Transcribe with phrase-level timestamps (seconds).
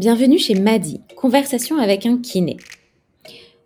[0.00, 2.56] Bienvenue chez Madi, conversation avec un kiné.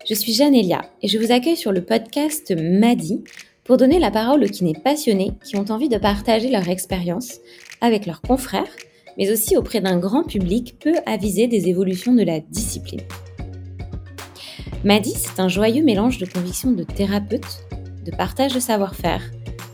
[0.05, 3.23] Je suis Janelia et je vous accueille sur le podcast Madi
[3.63, 7.35] pour donner la parole aux kinés passionnés qui ont envie de partager leur expérience
[7.79, 8.67] avec leurs confrères,
[9.17, 13.03] mais aussi auprès d'un grand public peu avisé des évolutions de la discipline.
[14.83, 17.65] Madi, c'est un joyeux mélange de convictions de thérapeute,
[18.03, 19.21] de partage de savoir-faire,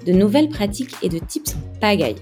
[0.06, 2.18] de nouvelles pratiques et de tips en pagaille.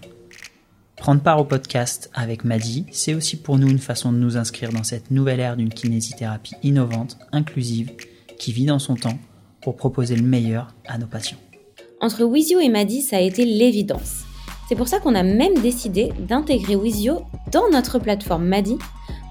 [0.98, 4.74] Prendre part au podcast avec Madi, c'est aussi pour nous une façon de nous inscrire
[4.74, 7.92] dans cette nouvelle ère d'une kinésithérapie innovante, inclusive,
[8.38, 9.18] qui vit dans son temps
[9.62, 11.38] pour proposer le meilleur à nos patients.
[12.02, 14.24] Entre Wizio et Madi, ça a été l'évidence.
[14.68, 17.20] C'est pour ça qu'on a même décidé d'intégrer Wizio
[17.52, 18.78] dans notre plateforme Madi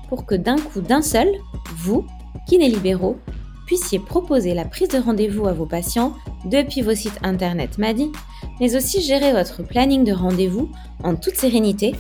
[0.07, 1.29] pour que d'un coup d'un seul,
[1.77, 2.05] vous,
[2.47, 3.17] kinés libéraux,
[3.65, 6.13] puissiez proposer la prise de rendez-vous à vos patients
[6.45, 8.11] depuis vos sites internet Madi,
[8.59, 10.69] mais aussi gérer votre planning de rendez-vous
[11.03, 11.95] en toute sérénité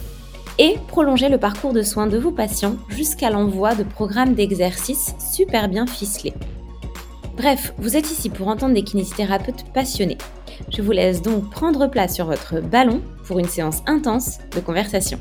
[0.59, 5.67] et prolonger le parcours de soins de vos patients jusqu'à l'envoi de programmes d'exercices super
[5.67, 6.33] bien ficelés.
[7.37, 10.17] Bref, vous êtes ici pour entendre des kinésithérapeutes passionnés
[10.69, 15.19] je vous laisse donc prendre place sur votre ballon pour une séance intense de conversation.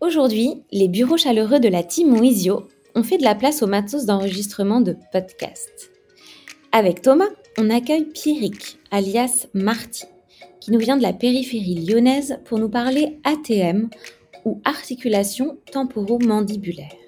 [0.00, 4.04] Aujourd'hui, les bureaux chaleureux de la team Wizio ont fait de la place au matos
[4.04, 5.90] d'enregistrement de podcast.
[6.72, 7.28] Avec Thomas,
[7.58, 10.04] on accueille Pierrick, alias Marty,
[10.60, 13.88] qui nous vient de la périphérie lyonnaise pour nous parler ATM
[14.44, 17.07] ou articulation temporomandibulaire.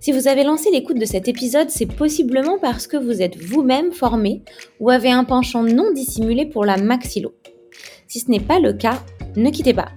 [0.00, 3.90] Si vous avez lancé l'écoute de cet épisode, c'est possiblement parce que vous êtes vous-même
[3.90, 4.42] formé
[4.78, 7.34] ou avez un penchant non dissimulé pour la maxillo.
[8.06, 9.02] Si ce n'est pas le cas,
[9.34, 9.88] ne quittez pas.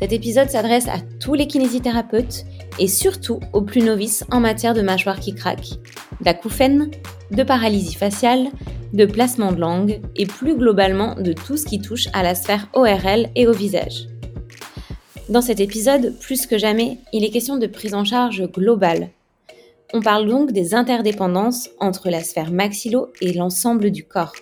[0.00, 2.44] Cet épisode s'adresse à tous les kinésithérapeutes
[2.80, 5.78] et surtout aux plus novices en matière de mâchoire qui craque,
[6.20, 6.90] d'acouphènes,
[7.30, 8.48] de paralysie faciale,
[8.92, 12.68] de placement de langue et plus globalement de tout ce qui touche à la sphère
[12.74, 14.08] ORL et au visage.
[15.28, 19.10] Dans cet épisode, plus que jamais, il est question de prise en charge globale
[19.92, 24.34] on parle donc des interdépendances entre la sphère maxillo et l'ensemble du corps.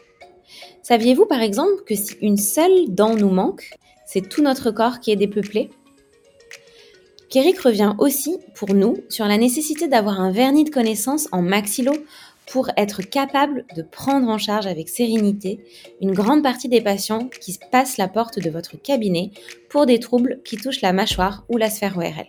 [0.83, 3.71] Saviez-vous par exemple que si une seule dent nous manque,
[4.07, 5.71] c'est tout notre corps qui est dépeuplé?
[7.31, 11.93] Kéric revient aussi pour nous sur la nécessité d'avoir un vernis de connaissance en maxillo
[12.47, 15.59] pour être capable de prendre en charge avec sérénité
[16.01, 19.31] une grande partie des patients qui passent la porte de votre cabinet
[19.71, 22.27] pour des troubles qui touchent la mâchoire ou la sphère ORL.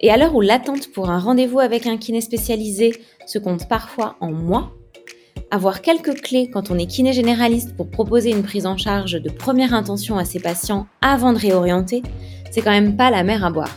[0.00, 4.16] Et à l'heure où l'attente pour un rendez-vous avec un kiné spécialisé se compte parfois
[4.20, 4.72] en mois,
[5.50, 9.30] avoir quelques clés quand on est kiné généraliste pour proposer une prise en charge de
[9.30, 12.02] première intention à ses patients avant de réorienter,
[12.50, 13.74] c'est quand même pas la mer à boire.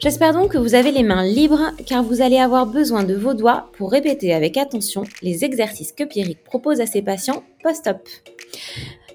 [0.00, 3.34] J'espère donc que vous avez les mains libres car vous allez avoir besoin de vos
[3.34, 8.08] doigts pour répéter avec attention les exercices que Pierrick propose à ses patients post-op.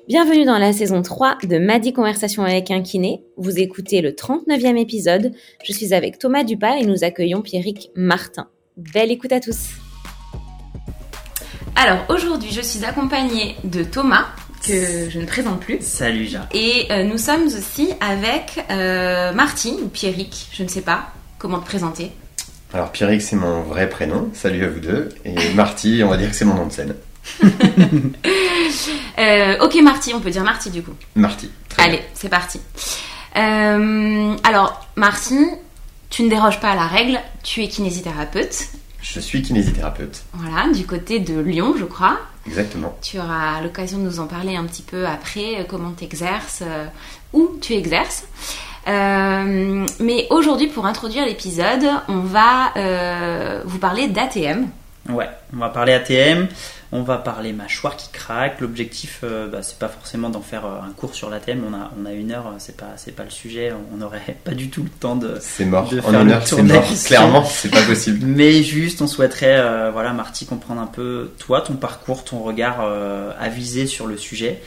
[0.05, 3.23] Bienvenue dans la saison 3 de Madi Conversation avec un kiné.
[3.37, 5.31] Vous écoutez le 39e épisode.
[5.63, 8.49] Je suis avec Thomas Dupas et nous accueillons Pierrick Martin.
[8.75, 9.69] Belle écoute à tous.
[11.77, 14.25] Alors aujourd'hui, je suis accompagnée de Thomas
[14.67, 15.77] que je ne présente plus.
[15.79, 16.49] Salut Jean.
[16.53, 21.59] Et euh, nous sommes aussi avec euh, Martine ou Pierrick, je ne sais pas comment
[21.59, 22.11] te présenter.
[22.73, 24.29] Alors Pierrick, c'est mon vrai prénom.
[24.33, 25.09] Salut à vous deux.
[25.23, 26.93] Et Marty, on va dire que c'est mon nom de scène.
[29.19, 30.93] Euh, ok, Marty, on peut dire Marty du coup.
[31.15, 31.49] Marty.
[31.69, 32.59] Très Allez, c'est parti.
[33.37, 35.37] Euh, alors, Marty,
[36.09, 38.69] tu ne déroges pas à la règle, tu es kinésithérapeute.
[39.01, 40.23] Je suis kinésithérapeute.
[40.33, 42.19] Voilà, du côté de Lyon, je crois.
[42.47, 42.97] Exactement.
[43.01, 46.63] Tu auras l'occasion de nous en parler un petit peu après, euh, comment tu exerces,
[47.31, 48.25] où tu exerces.
[48.87, 54.67] Euh, mais aujourd'hui, pour introduire l'épisode, on va euh, vous parler d'ATM.
[55.09, 56.47] Ouais, on va parler ATM,
[56.93, 58.61] on va parler mâchoire qui craque.
[58.61, 61.63] L'objectif, euh, bah, c'est pas forcément d'en faire euh, un cours sur l'ATM.
[61.67, 63.73] On a, on a une heure, c'est pas, c'est pas le sujet.
[63.93, 65.37] On n'aurait pas du tout le temps de.
[65.41, 65.89] C'est mort.
[65.89, 66.83] de En faire une heure, c'est la mort.
[67.05, 68.19] Clairement, c'est pas possible.
[68.25, 72.77] Mais juste, on souhaiterait, euh, voilà, Marty, comprendre un peu toi, ton parcours, ton regard
[72.81, 74.61] euh, avisé sur le sujet.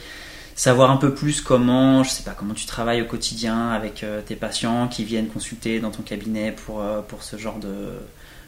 [0.57, 4.21] Savoir un peu plus comment, je sais pas, comment tu travailles au quotidien avec euh,
[4.23, 7.69] tes patients qui viennent consulter dans ton cabinet pour, euh, pour ce genre de,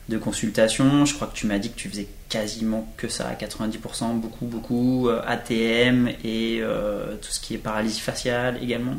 [0.10, 1.06] de consultation.
[1.06, 4.46] Je crois que tu m'as dit que tu faisais quasiment que ça à 90%, beaucoup,
[4.46, 5.08] beaucoup.
[5.08, 8.96] euh, ATM et euh, tout ce qui est paralysie faciale également.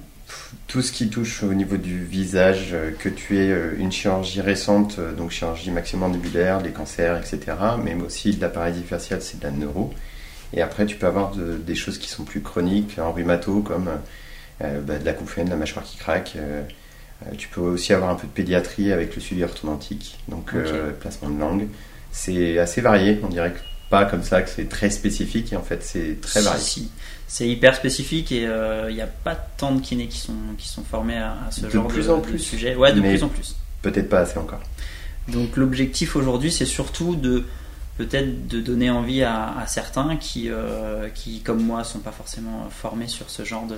[0.68, 5.00] Tout ce qui touche au niveau du visage, euh, que tu aies une chirurgie récente,
[5.18, 9.50] donc chirurgie maximandibulaire, des cancers, etc., même aussi de la paralysie faciale, c'est de la
[9.50, 9.92] neuro.
[10.52, 13.90] Et après, tu peux avoir de- des choses qui sont plus chroniques, en rhumato, comme
[14.60, 16.36] bah, de la couffaine, la mâchoire qui craque.
[17.36, 21.30] Tu peux aussi avoir un peu de pédiatrie avec le suivi orthodontique, donc euh, placement
[21.30, 21.66] de langue.
[22.12, 23.58] C'est assez varié, on dirait que
[23.90, 26.60] pas comme ça, que c'est très spécifique, et en fait, c'est très varié.
[26.62, 26.90] si.
[27.28, 30.66] C'est hyper spécifique et euh, il n'y a pas tant de kinés qui sont, qui
[30.68, 32.38] sont formés à, à ce De genre plus de, en de plus.
[32.40, 32.74] sujet.
[32.74, 33.54] Ouais, de Mais- plus en plus.
[33.82, 34.60] Peut-être pas assez encore.
[35.28, 37.44] Donc l'objectif aujourd'hui, c'est surtout de
[37.98, 42.68] peut-être de donner envie à, à certains qui, euh, qui, comme moi, sont pas forcément
[42.70, 43.76] formés sur ce genre de,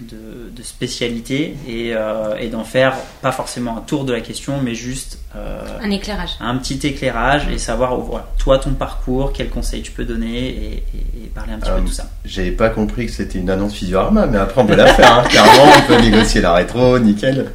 [0.00, 4.60] de, de spécialité et, euh, et d'en faire pas forcément un tour de la question,
[4.62, 6.30] mais juste euh, Un éclairage.
[6.40, 10.48] un petit éclairage et savoir oh, voilà, toi ton parcours, quels conseils tu peux donner
[10.48, 12.08] et, et- et parler un petit peu Euh, de tout ça.
[12.24, 15.12] J'avais pas compris que c'était une annonce Physiorama, mais après on peut la faire.
[15.18, 15.24] Hein.
[15.28, 17.52] Clairement, on peut négocier la rétro, nickel.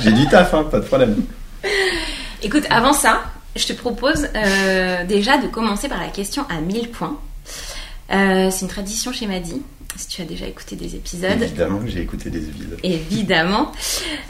[0.00, 1.16] J'ai du taf, hein, pas de problème.
[2.42, 3.20] Écoute, avant ça,
[3.56, 7.18] je te propose euh, déjà de commencer par la question à 1000 points.
[8.12, 9.62] Euh, c'est une tradition chez Madi,
[9.96, 11.40] si tu as déjà écouté des épisodes.
[11.42, 12.78] Évidemment que j'ai écouté des épisodes.
[12.82, 13.72] Évidemment.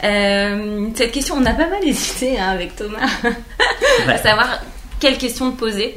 [0.03, 3.07] Euh, cette question, on a pas mal hésité hein, avec Thomas
[4.07, 4.61] à savoir
[4.99, 5.95] quelle question te poser?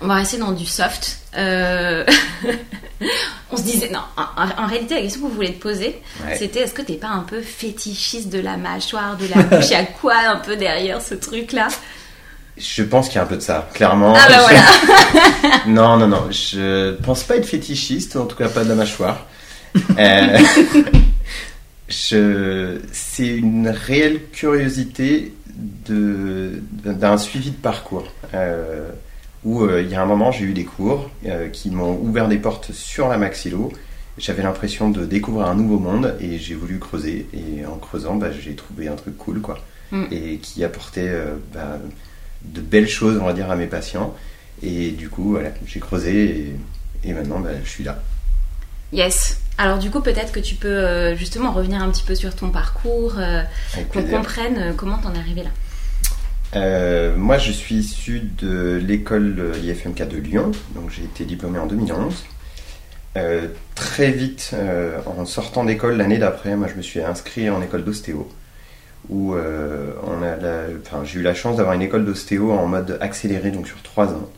[0.00, 1.18] On va rester dans du soft.
[1.36, 2.04] Euh,
[3.50, 6.36] on se disait, non, en, en réalité, la question que vous voulez te poser, Ouais.
[6.36, 9.66] c'était est-ce que t'es pas un peu fétichiste de la mâchoire, de la bouche?
[9.68, 11.68] Il y a quoi un peu derrière ce truc-là?
[12.56, 14.14] Je pense qu'il y a un peu de ça, clairement.
[14.16, 14.54] Ah bah Je-
[15.42, 16.30] voilà Non, non, non.
[16.30, 19.26] Je pense pas être fétichiste, en tout cas pas de la mâchoire.
[19.98, 20.38] Euh,
[21.88, 22.78] je...
[22.92, 26.62] C'est une réelle curiosité de...
[26.84, 28.12] d'un suivi de parcours.
[28.34, 28.88] Euh,
[29.44, 31.10] où euh, il y a un moment, j'ai eu des cours
[31.52, 33.72] qui m'ont ouvert des portes sur la maxillo.
[34.16, 37.26] J'avais l'impression de découvrir un nouveau monde et j'ai voulu creuser.
[37.34, 39.58] Et en creusant, bah, j'ai trouvé un truc cool, quoi.
[39.90, 40.04] Mm.
[40.12, 41.12] Et qui apportait
[41.52, 41.78] bah,
[42.44, 44.14] de belles choses, on va dire, à mes patients.
[44.62, 46.56] Et du coup, voilà, j'ai creusé
[47.04, 48.02] et, et maintenant, bah, je suis là.
[48.92, 49.40] Yes.
[49.58, 52.50] Alors du coup, peut-être que tu peux euh, justement revenir un petit peu sur ton
[52.50, 53.42] parcours, euh,
[53.92, 55.50] qu'on comprenne euh, comment t'en es arrivé là.
[56.56, 61.66] Euh, moi, je suis issu de l'école IFMK de Lyon, donc j'ai été diplômé en
[61.66, 62.24] 2011.
[63.16, 63.46] Euh,
[63.76, 67.84] très vite, euh, en sortant d'école l'année d'après, moi je me suis inscrit en école
[67.84, 68.28] d'ostéo,
[69.10, 72.66] où euh, on a la- enfin, j'ai eu la chance d'avoir une école d'ostéo en
[72.66, 74.28] mode accéléré, donc sur trois ans.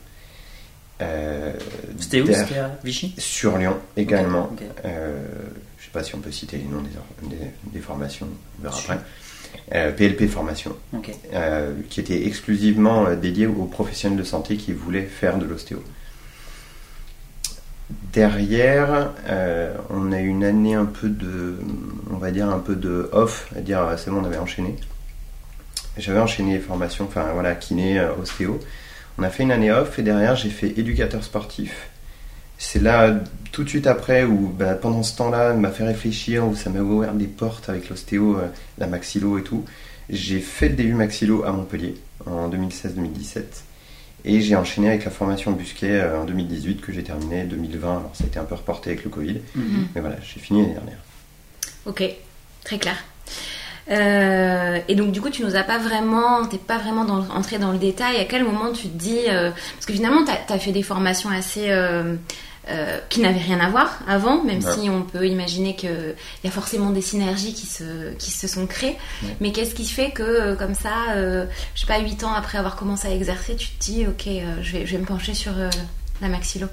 [1.03, 1.53] Euh,
[1.99, 3.15] C'était où der- C'était à Vichy?
[3.19, 4.51] Sur Lyon également.
[4.85, 5.15] Euh,
[5.79, 7.37] je sais pas si on peut citer les noms des, or- des,
[7.73, 8.27] des formations,
[8.59, 8.99] on verra après.
[9.75, 10.77] Euh, PLP formation,
[11.35, 15.83] euh, qui était exclusivement euh, dédié aux professionnels de santé qui voulaient faire de l'ostéo.
[17.89, 21.55] Derrière, euh, on a eu une année un peu de,
[22.11, 24.75] on va dire un peu de off, à dire euh, c'est bon, on avait enchaîné.
[25.97, 28.59] J'avais enchaîné les formations, enfin voilà, kiné, euh, ostéo.
[29.19, 31.91] On a fait une année off et derrière j'ai fait éducateur sportif.
[32.59, 33.15] C'est là
[33.53, 36.81] tout de suite après où bah, pendant ce temps-là m'a fait réfléchir, où ça m'a
[36.81, 38.39] ouvert des portes avec l'ostéo,
[38.79, 39.65] la maxillo et tout.
[40.11, 41.95] J'ai fait le début maxillo à Montpellier
[42.27, 43.66] en 2016-2017
[44.27, 47.89] et j'ai enchaîné avec la formation Busquet euh, en 2018 que j'ai terminé 2020.
[47.89, 49.89] Alors ça a été un peu reporté avec le Covid, Mhm.
[49.95, 50.99] mais voilà, j'ai fini l'année dernière.
[51.87, 52.03] Ok,
[52.65, 52.97] très clair.
[53.89, 57.59] Euh, et donc du coup, tu nous as pas vraiment, t'es pas vraiment dans, entré
[57.59, 58.17] dans le détail.
[58.17, 61.31] À quel moment tu te dis, euh, parce que finalement, tu as, fait des formations
[61.31, 62.17] assez euh,
[62.69, 64.73] euh, qui n'avaient rien à voir avant, même Ouais.
[64.73, 68.67] si on peut imaginer qu'il y a forcément des synergies qui se, qui se sont
[68.67, 68.97] créées.
[69.23, 69.37] Ouais.
[69.41, 72.59] Mais qu'est-ce qui fait que euh, comme ça, euh, je sais pas, huit ans après
[72.59, 75.35] avoir commencé à exercer, tu te dis, ok, euh, je, vais, je vais me pencher
[75.35, 75.53] sur
[76.21, 76.67] la maxillo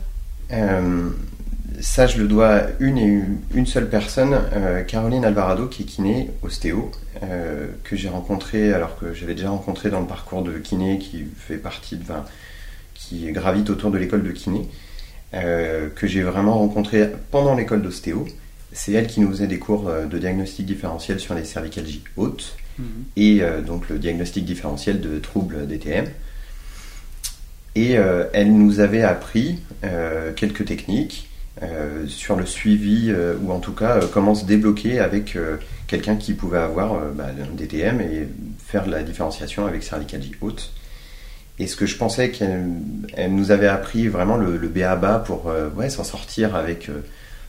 [1.80, 5.84] ça, je le dois à une et une, une seule personne, euh, Caroline Alvarado, qui
[5.84, 6.92] est kiné, ostéo,
[7.24, 11.26] euh, que j'ai rencontré, alors que j'avais déjà rencontré dans le parcours de kiné qui
[11.36, 12.26] fait partie de, enfin,
[12.94, 14.68] qui gravite autour de l'école de kiné,
[15.34, 18.28] euh, que j'ai vraiment rencontré pendant l'école d'ostéo.
[18.74, 22.58] C'est elle qui nous faisait des cours euh, de diagnostic différentiel sur les cervicalgies hautes
[23.16, 26.08] et euh, donc le diagnostic différentiel de troubles DTM.
[27.76, 29.60] Et euh, elle nous avait appris
[30.36, 31.30] quelques techniques
[32.08, 35.38] sur le suivi, ou en tout cas comment se débloquer avec
[35.88, 38.28] quelqu'un qui pouvait avoir bah, un DTM et
[38.66, 40.74] faire la différenciation avec cervicalgie haute.
[41.60, 42.66] Et ce que je pensais qu'elle
[43.16, 47.02] elle nous avait appris vraiment le, BABA pour euh, ouais, s'en sortir avec euh,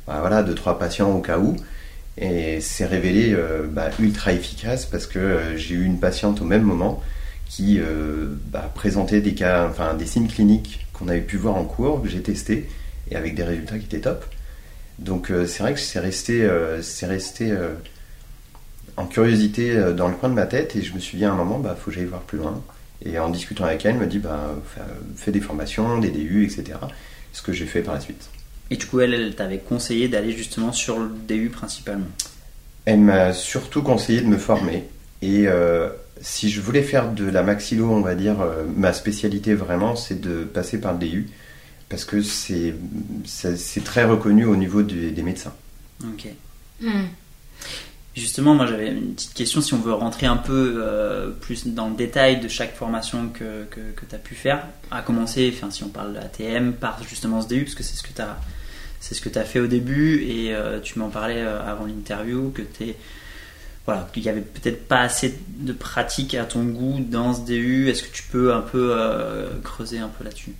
[0.06, 1.56] bah, voilà, deux, trois patients au cas où.
[2.18, 6.44] Et c'est révélé euh, bah, ultra efficace parce que euh, j'ai eu une patiente au
[6.44, 7.02] même moment
[7.46, 7.78] qui
[8.50, 12.08] bah, présentait des cas, enfin des signes cliniques qu'on avait pu voir en cours, que
[12.08, 12.68] j'ai testé
[13.10, 14.24] et avec des résultats qui étaient top.
[14.98, 16.48] Donc c'est vrai que c'est resté,
[16.82, 17.56] c'est resté
[18.96, 21.36] en curiosité dans le coin de ma tête et je me suis dit à un
[21.36, 22.60] moment, bah faut que j'aille voir plus loin.
[23.04, 24.80] Et en discutant avec elle, elle me dit, bah fais-
[25.16, 26.78] fais des formations, des DU, etc.
[27.32, 28.28] Ce que j'ai fait par la suite.
[28.70, 32.06] Et du coup, elle, elle t'avait conseillé d'aller justement sur le DU principalement.
[32.86, 34.84] Elle m'a surtout conseillé de me former.
[35.22, 39.54] Et euh, si je voulais faire de la maxillo, on va dire, euh, ma spécialité
[39.54, 41.28] vraiment, c'est de passer par le DU.
[41.90, 42.74] Parce que c'est
[43.26, 45.52] c'est c'est très reconnu au niveau des, des médecins.
[46.02, 46.26] Ok.
[46.80, 47.04] Hmm.
[48.14, 51.88] Justement, moi j'avais une petite question si on veut rentrer un peu euh, plus dans
[51.88, 54.68] le détail de chaque formation que, que, tu as pu faire.
[54.92, 57.96] À commencer, enfin, si on parle de ATM, par justement ce DU, parce que c'est
[57.96, 58.38] ce que tu as,
[59.00, 62.62] c'est ce que fait au début, et euh, tu m'en parlais euh, avant l'interview, que
[62.62, 62.94] tu
[63.84, 67.88] Voilà, qu'il y avait peut-être pas assez de pratique à ton goût dans ce DU.
[67.88, 68.96] Est-ce que tu peux un peu
[69.64, 70.52] creuser un peu là-dessus?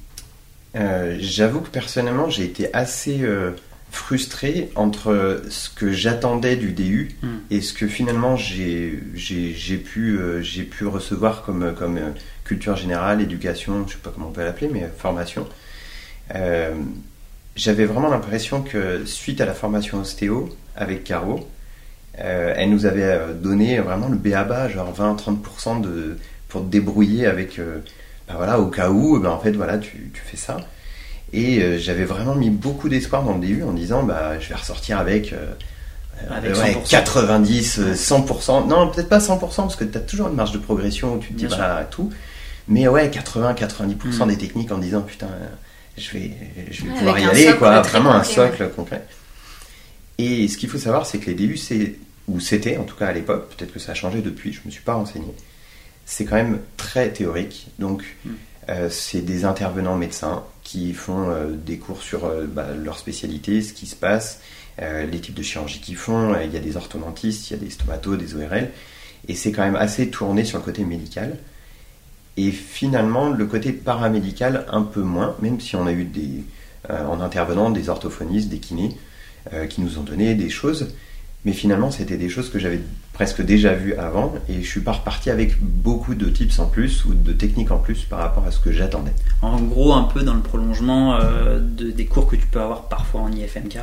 [1.21, 3.25] J'avoue que personnellement, j'ai été assez
[3.95, 7.27] frustré entre ce que j'attendais du DU Mm.
[7.51, 8.99] et ce que finalement j'ai
[9.85, 12.11] pu, euh, j'ai pu recevoir comme, comme euh,
[12.45, 15.47] culture générale, éducation, je sais pas comment on peut l'appeler, mais formation.
[16.35, 16.75] Euh,
[17.57, 21.49] J'avais vraiment l'impression que suite à la formation ostéo avec Caro,
[22.17, 26.17] elle nous avait donné vraiment le BABA, genre 20-30% de,
[26.49, 30.21] pour te débrouiller avec, ben voilà, au cas où, ben en fait, voilà, tu, tu
[30.21, 30.57] fais ça.
[31.33, 34.55] Et euh, j'avais vraiment mis beaucoup d'espoir dans le DU en disant, bah, je vais
[34.55, 35.53] ressortir avec, euh,
[36.23, 36.89] euh, Avec ouais, 100%.
[36.91, 38.67] 90, euh, 100%.
[38.69, 41.29] Non, peut-être pas 100%, parce que tu as toujours une marge de progression où tu
[41.33, 42.13] te dis, bah, tout.
[42.69, 44.29] Mais ouais, 80-90% Mm.
[44.29, 45.29] des techniques en disant, putain,
[45.99, 46.31] je vais,
[46.71, 47.81] je vais Ouais, pouvoir y aller, quoi.
[47.83, 49.05] Vraiment un socle concret.
[50.19, 51.97] Et ce qu'il faut savoir, c'est que les DU, c'est,
[52.29, 54.71] ou c'était en tout cas à l'époque, peut-être que ça a changé depuis, je me
[54.71, 55.27] suis pas renseigné,
[56.07, 57.67] c'est quand même très théorique.
[57.79, 58.31] Donc, Mm.
[58.71, 60.45] euh, c'est des intervenants médecins
[60.95, 64.41] font euh, des cours sur euh, bah, leur spécialité, ce qui se passe,
[64.81, 66.35] euh, les types de chirurgie qu'ils font.
[66.43, 68.71] Il y a des orthodontistes, il y a des stomatos, des ORL.
[69.29, 71.39] Et c'est quand même assez tourné sur le côté médical.
[72.37, 76.43] Et finalement, le côté paramédical, un peu moins, même si on a eu des,
[76.89, 78.97] en intervenant des orthophonistes, des kinés,
[79.71, 80.89] qui nous ont donné des choses.
[81.45, 82.81] Mais finalement, c'était des choses que j'avais
[83.13, 87.05] presque déjà vues avant, et je suis pas reparti avec beaucoup de tips en plus
[87.05, 89.13] ou de techniques en plus par rapport à ce que j'attendais.
[89.43, 92.89] En gros, un peu dans le prolongement euh, de, des cours que tu peux avoir
[92.89, 93.79] parfois en IFMK,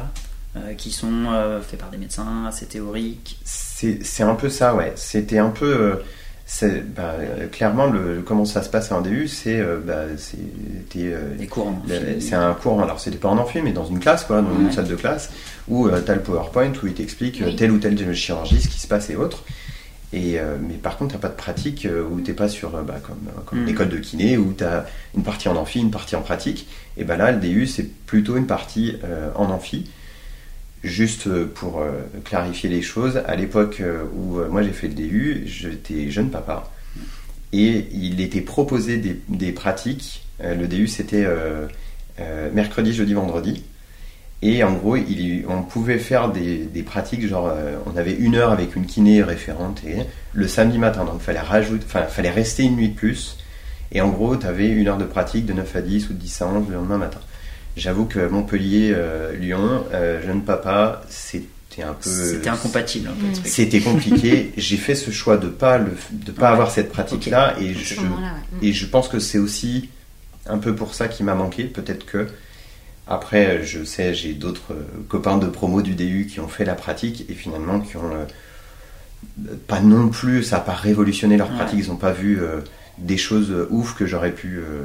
[0.58, 3.40] euh, qui sont euh, faits par des médecins, assez théoriques.
[3.46, 4.94] C'est c'est un peu ça, ouais.
[4.96, 6.00] C'était un peu.
[6.64, 9.60] Euh, c'est- bah, euh, clairement, le, comment ça se passe en DU, c'est.
[9.60, 11.14] euh, bah, c'était.
[11.14, 11.74] euh, cours.
[12.20, 14.72] C'est un cours, alors c'était pas en amphi, mais dans une classe, quoi, dans une
[14.72, 15.32] salle de classe,
[15.68, 17.56] où tu as le PowerPoint, où il t'explique euh, Oui.
[17.56, 19.44] telle ou telle chirurgie, ce qui se passe et autres.
[20.14, 22.82] Et, euh, mais par contre, t'as pas de pratique euh, où t'es pas sur, euh,
[22.82, 23.66] bah, comme, euh, comme Mm.
[23.66, 26.68] l'école de kiné, où tu as une partie en amphi, une partie en pratique.
[26.98, 29.90] Et ben là, le DU, c'est plutôt une partie euh, en amphi.
[30.84, 31.92] Juste euh, pour euh,
[32.26, 36.72] clarifier les choses, à l'époque euh, où moi j'ai fait le DU, j'étais jeune papa.
[37.54, 40.26] Et il était proposé des, pratiques.
[40.42, 41.28] Le DU, c'était
[42.54, 43.66] mercredi, jeudi, vendredi.
[44.42, 44.96] Et en gros,
[45.50, 47.54] on pouvait faire des, pratiques, genre
[47.86, 49.98] on avait une heure avec une kiné référente et
[50.32, 53.38] le samedi matin, donc fallait rajouter, enfin fallait rester une nuit de plus.
[53.92, 56.20] Et en gros, tu avais une heure de pratique de 9 à 10 ou de
[56.20, 57.20] 10 à 11 le lendemain matin.
[57.78, 62.10] J'avoue que Montpellier, euh, Lyon, euh, jeune papa, c'était un peu.
[62.10, 63.08] C'était incompatible.
[63.10, 63.48] un peu, le truc.
[63.48, 64.52] C'était compliqué.
[64.58, 66.52] J'ai fait ce choix de pas le, de pas Ouais.
[66.54, 68.68] avoir cette pratique-là et À je, ce moment-là, ouais.
[68.68, 69.90] et je pense que c'est aussi
[70.48, 71.64] un peu pour ça qui m'a manqué.
[71.64, 72.28] Peut-être que
[73.08, 76.76] après, je sais, j'ai d'autres euh, copains de promo du DU qui ont fait la
[76.76, 78.26] pratique et finalement qui ont euh,
[79.68, 81.56] pas non plus, ça n'a pas révolutionné leur Ouais.
[81.56, 81.80] pratique.
[81.86, 82.60] Ils n'ont pas vu euh,
[82.98, 84.84] des choses euh, ouf que j'aurais pu euh,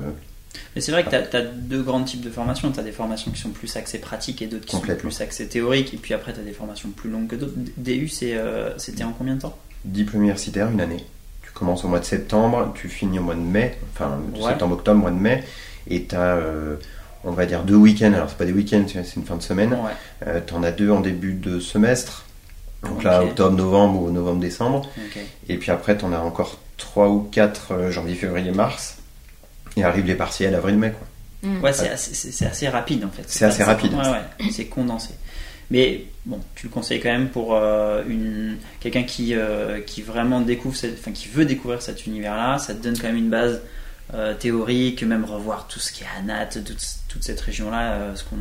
[0.75, 2.71] Mais c'est vrai que tu as, deux grands types de formations.
[2.71, 5.49] Tu as des formations qui sont plus axées pratiques et d'autres qui sont plus axées
[5.49, 5.95] théoriques.
[5.95, 7.55] Et puis après, tu as des formations plus longues que d'autres.
[7.77, 9.57] DU, euh, c'était en combien de temps?
[9.85, 11.05] Diplôme universitaire, une année.
[11.43, 15.11] Tu commences au mois de septembre, tu finis au mois de mai, enfin septembre-octobre, mois
[15.11, 15.45] de mai,
[15.89, 16.77] et tu as, euh,
[17.25, 18.13] on va dire, deux week-ends.
[18.13, 19.77] Alors, c'est pas des week-ends, c'est une fin de semaine.
[20.27, 22.27] Euh, tu en as deux en début de semestre.
[22.83, 24.89] Donc là, octobre, novembre ou novembre, décembre.
[25.49, 28.96] Et puis après, tu en as encore trois ou quatre janvier, février, mars.
[29.77, 30.93] Et arrivent les partiels avril-mai.
[30.93, 31.07] Quoi.
[31.51, 31.63] Mm.
[31.63, 33.25] Ouais, c'est assez, assez, rapide en fait.
[33.27, 33.93] C'est assez rapide.
[33.93, 35.11] Ouais, ouais, c'est condensé.
[35.71, 40.41] Mais bon, tu le conseilles quand même pour euh, une, quelqu'un qui, euh, qui vraiment
[40.41, 42.59] découvre, cette, enfin, qui veut découvrir cet univers-là.
[42.59, 43.61] Ça te donne quand même une base
[44.15, 46.77] euh, théorique, même revoir tout ce qui est à toute,
[47.09, 48.15] toute cette région-là.
[48.15, 48.37] ce qu'on...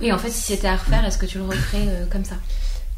[0.00, 2.36] Oui, en fait, si c'était à refaire, est-ce que tu le referais comme ça?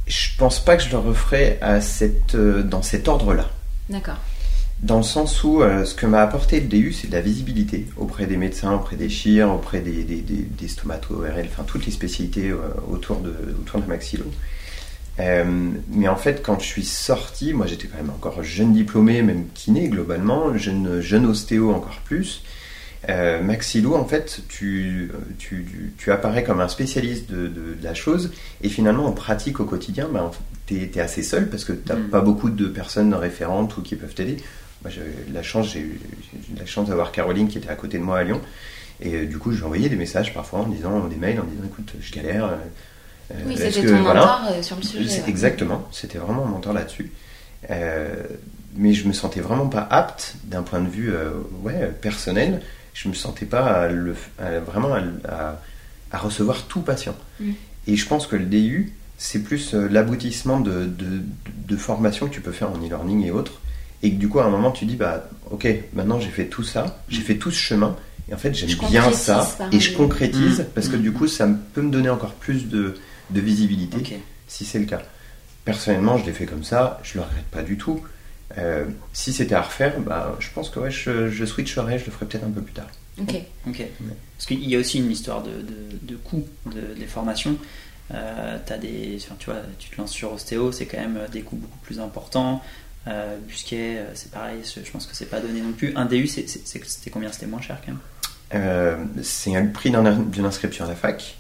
[0.07, 3.51] Je pense pas que je le referais à cette, dans cet ordre-là.
[3.89, 4.19] D'accord.
[4.83, 7.87] Dans le sens où euh, ce que m'a apporté le DU, c'est de la visibilité
[7.97, 12.51] auprès des médecins, auprès des chires, auprès des, des, des, stomato-ORL, enfin toutes les spécialités
[12.51, 12.59] euh,
[12.91, 14.25] autour, de, autour de maxillo.
[15.21, 15.45] Euh,
[15.93, 19.45] mais en fait, quand je suis sorti, moi j'étais quand même encore jeune diplômé, même
[19.55, 22.43] kiné globalement, jeune, jeune ostéo encore plus.
[23.07, 28.69] maxillo, en fait, tu, tu, tu, apparais comme un spécialiste de, de, la chose et
[28.69, 30.33] finalement en pratique au quotidien, ben,
[30.67, 32.09] tu es, assez seul parce que tu n'as mm.
[32.11, 34.39] pas beaucoup de personnes référentes ou qui peuvent t'aider.
[34.83, 36.01] Moi, j'ai la chance, j'ai eu
[36.59, 38.41] la chance d'avoir Caroline qui était à côté de moi à Lyon.
[39.03, 41.65] Et euh, du coup, j'ai envoyé des messages parfois en disant, des mails en disant,
[41.65, 42.47] écoute, je galère.
[42.47, 45.23] Euh, oui, c'était ton mentor euh, sur le sujet.
[45.27, 47.11] Exactement, c'était vraiment mon mentor là-dessus.
[47.69, 51.13] mais je me sentais vraiment pas apte d'un point de vue
[51.63, 52.63] ouais, personnel.
[52.95, 54.15] Je me sentais pas le,
[54.67, 57.17] vraiment à, recevoir tout patient.
[57.41, 57.53] Mm.
[57.87, 61.23] Et je pense que le DU, c'est plus l'aboutissement de, de,
[61.69, 63.62] de, formations que tu peux faire en e-learning et autres
[64.03, 66.63] et que du coup à un moment tu dis bah ok maintenant j'ai fait tout
[66.63, 67.25] ça j'ai mm.
[67.25, 67.97] fait tout ce chemin
[68.29, 70.67] et en fait j'aime bien ça et je concrétise mm.
[70.75, 71.03] parce que mm.
[71.03, 72.95] du coup ça peut me donner encore plus de,
[73.31, 75.03] de visibilité si c'est le cas
[75.65, 78.03] personnellement je l'ai fait comme ça je le regrette pas du tout
[78.59, 82.11] euh, si c'était à refaire bah je pense que ouais je, je switcherais je le
[82.11, 82.89] ferais peut-être un peu plus tard
[83.21, 83.35] ok
[83.69, 83.83] ok
[84.37, 87.57] parce qu'il y a aussi une histoire de, de, de coût de, des formations
[88.15, 91.57] euh, as des, tu vois, tu te lances sur ostéo, c'est quand même des coûts
[91.57, 92.63] beaucoup plus importants.
[93.09, 95.93] Euh, Busquet, euh, c'est pareil, je pense que c'est pas donné non plus.
[95.97, 97.33] Un DU, c'était combien?
[97.33, 98.01] C'était moins cher quand même
[98.55, 101.37] euh, C'est un prix d'une inscription à la fac.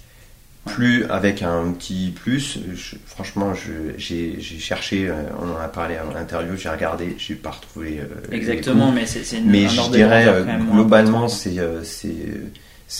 [0.64, 2.61] Plus avec un petit plus,
[3.05, 3.53] franchement,
[3.96, 8.01] j'ai cherché, on en a parlé à l'interview, j'ai regardé, j'ai pas retrouvé.
[8.31, 11.53] Exactement, mais c'est une Mais je dirais, globalement, c'est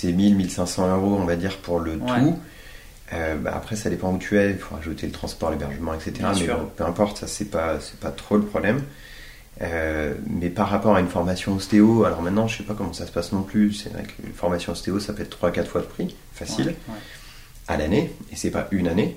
[0.03, 2.39] 1000, 1500 euros, on va dire, pour le tout.
[3.13, 6.13] Euh, bah, après, ça dépend où tu es, il faut rajouter le transport, l'hébergement, etc.
[6.35, 8.83] mais peu importe, ça, c'est pas, c'est pas trop le problème.
[9.61, 13.07] Euh, mais par rapport à une formation ostéo, alors maintenant, je sais pas comment ça
[13.07, 13.75] se passe non plus.
[13.75, 16.75] C'est vrai qu'une formation ostéo, ça peut être 3-4 fois le prix, facile,
[17.69, 19.17] à l'année, et c'est pas une année.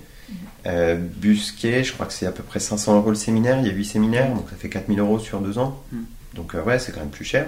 [0.66, 3.70] Euh, Busquet, je crois que c'est à peu près 500 euros le séminaire, il y
[3.70, 5.82] a 8 séminaires, donc ça fait 4000 euros sur 2 ans.
[5.92, 6.06] Mhm.
[6.34, 7.48] Donc ouais, c'est quand même plus cher.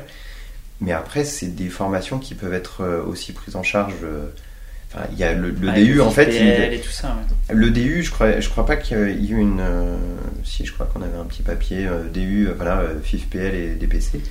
[0.80, 3.96] Mais après, c'est des formations qui peuvent être aussi prises en charge
[5.12, 6.30] il y a le, DU en fait.
[6.73, 7.15] et tout ça,
[7.50, 9.60] Le DU, je crois, je crois pas qu'il y ait eu une.
[9.60, 9.97] Euh,
[10.43, 14.21] si, je crois qu'on avait un petit papier euh, DU, euh, voilà, FIFPL et DPC.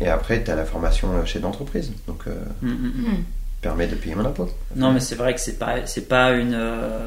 [0.00, 1.92] Et après, tu as la formation chef d'entreprise.
[2.08, 3.24] Donc, mm, mm, mm.
[3.62, 4.50] permet de payer mon impôt.
[4.74, 6.58] Non, mais c'est vrai que c'est pas, c'est pas une,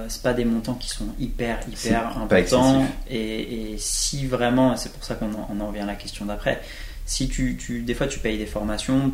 [0.08, 2.86] c'est pas des montants qui sont hyper, hyper importants.
[3.10, 6.62] Et, et, si vraiment, c'est pour ça qu'on en, en revient à la question d'après.
[7.06, 9.14] Si tu, tu, des fois, tu payes des formations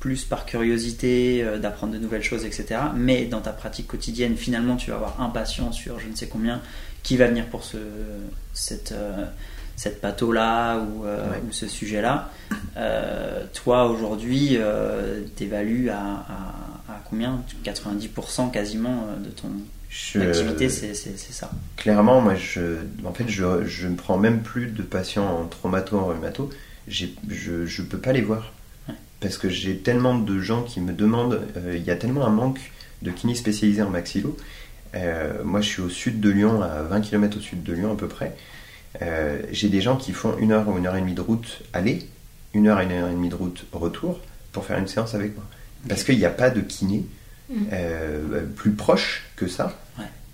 [0.00, 2.80] plus par curiosité, euh, d'apprendre de nouvelles choses, etc.
[2.96, 6.26] Mais dans ta pratique quotidienne, finalement, tu vas avoir un patient sur je ne sais
[6.26, 6.60] combien
[7.02, 7.76] qui va venir pour ce,
[8.52, 9.26] cette, euh,
[9.76, 12.30] cette là ou, euh, ou, ce sujet-là.
[13.52, 14.58] toi, aujourd'hui,
[15.36, 17.42] t'évalues à, à, à, combien?
[17.64, 19.50] 90% quasiment de ton
[20.20, 21.50] activité, c'est ça.
[21.76, 25.98] Clairement, moi, je, en fait, je, je ne prends même plus de patients en traumato,
[25.98, 26.50] en rhumato.
[26.88, 28.52] Je ne peux pas les voir
[29.20, 32.30] parce que j'ai tellement de gens qui me demandent, euh, il y a tellement un
[32.30, 32.58] manque
[33.02, 34.36] de kiné spécialisé en maxillo.
[34.94, 37.92] Euh, moi, je suis au sud de Lyon, à 20 km au sud de Lyon
[37.92, 38.34] à peu près.
[39.02, 41.62] Euh, j'ai des gens qui font une heure ou une heure et demie de route
[41.72, 42.08] aller,
[42.54, 44.20] une heure et une heure et demie de route retour
[44.52, 45.44] pour faire une séance avec moi.
[45.88, 47.04] Parce qu'il n'y a pas de kiné
[47.50, 47.54] mmh.
[48.56, 49.78] plus proche que ça.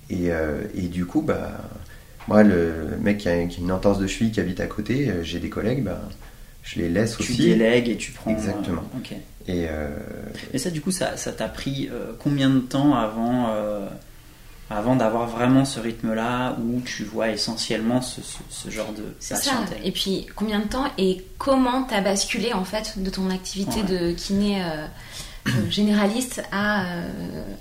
[0.09, 0.31] Et,
[0.75, 1.61] et, du coup, bah,
[2.29, 5.51] moi, le mec qui a, une entorse de cheville qui habite à côté, j'ai des
[5.51, 6.01] collègues, bah,
[6.67, 7.37] je les laisse aussi.
[7.37, 8.31] Tu délègues et tu prends.
[8.31, 8.83] Exactement.
[8.83, 9.15] Euh,
[9.47, 9.89] et, euh,
[10.53, 13.55] et, ça, du coup, ça t'a pris euh, combien de temps avant,
[14.69, 19.53] avant d'avoir vraiment ce rythme-là où tu vois essentiellement ce, ce, genre de C'est ça.
[19.85, 24.11] Et puis, combien de temps et comment t'as basculé en fait de ton activité de
[24.13, 24.61] kiné
[25.71, 26.85] généraliste à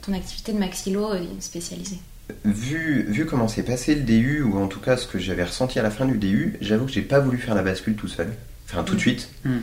[0.01, 1.99] ton activité de maxillo spécialisée?
[2.43, 5.77] Vu, vu comment s'est passé le DU, ou en tout cas ce que j'avais ressenti
[5.77, 8.33] à la fin du DU, j'avoue que j'ai pas voulu faire la bascule tout seul,
[8.65, 9.57] enfin tout de suite, mm.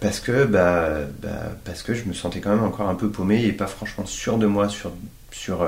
[0.00, 3.44] parce que bah, bah, parce que je me sentais quand même encore un peu paumé
[3.44, 4.92] et pas franchement sûr de moi sur
[5.30, 5.66] sur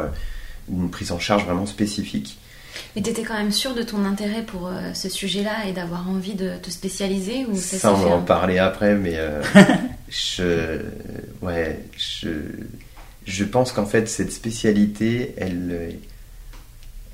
[0.70, 2.38] une prise en charge vraiment spécifique.
[2.94, 6.08] Mais tu étais quand même sûr de ton intérêt pour euh, ce sujet-là et d'avoir
[6.08, 9.42] envie de te spécialiser ou ça, on va en parler après, mais euh,
[10.08, 10.80] je,
[11.42, 12.30] ouais, je,
[13.26, 15.98] je pense qu'en fait cette spécialité, elle,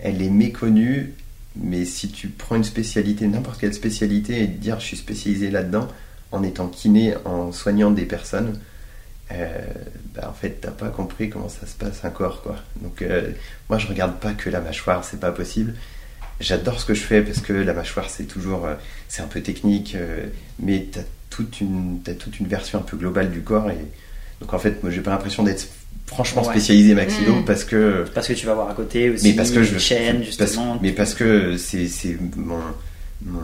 [0.00, 1.14] elle est méconnue.
[1.56, 5.50] Mais si tu prends une spécialité, n'importe quelle spécialité, et te dire je suis spécialisé
[5.50, 5.88] là-dedans,
[6.30, 8.58] en étant kiné, en soignant des personnes,
[9.32, 9.60] euh,
[10.14, 12.56] bah, en fait, t'as pas compris comment ça se passe un corps, quoi.
[12.80, 13.32] Donc, euh,
[13.68, 15.74] moi, je regarde pas que la mâchoire, c'est pas possible.
[16.40, 18.74] J'adore ce que je fais parce que la mâchoire, c'est toujours, euh,
[19.08, 19.96] c'est un peu technique,
[20.58, 23.86] mais t'as toute une, as toute une version un peu globale du corps et
[24.42, 25.68] donc en fait, moi, j'ai pas l'impression d'être
[26.12, 27.44] franchement spécialisé maxillo mmh.
[27.44, 30.22] parce que parce que tu vas voir à côté aussi mais parce que je chaîne
[30.22, 32.59] justement mais parce que c'est mon,
[33.25, 33.40] mon,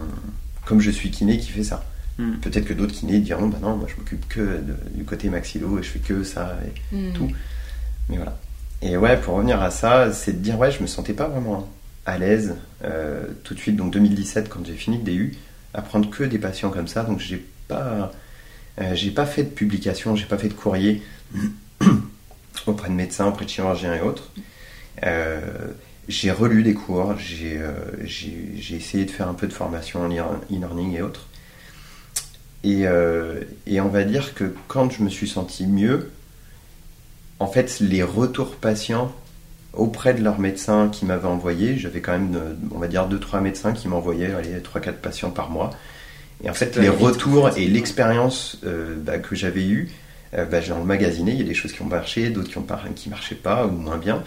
[0.65, 1.85] comme je suis kiné qui fait ça
[2.19, 2.33] Hmm.
[2.43, 4.61] Peut-être que d'autres kinés diront bah non, moi je m'occupe que
[4.93, 6.59] du côté maxillo et je fais que ça
[6.93, 7.13] et hmm.
[7.13, 7.31] tout.
[8.09, 8.37] Mais voilà.
[8.83, 11.69] Et ouais, pour revenir à ça, c'est de dire ouais, je me sentais pas vraiment
[12.07, 13.77] à l'aise euh, tout de suite.
[13.77, 15.37] Donc 2017, quand j'ai fini le DU,
[15.75, 17.05] à prendre que des patients comme ça.
[17.05, 18.13] Donc j'ai pas,
[18.81, 21.03] euh, j'ai pas fait de publication, j'ai pas fait de courrier
[22.69, 24.31] auprès de médecins, auprès de chirurgiens et autres.
[25.05, 25.41] Euh,
[26.09, 27.61] j'ai relu des cours, j'ai
[28.75, 31.29] essayé de faire un peu de formation en e-learning et autres.
[32.65, 36.11] Euh, et, on va dire que quand je me suis senti mieux,
[37.39, 39.13] en fait, les retours patients
[39.73, 43.41] auprès de leurs médecins qui m'avaient envoyé, j'avais quand même, euh, on va dire, 2-3
[43.41, 45.71] médecins qui m'envoyaient 3-4 patients par mois.
[46.43, 49.91] Et en fait, les retours et l'expérience euh, bah, que j'avais eue,
[50.33, 51.33] bah, j'ai magasiné.
[51.33, 53.97] Il y a des choses qui ont marché, d'autres qui ne marchaient pas ou moins
[53.97, 54.23] bien.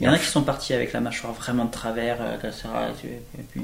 [0.00, 2.50] Il y en a qui sont partis avec la mâchoire vraiment de travers, euh,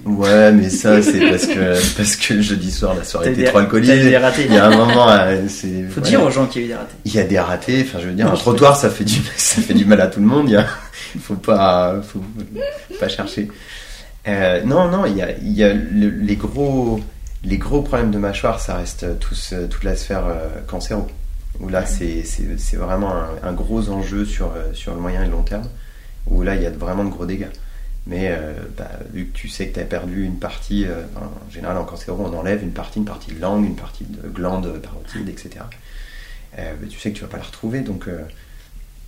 [0.05, 3.59] Ouais, mais ça, c'est parce que, parce que le jeudi soir, la soirée était trop
[3.59, 4.11] alcoolisée.
[4.11, 4.45] Des ratés.
[4.45, 5.85] Il y a un moment, euh, c'est.
[5.85, 6.95] Faut dire aux gens qu'il y a eu des ratés.
[7.07, 9.63] Il y a des ratés, enfin, je veux dire, un trottoir, ça fait du, ça
[9.63, 10.51] fait du mal à tout le monde.
[11.15, 12.23] Il faut pas, faut
[13.01, 13.49] pas chercher.
[14.27, 17.01] Euh, non, non, il y a, il y a les gros,
[17.43, 20.25] les gros problèmes de mâchoire, ça reste tous, toute la sphère
[20.67, 21.09] cancéro.
[21.61, 25.33] Où là, c'est, c'est, vraiment un, un, gros enjeu sur, sur le moyen et le
[25.33, 25.67] long terme
[26.31, 27.51] où là il y a vraiment de gros dégâts.
[28.07, 31.51] Mais euh, bah, vu que tu sais que tu as perdu une partie, euh, en
[31.51, 34.81] général en cancéro on enlève une partie, une partie de langue, une partie de glande
[34.81, 35.65] parotide, etc.
[36.59, 38.09] Euh, tu sais que tu vas pas la retrouver, donc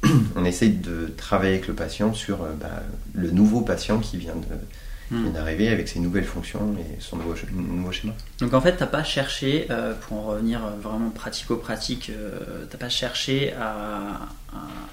[0.37, 2.83] on essaye de travailler avec le patient sur bah,
[3.15, 4.57] le nouveau patient qui vient de,
[5.11, 5.33] Hmm.
[5.33, 8.13] d'arriver avec ses nouvelles fonctions et son nouveau, nouveau schéma.
[8.39, 12.77] Donc en fait, tu n'as pas cherché, euh, pour en revenir vraiment pratico-pratique, euh, tu
[12.77, 14.29] n'as pas cherché à,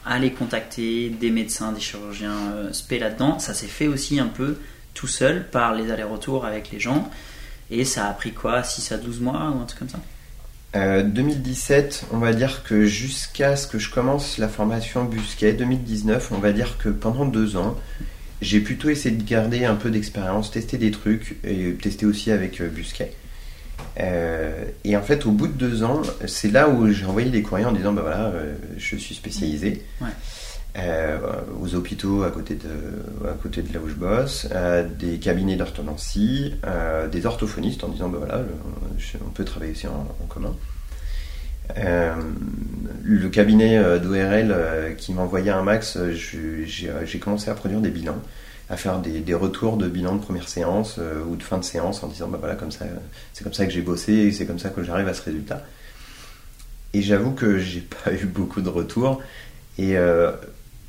[0.06, 3.38] aller contacter des médecins, des chirurgiens euh, spé là-dedans.
[3.38, 4.58] Ça s'est fait aussi un peu
[4.96, 7.12] tout seul par les allers-retours avec les gens.
[7.70, 10.00] Et ça a pris quoi 6 à 12 mois ou un truc comme ça?
[10.74, 16.38] 2017, on va dire que jusqu'à ce que je commence la formation Busquet, 2019, on
[16.38, 17.76] va dire que pendant deux ans,
[18.42, 22.62] j'ai plutôt essayé de garder un peu d'expérience, tester des trucs, et tester aussi avec
[22.62, 23.14] euh, Busquet.
[24.00, 27.42] Euh, et en fait, au bout de deux ans, c'est là où j'ai envoyé des
[27.42, 29.84] courriers en disant bah voilà, euh, je suis spécialisé
[31.60, 34.48] aux hôpitaux à côté de, à côté de là où je bosse,
[35.00, 36.54] des cabinets d'orthodontie,
[37.12, 38.44] des orthophonistes en disant bah voilà,
[39.26, 40.56] on peut travailler aussi en, commun.
[41.76, 48.22] Le cabinet d'ORL qui m'envoyait un max, j'ai commencé à produire des bilans
[48.70, 52.04] à faire des, retours de bilan de première séance euh, ou de fin de séance
[52.04, 52.86] en disant bah voilà comme ça
[53.34, 55.64] c'est comme ça que j'ai bossé et c'est comme ça que j'arrive à ce résultat.
[56.94, 59.22] Et j'avoue que j'ai pas eu beaucoup de retours
[59.78, 60.32] et, euh,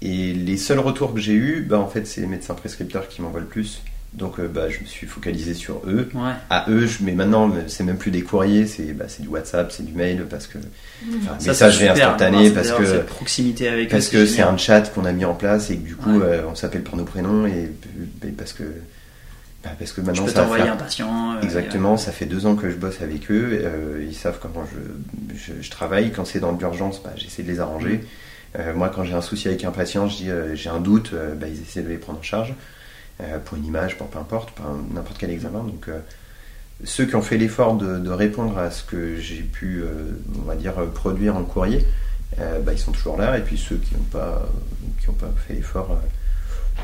[0.03, 3.23] et les seuls retours que j'ai eu bah en fait c'est les médecins prescripteurs qui
[3.23, 3.83] m'envoient le plus
[4.14, 6.09] donc euh, bah, je me suis focalisé sur eux.
[6.49, 9.85] À eux, je, mais maintenant, c'est même plus des courriers, c'est bah, du WhatsApp, c'est
[9.85, 10.59] du mail, parce que.
[10.59, 11.47] Mmh.
[11.47, 13.01] messagerie instantanée, parce que.
[13.03, 15.97] proximité avec Parce que c'est un chat qu'on a mis en place et que du
[15.97, 17.71] coup, euh, on s'appelle pour nos prénoms et,
[18.37, 18.64] parce que.
[19.62, 21.35] Bah, parce que maintenant, je peux t'envoyer un patient.
[21.35, 23.62] Euh, Exactement, ça fait deux ans que je bosse avec eux.
[24.01, 24.64] ils savent comment
[25.37, 26.12] je, je, travaille.
[26.12, 28.01] Quand c'est dans l'urgence, bah, j'essaie de les arranger.
[28.57, 28.73] Mmh.
[28.75, 31.83] moi, quand j'ai un souci avec un patient, je dis j'ai un doute, ils essaient
[31.83, 32.55] de les prendre en charge.
[33.20, 35.64] Euh, pour une image, pour peu importe, pour n'importe quel examen.
[35.64, 35.98] Donc euh,
[36.85, 40.54] ceux qui ont fait l'effort de, répondre à ce que j'ai pu, euh, on va
[40.54, 41.85] dire, produire en courrier,
[42.37, 43.37] bah, ils sont toujours là.
[43.37, 44.48] Et puis ceux qui n'ont pas,
[45.00, 46.00] qui pas fait l'effort,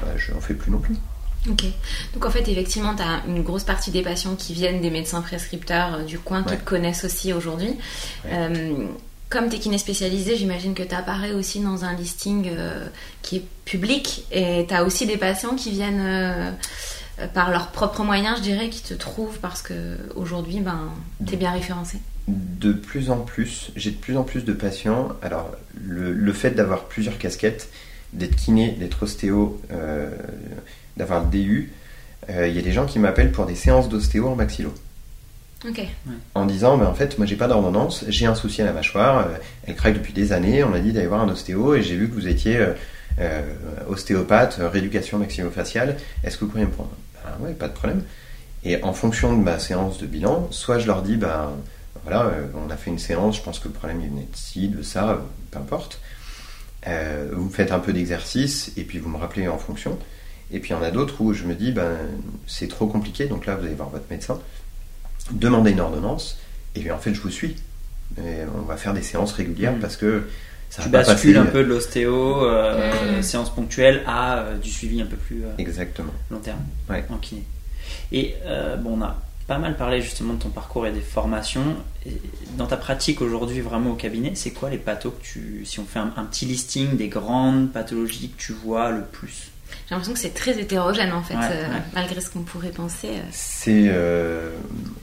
[0.02, 0.96] bah, je n'en fais plus non plus.
[1.48, 1.66] Ok.
[2.14, 5.20] Donc en fait, effectivement, tu as une grosse partie des patients qui viennent des médecins
[5.20, 7.76] prescripteurs du coin qui te connaissent aussi aujourd'hui.
[9.28, 12.86] Comme tu es kiné spécialisé, j'imagine que tu apparais aussi dans un listing euh,
[13.22, 16.50] qui est public et tu as aussi des patients qui viennent euh,
[17.32, 20.92] par leurs propres moyens, je dirais, qui te trouvent parce que aujourd'hui, ben,
[21.26, 21.98] tu es bien référencé.
[22.26, 25.10] De plus en plus, j'ai de plus en plus de patients.
[25.22, 27.68] Alors, le, fait d'avoir plusieurs casquettes,
[28.12, 30.10] d'être kiné, d'être ostéo, euh,
[30.96, 31.72] d'avoir le DU,
[32.30, 34.72] euh, il y a des gens qui m'appellent pour des séances d'ostéo en maxillo.
[36.34, 39.26] En disant, ben, en fait, moi j'ai pas d'ordonnance, j'ai un souci à la mâchoire,
[39.26, 41.96] euh, elle craque depuis des années, on m'a dit d'aller voir un ostéo et j'ai
[41.96, 42.74] vu que vous étiez euh,
[43.20, 43.42] euh,
[43.88, 46.90] ostéopathe, rééducation maxillofaciale, est-ce que vous pourriez me prendre?
[47.24, 48.02] Ben ouais, pas de problème.
[48.64, 51.50] Et en fonction de ma séance de bilan, soit je leur dis, ben
[52.02, 54.68] voilà, on a fait une séance, je pense que le problème il venait de ci,
[54.68, 56.00] de ça, peu importe.
[57.32, 59.98] Vous faites un peu d'exercice et puis vous me rappelez en fonction.
[60.50, 61.96] Et puis il y en a d'autres où je me dis, ben
[62.46, 64.38] c'est trop compliqué, donc là vous allez voir votre médecin,
[65.32, 66.38] demandez une ordonnance,
[66.74, 67.56] et puis en fait je vous suis.
[68.18, 69.80] Et on va faire des séances régulières Mm.
[69.80, 70.24] parce que
[70.70, 71.48] ça Tu va pas bascules passer.
[71.48, 73.22] un peu de l'ostéo, euh, Mm.
[73.22, 76.12] séance ponctuelle, à euh, du suivi un peu plus euh, Exactement.
[76.30, 76.60] long terme
[76.90, 77.04] Ouais.
[77.10, 77.42] en kiné.
[78.12, 81.76] Et euh, bon, on a pas mal parlé justement de ton parcours et des formations.
[82.06, 82.12] Et
[82.56, 85.62] dans ta pratique aujourd'hui, vraiment au cabinet, c'est quoi les pathos que tu.
[85.66, 89.50] Si on fait un, un petit listing des grandes pathologies que tu vois le plus?
[89.88, 91.82] J'ai l'impression que c'est très hétérogène en fait, Ouais, euh, ouais.
[91.94, 93.08] malgré ce qu'on pourrait penser.
[93.08, 93.20] euh.
[93.32, 94.50] C'est, euh,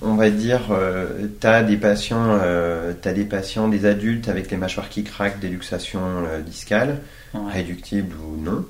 [0.02, 4.58] on va dire, euh, t'as des patients, euh, t'as des patients, des adultes avec les
[4.58, 7.00] mâchoires qui craquent, des luxations euh, discales,
[7.34, 7.54] Ouais.
[7.54, 8.66] réductibles ou non.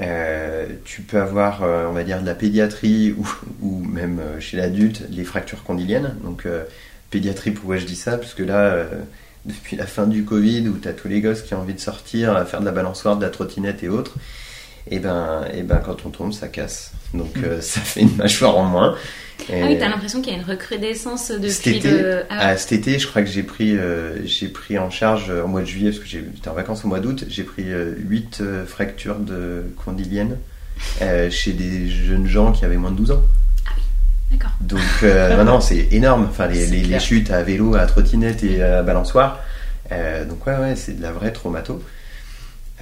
[0.00, 3.28] Euh, tu peux avoir, euh, on va dire, de la pédiatrie ou,
[3.60, 6.14] ou même euh, chez l'adulte, les fractures condyliennes.
[6.24, 6.64] Donc, euh,
[7.10, 8.18] pédiatrie, pourquoi je dis ça?
[8.18, 8.86] Parce que là, euh,
[9.44, 11.80] depuis la fin du Covid, où tu as tous les gosses qui ont envie de
[11.80, 14.14] sortir, à faire de la balançoire, de la trottinette et autres,
[14.90, 16.92] et ben, et ben quand on tombe, ça casse.
[17.14, 18.96] Donc, euh, ça fait une mâchoire en moins.
[19.48, 22.22] Et- Ah oui, t'as l'impression qu'il y a une recrudescence cet depuis été, le.
[22.30, 25.42] Ah, ah, cet été, je crois que j'ai pris, euh, j'ai pris en charge euh,
[25.44, 28.42] au mois de juillet, parce que j'étais en vacances au mois d'août, j'ai pris 8
[28.66, 30.38] fractures de condyliennes
[31.02, 33.22] euh, chez des jeunes gens qui avaient moins de 12 ans.
[34.30, 34.52] D'accord.
[34.60, 36.26] Donc, euh, non, non, c'est énorme.
[36.30, 39.40] Enfin, les, les- chutes à vélo, à trottinette et à balançoire.
[39.92, 41.82] Euh, donc, ouais, ouais, c'est de la vraie traumato.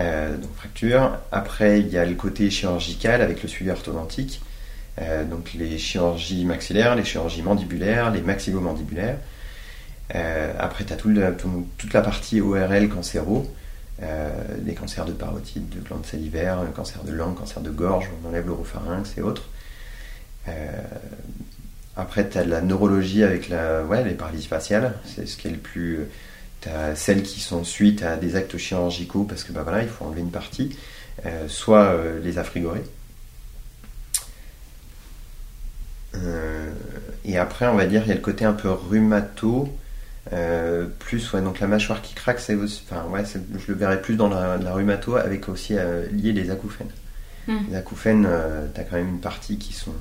[0.00, 1.18] Euh, donc, fracture.
[1.30, 4.40] Après, il y a le côté chirurgical avec le suivi orthodontique.
[5.00, 9.18] Euh, donc, les chirurgies maxillaires, les chirurgies mandibulaires, les maxillomandibulaires.
[10.14, 13.50] Euh, après, tu as toute la partie ORL cancéro.
[14.58, 18.48] Des cancers de parotide, de glandes salivaires, cancer de langue, cancer de gorge, on enlève
[18.48, 19.48] l'oropharynx et autres.
[21.96, 25.46] Après, tu as de la neurologie avec la, ouais, les paralysies faciales, c'est ce qui
[25.46, 26.00] est le plus.
[26.62, 29.88] Tu as celles qui sont suite à des actes chirurgicaux parce que bah, voilà, il
[29.88, 30.76] faut enlever une partie,
[31.26, 32.84] euh, soit euh, les affrigorés.
[36.14, 36.70] Euh,
[37.24, 39.76] et après, on va dire, il y a le côté un peu rhumato,
[40.98, 44.28] plus, ouais, donc la mâchoire qui craque, c'est enfin, ouais, je le verrais plus dans
[44.28, 45.74] la, la rhumato avec aussi
[46.12, 46.90] lié les acouphènes.
[47.48, 47.58] Hmm.
[47.68, 48.28] Les acouphènes,
[48.72, 49.92] tu as quand même une partie qui sont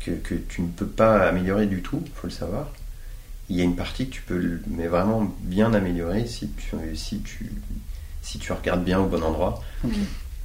[0.00, 2.72] que, que tu ne peux pas améliorer du tout, faut le savoir.
[3.48, 7.20] Il y a une partie que tu peux mais vraiment bien améliorer si tu, si
[7.20, 7.52] tu,
[8.22, 9.62] si tu regardes bien au bon endroit.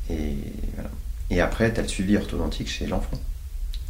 [0.09, 0.35] Et,
[0.75, 0.89] voilà.
[1.29, 3.19] et après, tu as le suivi orthodontique chez l'enfant,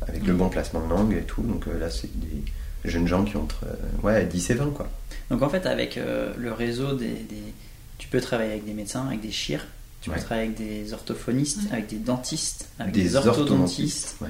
[0.07, 1.41] avec le bon placement de langue et tout.
[1.41, 2.43] Donc euh, là, c'est des
[2.85, 3.65] jeunes gens qui ont entre
[4.03, 4.71] ouais, 10 et 20.
[4.73, 4.89] Quoi.
[5.29, 7.53] Donc en fait, avec euh, le réseau des, des-
[7.97, 9.65] Tu peux travailler avec des médecins, avec des chires,
[10.01, 10.15] tu Ouais.
[10.15, 11.73] peux travailler avec des orthophonistes, Ouais.
[11.73, 14.15] avec des dentistes, avec Des des, orthodontistes.
[14.21, 14.29] ouais.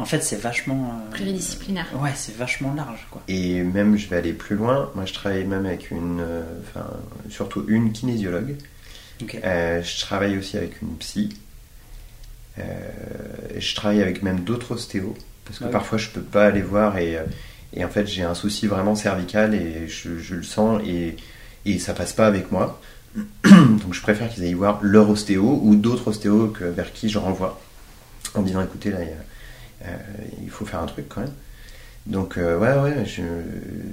[0.00, 0.94] En fait, c'est vachement.
[1.08, 1.86] euh, Pluridisciplinaire.
[2.00, 3.22] Ouais, c'est vachement large, quoi.
[3.28, 4.90] Et même, je vais aller plus loin.
[4.94, 6.86] Moi, je travaille même avec une, euh, enfin,
[7.28, 8.56] surtout une kinésiologue.
[9.22, 9.38] Ok.
[9.44, 11.36] Euh, je travaille aussi avec une psy.
[12.58, 12.62] Euh,
[13.58, 15.14] je travaille avec même d'autres ostéos.
[15.44, 17.18] Parce que parfois, je peux pas aller voir et,
[17.74, 21.16] et en fait, j'ai un souci vraiment cervical et je, je le sens et,
[21.66, 22.80] et ça passe pas avec moi.
[23.44, 27.18] Donc, je préfère qu'ils aillent voir leur ostéo ou d'autres ostéos que, vers qui je
[27.18, 27.60] renvoie
[28.34, 29.24] en disant écoutez, là, il y a-
[30.42, 31.32] il faut faire un truc quand même.
[32.06, 33.22] Donc, euh, ouais, ouais, je-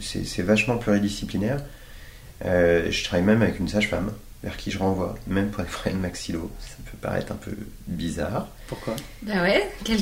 [0.01, 1.61] c'est c'est vachement pluridisciplinaire.
[2.45, 4.11] Euh, je travaille même avec une sage-femme
[4.43, 6.51] vers qui je renvoie, même pour les problèmes maxillo.
[6.59, 7.51] Ça peut paraître un peu
[7.87, 8.47] bizarre.
[8.67, 8.95] Pourquoi?
[9.23, 9.99] Bah ouais, quel-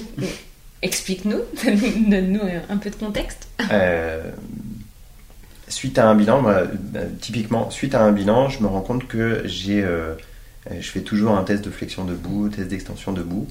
[0.81, 1.39] explique-nous,
[2.09, 3.47] donne-nous un peu de contexte.
[3.71, 4.29] Euh,
[5.67, 6.63] suite à un bilan, moi,
[6.95, 10.13] euh, typiquement, suite à un bilan, je me rends compte que j'ai, euh,
[10.69, 13.47] euh, je fais toujours un test de flexion debout, test d'extension debout,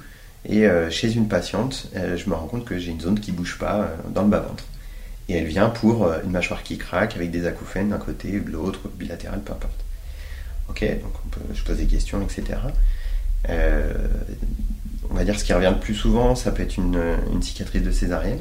[0.47, 3.33] et euh, chez une patiente, euh, je me rends compte que j'ai une zone qui
[3.33, 4.65] bouge pas euh, dans le bas-ventre.
[5.29, 8.89] Et elle vient pour une mâchoire qui craque avec des acouphènes d'un côté, de l'autre,
[8.99, 9.81] bilatéral, peu importe.
[10.69, 12.59] Ok, donc on peut, je pose des questions, etc.
[13.49, 13.95] Euh,
[15.11, 17.01] on va dire ce qui revient le plus souvent, ça peut être une,
[17.33, 18.41] une cicatrice de césarienne.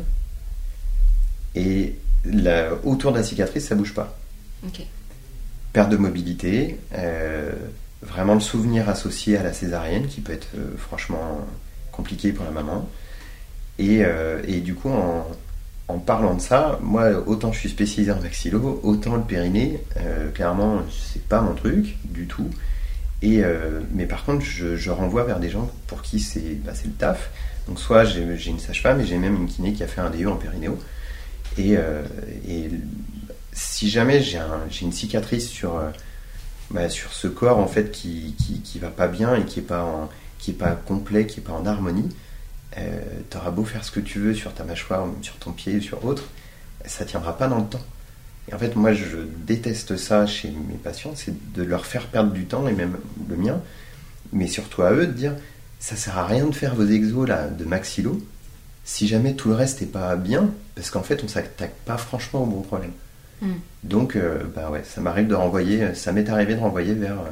[1.55, 4.17] Et la- autour de la cicatrice, ça bouge pas.
[4.65, 4.81] Ok.
[5.73, 7.51] perte de mobilité, euh,
[8.01, 11.39] vraiment le souvenir associé à la césarienne qui peut être euh, franchement
[11.93, 12.89] compliqué pour la maman.
[13.79, 15.25] Et, euh, et du coup, en,
[15.87, 20.29] en parlant de ça, moi, autant je suis spécialisé en maxillo, autant le périnée, euh,
[20.31, 22.49] clairement, c'est pas mon truc du tout.
[23.21, 26.73] Et, euh, mais par contre, je, je renvoie vers des gens pour qui c'est bah,
[26.83, 27.31] le taf.
[27.67, 30.25] Donc, soit j'ai une sage-femme et j'ai même une kiné qui a fait un DE
[30.27, 30.77] en périnéo.
[31.57, 32.01] Et, euh,
[32.47, 32.69] et
[33.53, 35.79] si jamais j'ai un- une cicatrice sur,
[36.71, 39.63] bah, sur ce corps en fait qui, qui, qui va pas bien et qui est
[39.63, 40.09] pas, en-
[40.43, 42.09] qui est pas complet, qui est pas en harmonie,
[42.77, 46.03] euh, t'auras beau faire ce que tu veux sur ta mâchoire, sur ton pied, sur
[46.03, 46.25] autre,
[46.85, 47.85] ça tiendra pas dans le temps.
[48.49, 52.33] Et en fait, moi, je déteste ça chez mes patients, c'est de leur faire perdre
[52.33, 52.97] du temps, et même
[53.29, 53.61] le mien,
[54.33, 55.33] mais surtout à eux de dire,
[55.79, 58.21] ça sert à rien de faire vos exos là, de maxillo,
[58.83, 62.43] si jamais tout le reste n'est pas bien, parce qu'en fait, on s'attaque pas franchement
[62.43, 62.91] au bon problème.
[63.41, 63.51] Mm.
[63.85, 67.31] Donc, euh, bah ouais, ça m'arrive de renvoyer, ça m'est arrivé de renvoyer vers euh,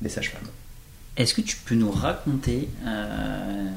[0.00, 0.48] des sages-femmes.
[1.16, 3.68] Est-ce que tu peux nous raconter, euh,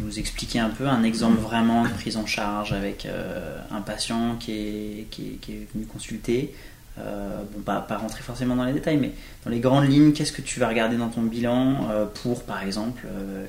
[0.00, 4.36] nous expliquer un peu un exemple vraiment de prise en charge avec euh, un patient
[4.40, 6.52] qui est, venu consulter
[6.98, 9.12] Euh, Bon, pas, rentrer forcément dans les détails, mais
[9.44, 11.88] dans les grandes lignes, qu'est-ce que tu vas regarder dans ton bilan
[12.20, 13.06] pour, par exemple,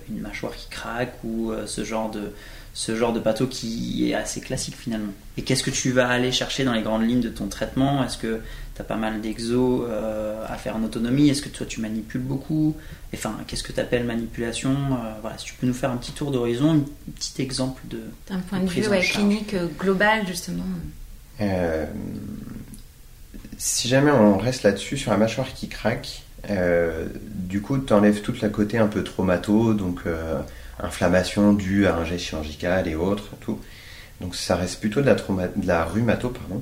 [0.09, 2.31] une mâchoire qui craque ou ce genre de
[2.73, 5.11] ce genre de pâteau qui est assez classique finalement.
[5.37, 8.03] Et qu'est-ce que tu vas aller chercher dans les grandes lignes de ton traitement?
[8.03, 8.41] Est-ce que
[8.75, 11.29] tu as pas mal d'exos euh, à faire en autonomie?
[11.29, 12.75] Est-ce que toi tu manipules beaucoup?
[13.13, 14.71] Enfin, qu'est-ce que tu appelles manipulation?
[14.71, 17.99] Euh, Voilà, si tu peux nous faire un petit tour d'horizon, un petit exemple de.
[18.29, 20.63] D'un point de vue ouais, clinique euh, global, justement.
[21.41, 21.85] Euh,
[23.57, 28.21] si jamais on reste là-dessus, sur la mâchoire qui craque, euh, du coup, tu enlèves
[28.21, 30.39] toute la côté un peu traumato, donc euh,
[30.83, 33.59] inflammation due à un geste chirurgical et autres, tout.
[34.19, 36.61] Donc ça reste plutôt de la, trauma- de la rhumato, pardon.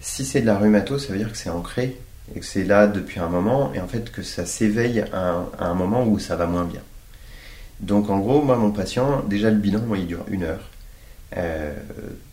[0.00, 1.96] Si c'est de la rhumato, ça veut dire que c'est ancré
[2.34, 5.74] et que c'est là depuis un moment et en fait que ça s'éveille à, un-
[5.74, 6.80] moment où ça va moins bien.
[7.80, 10.70] Donc en gros, moi, mon patient, déjà le bilan, il dure une heure.
[11.36, 11.74] Euh,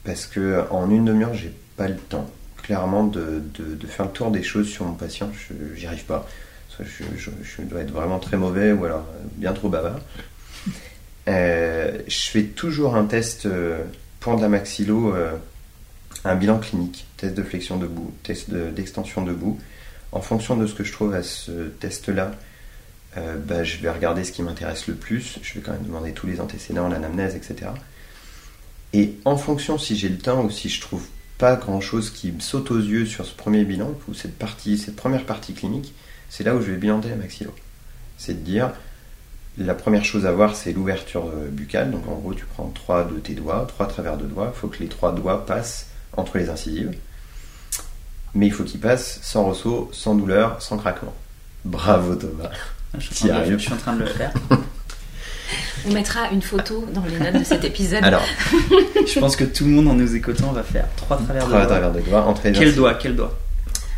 [0.03, 2.29] parce que en une demi-heure, j'ai pas le temps,
[2.61, 3.41] clairement, de,
[3.87, 5.29] faire le tour des choses sur mon patient.
[5.33, 6.27] Je J'y arrive pas.
[6.69, 9.99] Soit je, je- je dois être vraiment très mauvais ou alors euh, bien trop bavard.
[11.27, 13.83] Euh, je fais toujours un test euh,
[14.19, 15.31] pour de la maxillo, euh,
[16.25, 19.59] un bilan clinique, test de flexion debout, test de- d'extension debout.
[20.11, 22.31] En fonction de ce que je trouve à ce test-là,
[23.15, 25.37] bah, je vais regarder ce qui m'intéresse le plus.
[25.43, 27.71] Je vais quand même demander tous les antécédents, l'anamnèse, etc.
[28.93, 31.05] Et en fonction si j'ai le temps ou si je trouve
[31.37, 34.77] pas grand chose qui me saute aux yeux sur ce premier bilan, ou cette partie,
[34.77, 35.93] cette première partie clinique,
[36.29, 37.53] c'est là où je vais bilander la maxillo.
[38.17, 38.71] C'est de dire,
[39.57, 41.91] la première chose à voir, c'est l'ouverture euh, buccale.
[41.91, 44.51] Donc en gros, tu prends trois de tes doigts, trois travers de doigts.
[44.55, 45.87] Il faut que les trois doigts passent
[46.17, 46.91] entre les incisives.
[48.35, 51.13] Mais il faut qu'ils passent sans ressaut, sans douleur, sans craquement.
[51.65, 52.49] Bravo Thomas.
[52.97, 53.57] Je suis, T'y en train de, arrives.
[53.59, 54.31] je suis en train de le faire.
[55.87, 58.03] On mettra une photo dans les notes de cet épisode.
[58.03, 58.23] Alors,
[59.07, 61.59] je pense que tout le monde en nous écoutant va faire trois travers de trois
[61.59, 61.67] doigts.
[61.67, 62.75] travers de doigts entre les Quel incisives.
[62.77, 63.37] doigt Quel doigt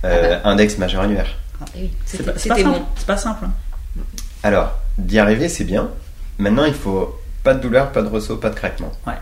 [0.03, 1.37] Euh, Index majeur annulaire.
[1.75, 2.79] Eh oui, C'est c'était pas, c'est pas c'était simple.
[2.79, 2.85] bon.
[2.97, 3.45] C'est pas simple.
[3.45, 3.51] hein.
[4.43, 5.91] Alors, d'y arriver, c'est bien.
[6.37, 8.91] Maintenant, il faut pas de douleur, pas de ressaut, pas de craquement.
[9.07, 9.13] Ouais.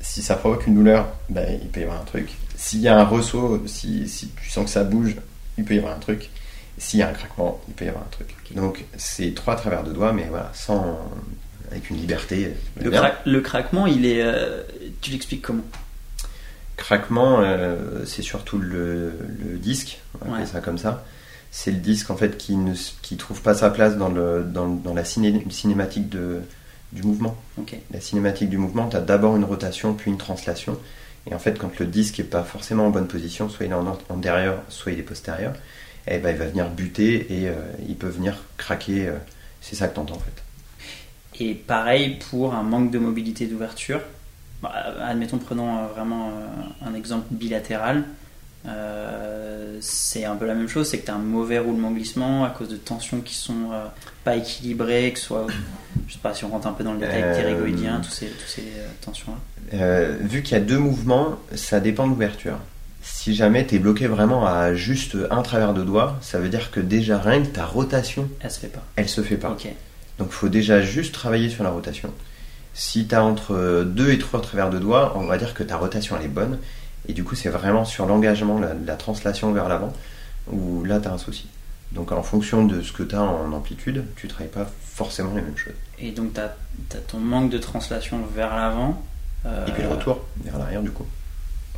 [0.00, 2.30] Si ça provoque une douleur, ben, il peut y avoir un truc.
[2.56, 5.16] S'il y a un ressaut, si, si tu sens que ça bouge,
[5.58, 6.30] il peut y avoir un truc.
[6.78, 8.28] S'il y a un craquement, il peut y avoir un truc.
[8.54, 10.98] Donc, c'est trois travers de doigts, mais voilà, sans,
[11.70, 12.54] avec une liberté.
[12.82, 13.02] Le, bien.
[13.02, 14.22] cra- le craquement, il est.
[14.22, 14.62] euh,
[15.00, 15.62] tu l'expliques comment?
[16.76, 20.44] Craquement, euh, c'est surtout le, le disque, on Ouais.
[20.44, 21.04] ça comme ça.
[21.58, 24.68] C'est le disque en fait qui ne qui trouve pas sa place dans, le, dans,
[24.68, 26.42] dans la ciné- cinématique de,
[26.92, 27.34] du mouvement.
[27.92, 30.78] La cinématique du mouvement, tu as d'abord une rotation puis une translation.
[31.26, 33.74] Et en fait, quand le disque est pas forcément en bonne position, soit il est
[33.74, 35.54] en antérieur, soit il est postérieur,
[36.06, 37.54] eh ben, il va venir buter et euh,
[37.88, 39.08] il peut venir craquer.
[39.08, 39.16] euh,
[39.62, 41.42] c'est ça que tu entends en fait.
[41.42, 44.00] Et pareil pour un manque de mobilité d'ouverture.
[44.62, 48.04] Bah, admettons, prenons euh, vraiment euh, un exemple bilatéral.
[48.68, 52.44] Euh, c'est un peu la même chose, c'est que tu as un mauvais roulement glissement
[52.44, 53.84] à cause de tensions qui sont euh,
[54.24, 55.46] pas équilibrées, que ce soit,
[56.08, 58.46] je sais pas si on rentre un peu dans le détail, Euh, tous ces, tous
[58.48, 60.16] ces euh, tensions-là.
[60.20, 62.58] Vu qu'il y a deux mouvements, ça dépend de l'ouverture.
[63.02, 66.70] Si jamais tu es bloqué vraiment à juste un travers de doigt, ça veut dire
[66.70, 68.82] que déjà rien que ta rotation, Elle se fait pas.
[68.96, 69.56] elle se fait pas.
[70.18, 72.10] Donc il faut déjà juste travailler sur la rotation.
[72.74, 75.76] Si tu as entre 2 et 3 travers de doigts, on va dire que ta
[75.76, 76.58] rotation elle est bonne.
[77.08, 79.92] Et du coup, c'est vraiment sur l'engagement, la, la translation vers l'avant,
[80.50, 81.46] où là tu as un souci.
[81.92, 85.42] Donc en fonction de ce que tu as en amplitude, tu travailles pas forcément les
[85.42, 85.74] mêmes choses.
[85.98, 86.54] Et donc, tu as,
[87.06, 89.00] ton manque de translation vers l'avant.
[89.46, 91.06] euh, Et puis le retour vers l'arrière du coup.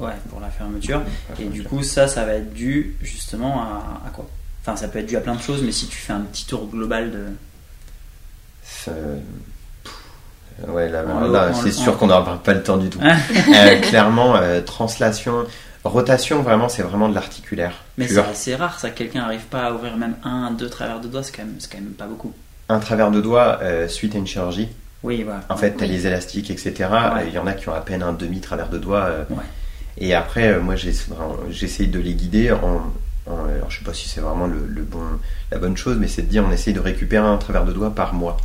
[0.00, 1.02] Ouais, pour la fermeture.
[1.36, 4.26] La Et du coup, ça, ça va être dû justement à, à quoi?
[4.62, 6.46] Enfin, ça peut être dû à plein de choses, mais si tu fais un petit
[6.46, 7.26] tour global de.
[10.66, 12.98] Ouais, là, là, c'est sûr qu'on n'aura pas le temps du tout.
[13.54, 15.44] Euh, clairement, euh, translation,
[15.84, 17.72] rotation, vraiment, c'est vraiment de l'articulaire.
[17.96, 21.08] Mais c'est rare, ça, que quelqu'un n'arrive pas à ouvrir même un, deux travers de
[21.08, 22.32] doigts, c'est quand, même- quand même pas beaucoup.
[22.68, 24.68] Un travers de doigt euh, suite à une chirurgie.
[25.04, 25.40] Oui, voilà.
[25.48, 25.92] En fait, t'as Oui.
[25.92, 26.72] les élastiques, etc.
[26.90, 27.28] Ouais.
[27.28, 29.04] Il y en a qui ont à peine un demi travers de doigt.
[29.04, 29.36] euh, Ouais.
[29.98, 32.82] Et après, euh, moi, j'essaye de les guider en.
[33.26, 35.00] alors, je sais pas si c'est vraiment le, le bon,
[35.52, 37.94] la bonne chose, mais c'est de dire on essaye de récupérer un travers de doigt
[37.94, 38.36] par mois.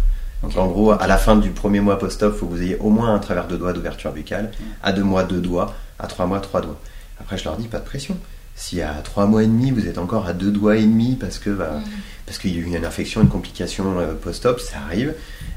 [0.44, 0.58] Ok.
[0.58, 2.90] En gros, à la fin du premier mois post-op, il faut que vous ayez au
[2.90, 4.52] moins un travers de doigt d'ouverture buccale.
[4.82, 5.74] À deux mois, deux doigts.
[6.00, 6.80] À trois mois, trois doigts.
[7.20, 8.18] Après, je leur dis pas de pression.
[8.56, 11.40] Si à trois mois et demi, vous êtes encore à deux doigts et demi parce
[11.40, 11.80] que bah,
[12.28, 15.16] parce qu'il y a eu une infection, une complication euh, post-op, ça arrive,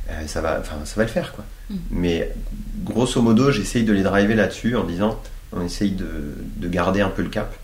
[0.08, 1.44] euh, ça va, enfin, ça va le faire quoi.
[1.68, 1.74] Mm.
[1.90, 2.32] Mais
[2.84, 5.20] grosso modo, j'essaye de les driver là-dessus en disant,
[5.52, 6.08] on essaye de,
[6.56, 7.54] de garder un peu le cap.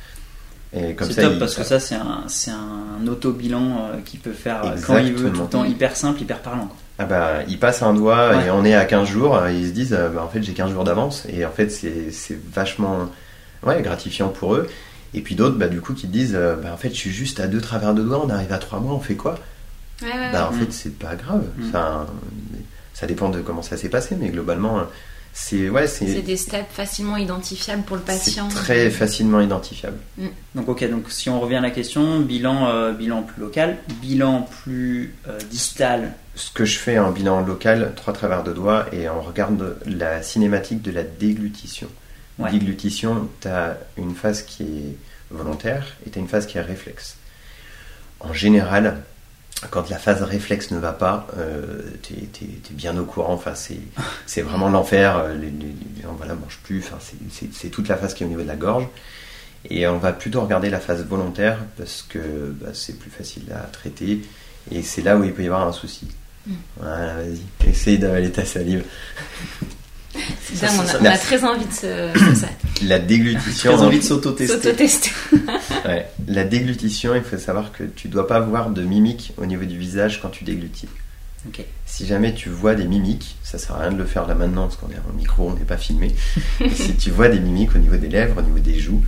[0.74, 4.76] C'est top parce que ça, c'est un, c'est un auto-bilan euh, qui peut faire euh,
[4.86, 6.66] quand il veut, tout le temps hyper simple, hyper parlant.
[6.66, 6.76] quoi.
[7.02, 8.46] Ah bah, ils passent un doigt Ouais.
[8.46, 10.52] et on est à 15 jours, euh, ils se disent euh, bah, en fait j'ai
[10.52, 13.10] 15 jours d'avance et en fait c'est vachement
[13.66, 14.68] ouais, gratifiant pour eux.
[15.14, 17.10] Et puis d'autres bah, du coup qui te disent euh, bah, en fait je suis
[17.10, 19.34] juste à deux travers de doigts, on arrive à trois mois, on fait quoi?
[20.00, 20.32] Ouais, ouais, ouais.
[20.32, 20.60] Bah en Mm.
[20.60, 21.42] fait c'est pas grave.
[21.58, 21.68] Mm.
[21.68, 22.06] Enfin,
[22.94, 24.80] ça dépend de comment ça s'est passé, mais globalement
[25.34, 28.48] c'est ouais C'est des steps facilement identifiables pour le patient.
[28.48, 29.96] très facilement identifiable.
[30.54, 34.42] Donc ok, donc si on revient à la question, bilan, euh, bilan plus local, bilan
[34.62, 36.12] plus euh, distal.
[36.34, 40.22] Ce que je fais en bilan local, trois travers de doigts, et on regarde la
[40.22, 41.88] cinématique de la déglutition.
[42.38, 42.50] Ouais.
[42.50, 44.96] Déglutition, tu as une phase qui est
[45.30, 47.16] volontaire et tu as une phase qui est réflexe.
[48.20, 49.02] En général,
[49.70, 52.28] quand la phase réflexe ne va pas, euh, tu es,
[52.70, 53.34] bien au courant.
[53.34, 53.52] Enfin,
[54.26, 55.18] c'est vraiment l'enfer.
[55.18, 56.78] euh, Les, les- les gens voilà, mangent plus.
[56.84, 56.96] Enfin,
[57.52, 58.86] c'est toute la phase qui est au niveau de la gorge.
[59.68, 62.18] Et on va plutôt regarder la phase volontaire parce que
[62.60, 64.22] bah, c'est plus facile à traiter.
[64.70, 66.08] Et c'est là où il peut y avoir un souci.
[66.78, 67.68] Voilà, vas-y.
[67.70, 68.84] Essaye d'avaler ta salive.
[70.44, 72.48] C'est Ça, on, a, ça- on a très envie de se, ça.
[72.86, 73.72] La déglutition.
[73.74, 74.54] Très envie de s'auto-tester.
[74.56, 75.10] s'auto-tester.
[75.86, 76.06] Ouais.
[76.28, 79.78] La déglutition, il faut savoir que tu dois pas avoir de mimique au niveau du
[79.78, 80.88] visage quand tu déglutis.
[81.86, 84.62] Si jamais tu vois des mimiques, ça sert à rien de le faire là maintenant
[84.68, 86.14] parce qu'on est en micro, on n'est pas filmé.
[86.60, 89.02] Mais si tu vois des mimiques au niveau des lèvres, au niveau des joues,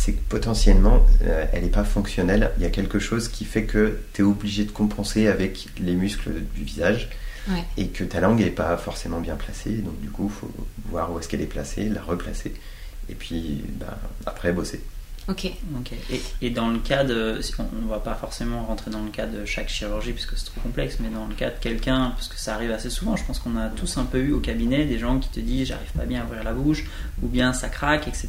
[0.00, 2.52] c'est que potentiellement euh, elle n'est pas fonctionnelle.
[2.58, 5.94] Il y a quelque chose qui fait que tu es obligé de compenser avec les
[5.94, 7.08] muscles du visage
[7.50, 7.64] Ouais.
[7.78, 9.70] et que ta langue n'est pas forcément bien placée.
[9.78, 10.50] Donc du coup, il faut
[10.90, 12.52] voir où est-ce qu'elle est placée, la replacer
[13.08, 14.82] et puis bah, après bosser.
[15.28, 15.50] Ok.
[15.78, 15.92] Ok.
[16.12, 19.26] Et, et dans le cas de, on, on va pas forcément rentrer dans le cas
[19.26, 22.38] de chaque chirurgie puisque c'est trop complexe, mais dans le cas de quelqu'un, parce que
[22.38, 24.98] ça arrive assez souvent, je pense qu'on a tous un peu eu au cabinet des
[24.98, 26.84] gens qui te disent j'arrive pas bien à ouvrir la bouche,
[27.22, 28.28] ou bien ça craque, etc.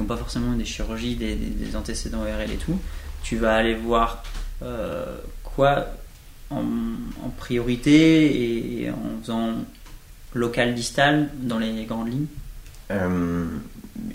[0.00, 2.78] Qui n'ont pas forcément des chirurgies, des, des- des antécédents ORL et tout.
[3.22, 4.22] Tu vas aller voir
[4.62, 5.04] euh,
[5.44, 5.88] quoi
[6.48, 6.62] en,
[7.22, 9.52] en priorité et, et en faisant
[10.32, 12.26] local distal dans les grandes lignes?
[12.90, 13.44] Euh,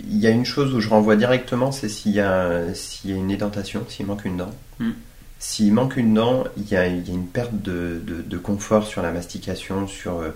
[0.08, 3.14] Il y a une chose où je renvoie directement, c'est s'il y, a- s'il y
[3.14, 4.50] a une édentation, s'il manque une dent.
[4.80, 4.90] Hmm.
[5.38, 8.38] S'il manque une dent, il y a, il y a une perte de, de- de
[8.38, 10.30] confort sur la mastication, sur euh,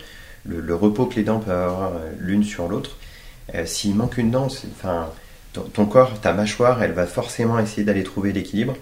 [0.44, 2.98] le, le repos que les dents peuvent avoir l'une sur l'autre.
[3.57, 5.11] Euh, s'il manque une dent, c'est- enfin,
[5.53, 8.74] ton, ton corps, ta mâchoire, elle va forcément essayer d'aller trouver l'équilibre.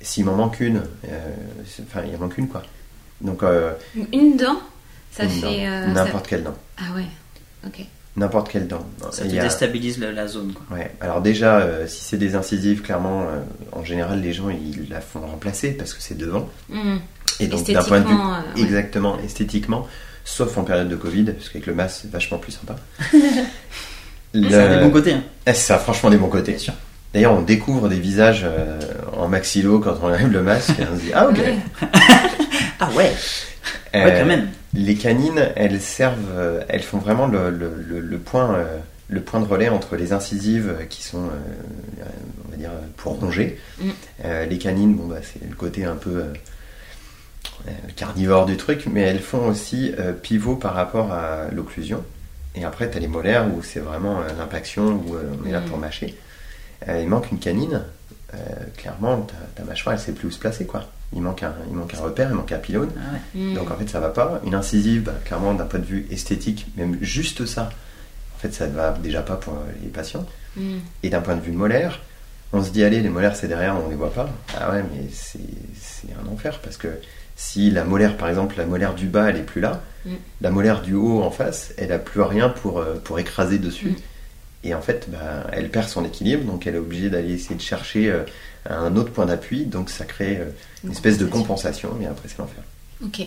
[0.00, 1.18] S'il m'en manque une, euh,
[1.88, 2.62] enfin, il en manque une quoi.
[3.20, 3.72] Donc, euh,
[4.12, 4.60] Une dent,
[5.12, 5.66] ça une fait.
[5.68, 6.56] euh, n'importe quelle dent.
[6.78, 7.06] Ah ouais.
[7.66, 7.84] Ok.
[8.16, 8.84] N'importe quelle dent.
[9.12, 10.52] Ça te a- déstabilise la zone.
[10.52, 10.76] Quoi.
[10.76, 14.88] Ouais, alors déjà, euh, si c'est des incisives, clairement, euh, en général, les gens ils
[14.90, 16.48] la font remplacer parce que c'est devant.
[16.68, 16.96] Hmm.
[17.40, 18.62] Et donc, d'un point de vue euh, ouais.
[18.62, 19.86] exactement esthétiquement,
[20.24, 22.76] sauf en période de Covid, parce qu'avec le masque, c'est vachement plus sympa.
[24.34, 25.12] Mais Ça a des bons côtés.
[25.12, 25.22] hein.
[25.46, 26.56] Eh, ça a franchement des bons côtés.
[27.12, 28.78] D'ailleurs, on découvre des visages euh,
[29.16, 31.38] en maxillo quand on enlève le masque et on se dit Ah, ok.
[32.80, 33.12] Ah ouais,
[33.94, 34.48] Euh, ouais quand même.
[34.74, 38.78] Les canines, elles servent, euh, elles font vraiment le, le- le- le point, euh,
[39.08, 41.18] le point de relais entre les incisives qui sont,
[42.46, 43.60] on va dire, pour ronger.
[43.80, 43.90] Mm.
[44.48, 46.24] Les canines, bon bah c'est le côté un peu
[47.96, 52.02] carnivore du truc, mais elles font aussi pivot par rapport à l'occlusion.
[52.54, 55.52] Et après, tu as les molaires où c'est vraiment euh, l'impaction, où euh, on est
[55.52, 55.64] là Mm.
[55.64, 56.16] pour mâcher.
[56.88, 57.82] Euh, il manque une canine,
[58.78, 59.26] clairement,
[59.56, 60.88] ta, mâchoire, elle sait plus où se placer, quoi.
[61.14, 62.90] Il manque un, il manque un repère, il manque un pylône.
[62.96, 63.54] Ah ouais.
[63.54, 64.40] Donc en fait ça va pas.
[64.46, 67.68] Une incisive, bah, clairement d'un point de vue esthétique, même juste ça,
[68.34, 70.24] en fait ça va déjà pas pour les patients.
[70.56, 70.78] Hmm.
[71.02, 72.00] Et d'un point de vue molaire,
[72.54, 74.30] on se dit allez les molaires c'est derrière, on les voit pas.
[74.58, 75.38] Ah ouais mais c'est
[75.78, 76.88] c'est un enfer parce que
[77.36, 80.10] si la molaire par exemple la molaire du bas elle est plus là, Mm.
[80.40, 83.90] la molaire du haut en face elle a plus rien pour, euh, pour écraser dessus.
[83.90, 83.96] Mm.
[84.64, 87.60] Et en fait, bah, elle perd son équilibre, donc elle est obligée d'aller essayer de
[87.60, 88.22] chercher euh,
[88.68, 90.46] un autre point d'appui, donc ça crée euh,
[90.82, 91.96] une, Une espèce de compensation.
[92.00, 92.62] et après c'est l'enfer.
[93.04, 93.22] Ok.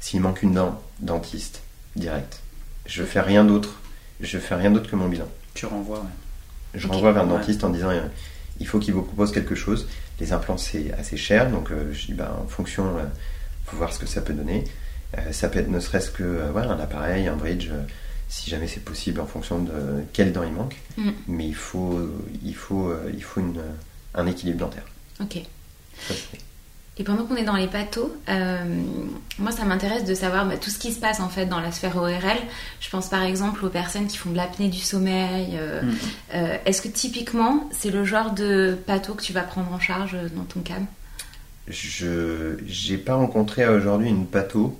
[0.00, 1.60] S'il manque une dent, dentiste,
[1.96, 2.40] direct.
[2.86, 3.80] Je fais rien d'autre.
[4.20, 5.28] Je fais rien d'autre que mon bilan.
[5.54, 6.04] Tu renvoies, ouais.
[6.74, 7.38] Je renvoie vers le Ouais.
[7.38, 7.90] dentiste en disant
[8.60, 9.86] il faut qu'il vous propose quelque chose.
[10.20, 13.02] Les implants c'est assez cher, donc euh, je dis bah, en fonction, euh,
[13.66, 14.64] faut voir ce que ça peut donner.
[15.18, 17.82] Euh, ça peut être ne serait-ce que euh, voilà, un appareil, un bridge, euh,
[18.28, 19.72] si jamais c'est possible en fonction de
[20.12, 20.76] quelle dent il manque.
[20.96, 21.10] Mm.
[21.28, 21.98] Mais il faut,
[22.44, 23.60] il faut, euh, il faut une,
[24.14, 24.84] un équilibre dentaire.
[25.20, 25.38] Ok.
[26.08, 26.14] Ça,
[26.98, 28.58] Et pendant qu'on est dans les pathos, euh,
[29.38, 31.70] moi ça m'intéresse de savoir bah, tout ce qui se passe en fait dans la
[31.72, 32.38] sphère ORL.
[32.80, 35.50] Je pense par exemple aux personnes qui font de l'apnée du sommeil.
[35.54, 35.94] euh, Mm.
[36.34, 40.16] euh, Est-ce que typiquement c'est le genre de patho que tu vas prendre en charge
[40.34, 40.84] dans ton cam
[41.68, 42.56] Je
[42.90, 44.78] n'ai pas rencontré aujourd'hui une patho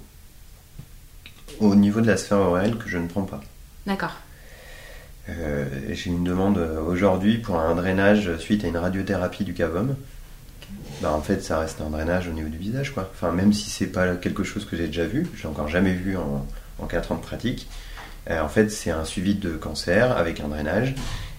[1.60, 3.40] au niveau de la sphère ORL que je ne prends pas.
[3.86, 4.14] D'accord.
[5.28, 9.96] Euh, J'ai une demande euh, aujourd'hui pour un drainage suite à une radiothérapie du cavum.
[11.00, 13.10] Bah, en fait, ça reste un drainage au niveau du visage, quoi.
[13.12, 16.16] Enfin, même si c'est pas quelque chose que j'ai déjà vu, j'ai encore jamais vu
[16.16, 16.46] en,
[16.78, 17.68] en 4 ans de pratique.
[18.30, 20.94] Euh, en fait, c'est un suivi de cancer avec un drainage.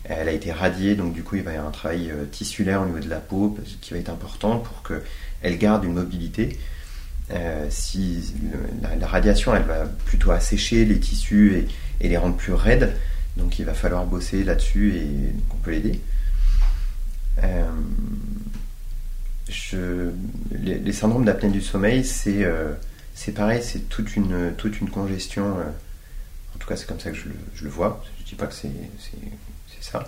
[0.05, 2.81] Elle a été radiée, donc du coup, il va y avoir un travail euh, tissulaire
[2.81, 4.81] au niveau de la peau qui va être important pour
[5.41, 6.57] qu'elle garde une mobilité.
[7.31, 8.33] Euh, si
[8.81, 11.67] la, radiation, elle va plutôt assécher les tissus
[11.99, 12.95] et, les rendre plus raides,
[13.35, 15.07] donc il va falloir bosser là-dessus et
[15.51, 15.99] on peut l'aider.
[17.43, 17.69] Euh,
[20.61, 22.73] les, syndromes d'apnée du sommeil, c'est euh,
[23.13, 25.45] c'est pareil, c'est toute une, toute une congestion.
[25.47, 28.03] en tout cas, c'est comme ça que je le, je le vois.
[28.19, 28.69] Je dis pas que c'est
[29.81, 30.03] ça.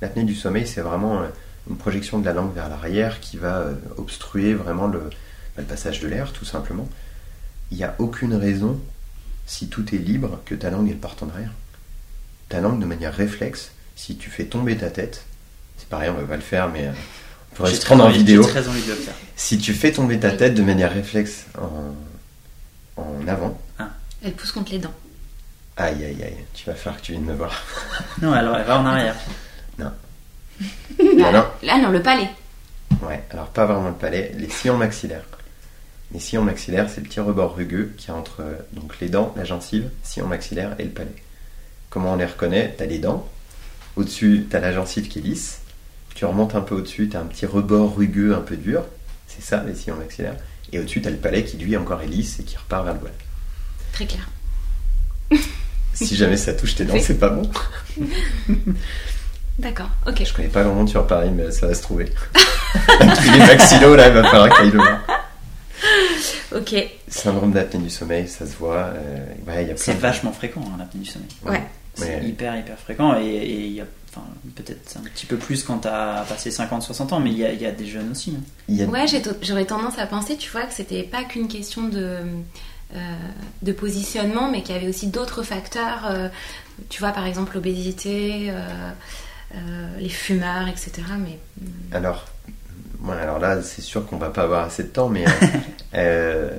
[0.00, 1.22] L'apnée du sommeil, c'est vraiment
[1.70, 5.10] une projection de la langue vers l'arrière qui va euh, obstruer vraiment le,
[5.56, 6.88] le passage de l'air, tout simplement.
[7.70, 8.80] Il n'y a aucune raison,
[9.46, 11.52] si tout est libre, que ta langue elle parte en arrière.
[12.48, 15.24] Ta langue, de manière réflexe, si tu fais tomber ta tête,
[15.78, 16.92] c'est pareil, on va pas le faire, mais euh,
[17.52, 18.42] on pourrait se prendre en vidéo.
[18.44, 19.14] Très envie de le faire.
[19.36, 21.94] Si tu fais tomber ta tête de manière réflexe en,
[23.02, 23.58] en avant,
[24.24, 24.94] Elle pousse contre les dents.
[25.76, 27.60] aïe aïe aïe, tu vas faire que tu viennes me voir.
[28.20, 29.16] Non, alors elle va en arrière.
[30.98, 31.44] Là, Non, non.
[31.62, 32.28] là, non, le palais.
[33.02, 35.24] Ouais, alors pas vraiment le palais, les sillons maxillaires.
[36.12, 39.32] Les sillons maxillaires, c'est le petit rebord rugueux qui est entre euh, donc les dents,
[39.36, 41.14] la gencive, sillon maxillaire et le palais.
[41.90, 42.74] Comment on les reconnaît?
[42.76, 43.26] T'as les dents,
[43.96, 45.60] au-dessus t'as la gencive qui est lisse,
[46.14, 48.84] tu remontes un peu au-dessus, t'as un petit rebord rugueux un peu dur,
[49.26, 50.36] c'est ça les sillons maxillaires,
[50.72, 53.00] et au-dessus t'as le palais qui lui encore est lisse et qui repart vers le
[53.00, 53.12] voile.
[53.92, 54.28] Très clair.
[55.94, 57.50] Si jamais ça touche tes dents, c'est pas bon.
[59.58, 59.88] D'accord.
[60.06, 60.22] Ok.
[60.24, 62.06] Je connais pas grand monde sur Paris, mais ça va se trouver.
[62.74, 64.98] Tous les maxillos là, il va falloir qu'il aille le voir.
[66.54, 66.74] Ok.
[67.08, 68.76] Syndrome d'apnée du sommeil, ça se voit.
[68.94, 71.28] euh, ouais, y a plein C'est de- vachement fréquent, hein, l'apnée du sommeil.
[71.44, 71.62] Ouais.
[71.94, 72.24] C'est Ouais.
[72.26, 73.18] hyper, hyper fréquent.
[73.20, 77.12] Et et il y a enfin, peut-être un petit peu plus quand t'as passé 50-60
[77.12, 78.36] ans, mais il y a, il y a des jeunes aussi.
[78.36, 78.72] hein.
[78.82, 79.04] A- Ouais,
[79.42, 82.18] j'aurais tendance à penser, tu vois, que c'était pas qu'une question de,
[82.94, 82.98] euh,
[83.62, 86.06] de positionnement, mais qu'il y avait aussi d'autres facteurs.
[86.10, 86.28] euh,
[86.88, 88.90] tu vois, par exemple, l'obésité, euh,
[89.98, 90.90] les fumeurs, etc.
[91.18, 91.38] Mais
[91.92, 92.26] Alors,
[93.04, 95.30] ouais, alors là, c'est sûr qu'on va pas avoir assez de temps, mais euh,
[95.94, 96.50] euh,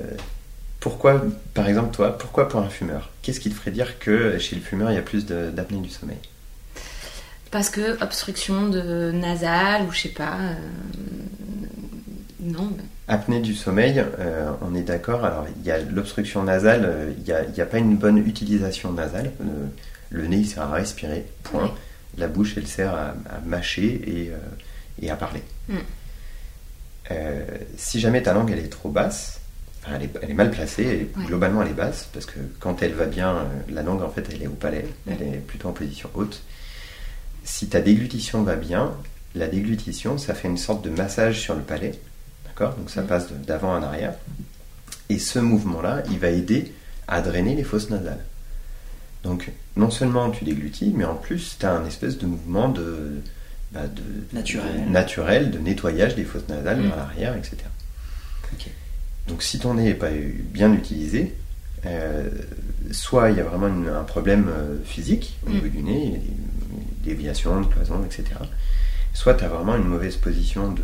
[0.80, 1.22] pourquoi,
[1.54, 3.10] par exemple, toi, pourquoi pour un fumeur?
[3.22, 5.88] Qu'est-ce qui te ferait dire que chez le fumeur, il y a plus d'apnée du
[5.88, 6.18] sommeil?
[7.50, 10.36] Parce que obstruction de nasale ou je sais pas.
[10.40, 10.54] euh,
[12.40, 12.70] non.
[13.08, 15.24] Apnée du sommeil, euh, on est d'accord.
[15.24, 18.92] Alors, il y a l'obstruction nasale, euh, il n'y a, a pas une bonne utilisation
[18.92, 19.30] nasale.
[19.40, 19.66] Euh,
[20.10, 21.72] le nez, il sert à respirer, point.
[22.16, 24.36] La bouche, elle sert à, à mâcher et, euh,
[25.02, 25.42] et à parler.
[25.68, 25.76] Mm.
[27.10, 27.44] Euh,
[27.76, 29.40] si jamais ta langue, elle est trop basse,
[29.82, 31.26] enfin, elle, est, elle est mal placée, et Ouais.
[31.26, 34.26] globalement, elle est basse, parce que quand elle va bien, euh, la langue, en fait,
[34.32, 36.42] elle est au palais, elle est plutôt en position haute.
[37.44, 38.92] Si ta déglutition va bien,
[39.34, 41.92] la déglutition, ça fait une sorte de massage sur le palais.
[42.46, 42.74] D'accord?
[42.76, 43.06] Donc ça Mm.
[43.06, 44.14] passe d'avant en arrière.
[45.10, 46.72] Et ce mouvement-là, il va aider
[47.06, 48.24] à drainer les fosses nasales.
[49.24, 53.20] Donc non seulement tu déglutis, mais en plus tu as un espèce de mouvement de,
[53.72, 54.84] bah, de- Naturel.
[54.86, 56.86] de- naturel, de nettoyage des fosses nasales Mm.
[56.88, 57.56] vers l'arrière, etc.
[59.26, 60.10] Donc si ton nez n'est pas
[60.52, 61.34] bien utilisé,
[61.86, 62.28] euh,
[62.92, 65.52] soit il y a vraiment une- un problème euh, physique au Mm.
[65.54, 66.34] niveau du nez, il y a des
[67.14, 68.24] déviations, des cloisons, etc.
[69.14, 70.82] Soit tu as vraiment une mauvaise position, de,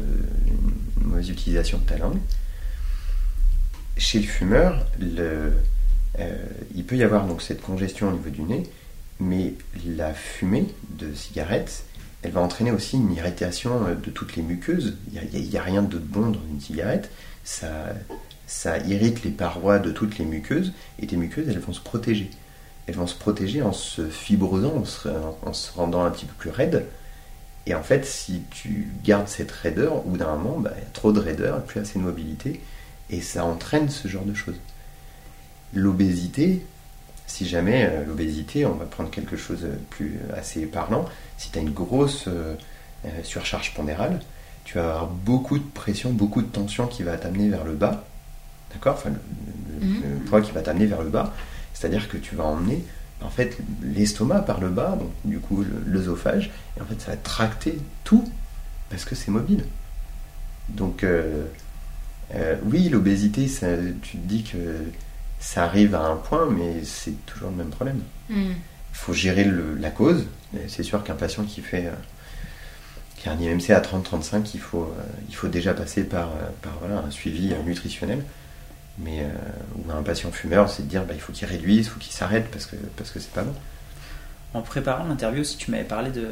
[1.02, 2.18] une mauvaise utilisation de ta langue.
[3.98, 5.52] Chez le fumeur, le,
[6.20, 6.36] euh,
[6.74, 8.64] il peut y avoir donc cette congestion au niveau du nez,
[9.18, 9.54] mais
[9.86, 11.84] la fumée de cigarette,
[12.22, 14.96] elle va entraîner aussi une irritation euh, de toutes les muqueuses.
[15.12, 17.10] Il n'y a, rien de bon dans une cigarette.
[17.44, 22.30] Ça, irrite les parois de toutes les muqueuses, et tes muqueuses, elles vont se protéger.
[22.86, 26.34] elles vont se protéger en se fibrosant, en se, en se rendant un petit peu
[26.34, 26.84] plus raide.
[27.66, 30.86] Et en fait, si tu gardes cette raideur, au bout d'un moment, bah, il y
[30.86, 32.60] a trop de raideur, plus assez de mobilité,
[33.10, 34.58] et ça entraîne ce genre de choses.
[35.74, 36.64] L'obésité,
[37.26, 41.04] si jamais euh, l'obésité, on va prendre quelque chose de plus assez parlant,
[41.38, 42.54] si tu as une grosse euh,
[43.06, 44.20] euh, surcharge pondérale,
[44.64, 48.04] tu vas avoir beaucoup de pression, beaucoup de tension qui va t'amener vers le bas,
[48.72, 48.94] d'accord?
[48.94, 50.02] Enfin, le, le- Mhm.
[50.02, 51.32] le poids qui va t'amener vers le bas,
[51.72, 52.84] c'est-à-dire que tu vas emmener
[53.22, 57.16] en fait l'estomac par le bas, donc du coup l'œsophage, et en fait ça va
[57.16, 58.28] tracter tout
[58.90, 59.64] parce que c'est mobile.
[60.68, 61.44] Donc euh,
[62.34, 63.46] euh, oui, l'obésité,
[64.02, 64.58] tu te dis que
[65.40, 68.00] ça arrive à un point, mais c'est toujours le même problème.
[68.28, 68.52] Hmm.
[68.52, 70.26] Il faut gérer le- la cause.
[70.68, 71.92] C'est sûr qu'un patient qui fait euh,
[73.16, 76.48] qui a un IMC à 30-35, il faut, euh, il faut déjà passer par, euh,
[76.62, 78.22] par voilà, un suivi nutritionnel.
[78.98, 79.28] Mais euh,
[79.76, 82.12] ou un patient fumeur, c'est de dire bah, il faut qu'il réduise, il faut qu'il
[82.12, 83.54] s'arrête parce que parce que c'est pas bon.
[84.52, 86.26] En préparant l'interview aussi, tu m'avais parlé de.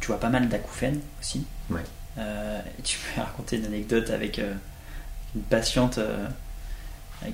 [0.00, 1.44] Tu vois pas mal d'acouphènes aussi.
[1.70, 1.80] Ouais.
[2.18, 4.54] Euh, tu m'as raconté une anecdote avec euh,
[5.34, 6.26] une patiente euh,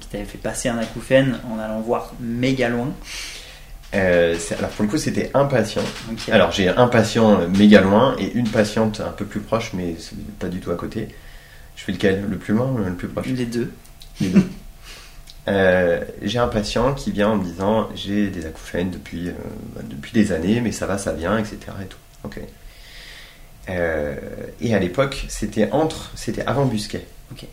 [0.00, 2.92] qui t'avait fait passer un acouphène en allant voir méga loin.
[3.94, 5.82] Euh, alors pour le coup, c'était un patient.
[6.30, 9.96] Alors j'ai un patient euh, méga loin et une patiente un peu plus proche, mais
[10.38, 11.08] pas du tout à côté.
[11.76, 12.24] Je fais lequel?
[12.28, 13.26] Le plus loin ou le plus proche?
[13.26, 13.72] Les deux.
[14.20, 14.42] Les deux.
[15.48, 19.32] Euh, j'ai un patient qui vient en me disant j'ai des acouphènes depuis, euh,
[19.74, 21.56] bah, depuis des années, mais ça va, ça vient, etc.
[21.82, 21.96] Et, tout.
[22.24, 22.40] Ok.
[23.68, 24.16] Euh,
[24.60, 27.06] et à l'époque, c'était entre, c'était avant Busquet.
[27.32, 27.46] Ok.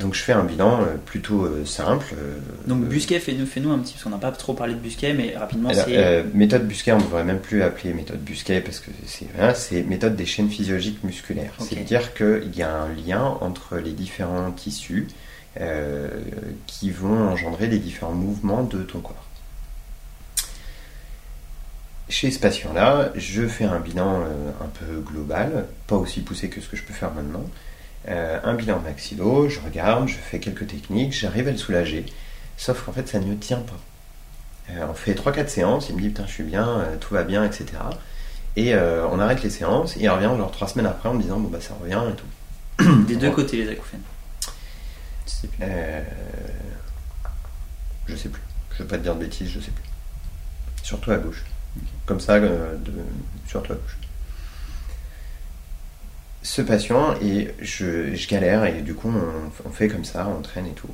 [0.00, 2.06] Donc je fais un bilan euh, plutôt euh, simple.
[2.16, 5.12] euh, Donc Busquet, fais-nous fais un petit, parce qu'on n'a pas trop parlé de Busquet,
[5.12, 5.96] mais rapidement alors, c'est.
[5.96, 9.54] euh, méthode Busquet, on ne devrait même plus appeler méthode Busquet parce que c'est voilà,
[9.54, 11.52] c'est méthode des chaînes physiologiques musculaires.
[11.58, 15.06] C'est-à-dire qu'il y a un lien entre les différents tissus
[15.60, 16.08] euh,
[16.66, 19.26] qui vont engendrer les différents mouvements de ton corps.
[22.08, 24.22] Chez ce patient-là, je fais un bilan
[24.60, 27.44] un peu global, pas aussi poussé que ce que je peux faire maintenant.
[28.08, 32.06] Euh, un bilan maxillo, je regarde, je fais quelques techniques, j'arrive à le soulager,
[32.56, 33.78] sauf qu'en fait ça ne tient pas.
[34.70, 37.24] Euh, on fait 3-4 séances, il me dit putain je suis bien, euh, tout va
[37.24, 37.66] bien, etc.
[38.56, 41.22] Et euh, on arrête les séances, et il revient genre 3 semaines après en me
[41.22, 43.04] disant bon bah ça revient et tout.
[43.06, 44.02] Des deux côtés, les acouphènes.
[45.26, 45.58] Je sais plus.
[45.62, 46.02] Euh,
[48.06, 48.42] je sais plus,
[48.72, 49.84] je vais pas te dire de bêtises, je sais plus.
[50.82, 51.44] Surtout à gauche.
[52.06, 52.92] Comme ça, euh, de,
[53.46, 53.96] surtout à gauche.
[56.42, 60.40] Ce patient, et je, je galère, et du coup on, on fait comme ça, on
[60.40, 60.88] traîne et tout.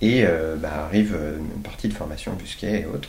[0.00, 3.08] Et euh, bah, arrive euh, une partie de formation Busquet et autres.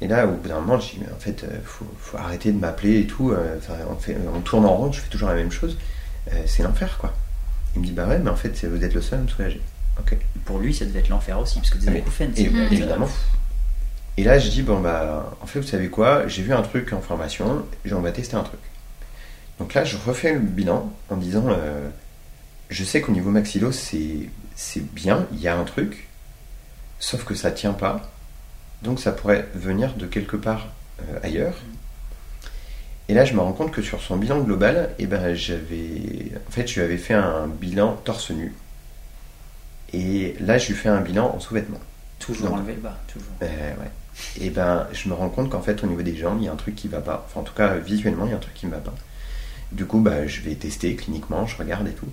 [0.00, 2.50] Et là, au bout d'un moment, je dis, mais en fait, euh, faut, faut arrêter
[2.50, 3.32] de m'appeler et tout.
[3.58, 5.76] enfin, on, fait, on tourne en rond, je fais toujours la même chose.
[6.32, 7.12] Euh, c'est l'enfer, quoi.
[7.76, 9.28] Il me dit, bah ouais, mais en fait, c'est- vous êtes le seul à me
[9.28, 9.60] soulager.
[10.00, 10.16] Ok.
[10.44, 12.66] Pour lui, ça devait être l'enfer aussi, parce que des Ah, acouphènes, Et, c'est- Mhm.
[12.72, 13.08] évidemment.
[14.16, 16.26] Et là, je dis, bon, bah, en fait, vous savez quoi?
[16.26, 18.60] J'ai vu un truc en formation, on va tester un truc.
[19.62, 21.88] Donc là, je refais le bilan en disant, euh,
[22.68, 26.08] je sais qu'au niveau maxillo, c'est c'est bien, il y a un truc,
[26.98, 28.10] sauf que ça tient pas.
[28.82, 30.66] Donc ça pourrait venir de quelque part
[31.00, 31.54] euh, ailleurs.
[33.08, 36.50] Et là, je me rends compte que sur son bilan global, eh ben, j'avais, en
[36.50, 38.52] fait, je lui avais fait un bilan torse nu.
[39.92, 41.78] Et là, je lui fais un bilan en sous-vêtements.
[42.18, 43.30] toujours le bas, toujours.
[43.38, 43.92] Ben, ouais.
[44.40, 46.52] Et ben, je me rends compte qu'en fait, au niveau des jambes, il y a
[46.52, 47.24] un truc qui va pas.
[47.28, 48.94] Enfin, en tout cas, visuellement, il y a un truc qui me va pas.
[49.72, 52.08] Du coup, bah, je vais tester cliniquement, je regarde et tout.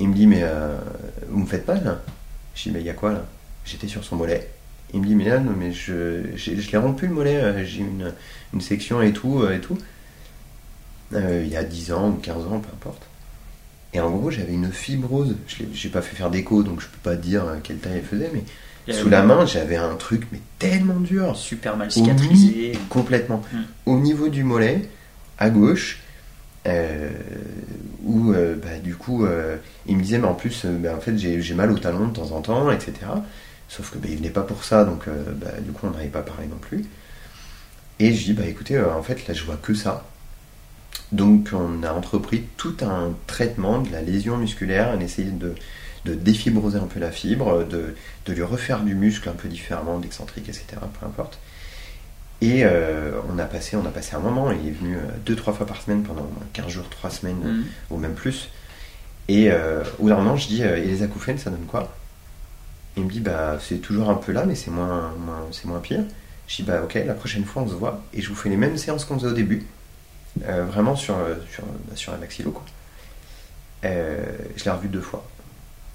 [0.00, 0.78] Il me dit, mais euh,
[1.28, 2.02] vous me faites mal là?
[2.54, 3.24] Je dis, mais il y a quoi là?
[3.64, 4.48] J'étais sur son mollet.
[4.94, 7.80] Il me dit, mais là, non, mais je, je l'ai rompu le mollet, euh, j'ai
[7.80, 8.12] une,
[8.52, 9.78] une section et tout, euh, et tout.
[11.14, 13.02] Euh, il y a 10 ans ou 15 ans, peu importe.
[13.94, 15.36] Et en gros, j'avais une fibrose.
[15.46, 18.30] Je j'ai pas fait faire d'écho, donc je peux pas dire quelle taille elle faisait,
[18.32, 18.44] mais
[18.92, 21.36] sous la main, j'avais un truc mais tellement dur.
[21.36, 22.72] Super mal cicatrisé.
[22.88, 23.42] complètement.
[23.52, 23.58] Mm.
[23.86, 24.88] Au niveau du mollet,
[25.38, 26.01] à gauche,
[26.66, 27.10] euh,
[28.04, 29.56] où euh, bah, du coup, euh,
[29.86, 32.12] il me disait, mais en plus, euh, bah, en fait, j'ai mal au talon de
[32.12, 32.94] temps en temps, etc.
[33.68, 36.08] Sauf que bah, il venait pas pour ça, donc euh, bah, du coup, on n'avait
[36.08, 36.84] pas parlé non plus.
[37.98, 40.04] Et je dis, bah écoutez, en fait, là, je vois que ça.
[41.12, 45.54] Donc, on a entrepris tout un traitement de la lésion musculaire, on a essayé de,
[46.04, 47.94] de défibroser un peu la fibre, de,
[48.26, 50.64] de lui refaire du muscle un peu différemment, d'excentrique, etc.
[51.00, 51.38] Peu importe.
[52.42, 55.36] Et euh, on, a passé, on a passé un moment, il est venu euh, deux,
[55.36, 57.64] trois fois par semaine pendant au moins 15 jours, 3 semaines, Mhm.
[57.90, 58.48] ou même plus.
[59.28, 61.94] Et euh, au bout d'un moment, je dis, euh, et les acouphènes, ça donne quoi?
[62.96, 65.78] Il me dit, bah c'est toujours un peu là, mais c'est moins, moins, c'est moins
[65.78, 66.02] pire.
[66.48, 68.56] Je dis, bah ok, la prochaine fois, on se voit, et je vous fais les
[68.56, 69.64] mêmes séances qu'on faisait au début,
[70.44, 71.14] Euh, vraiment sur,
[71.52, 72.64] sur, bah, sur la maxillo, quoi.
[73.84, 74.24] Euh,
[74.56, 75.24] je l'ai revu deux fois,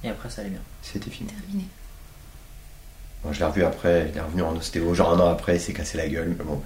[0.03, 0.59] Et après, ça allait bien.
[0.81, 1.29] c'était fini.
[1.29, 1.65] Terminé.
[3.23, 5.59] Bon, je l'ai revu après, il est revenu en ostéo, genre un an après, il
[5.59, 6.33] s'est cassé la gueule.
[6.37, 6.61] Mais, bon,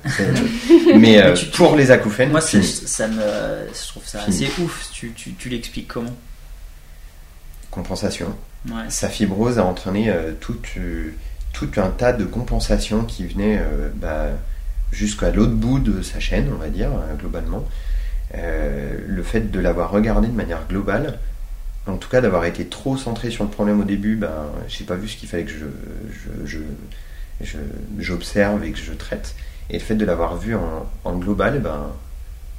[0.99, 2.58] mais euh, pour les acouphènes, Moi, ça
[3.08, 3.22] me,
[3.74, 4.45] je trouve ça Fini.
[4.45, 4.89] assez ouf.
[4.91, 6.14] Tu, tu, tu l'expliques comment?
[7.72, 8.36] Compensation.
[8.68, 8.84] Ouais.
[8.89, 11.12] Sa fibrose a entraîné euh, tout, euh,
[11.54, 13.62] tout un tas de compensations qui venaient
[13.95, 14.28] bah,
[14.91, 17.64] jusqu'à l'autre bout de sa chaîne, on va dire, globalement.
[18.34, 21.18] Le fait de l'avoir regardé de manière globale,
[21.88, 24.96] en tout cas d'avoir été trop centré sur le problème au début, ben, j'ai pas
[24.96, 26.60] vu ce qu'il fallait que je,
[28.00, 29.36] j'observe et que je traite.
[29.70, 31.88] Et le fait de l'avoir vu en, en global, ben,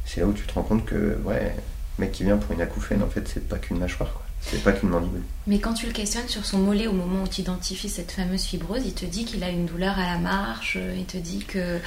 [0.04, 1.54] c'est là où tu te rends compte que, ouais,
[1.98, 4.22] le mec qui vient pour une acouphène, en fait, c'est pas qu'une mâchoire, quoi.
[4.40, 5.22] C'est pas qu'une mandibule.
[5.46, 8.42] Mais quand tu le questionnes sur son mollet au moment où tu identifies cette fameuse
[8.42, 11.78] fibrose, il te dit qu'il a une douleur à la marche, il te dit que.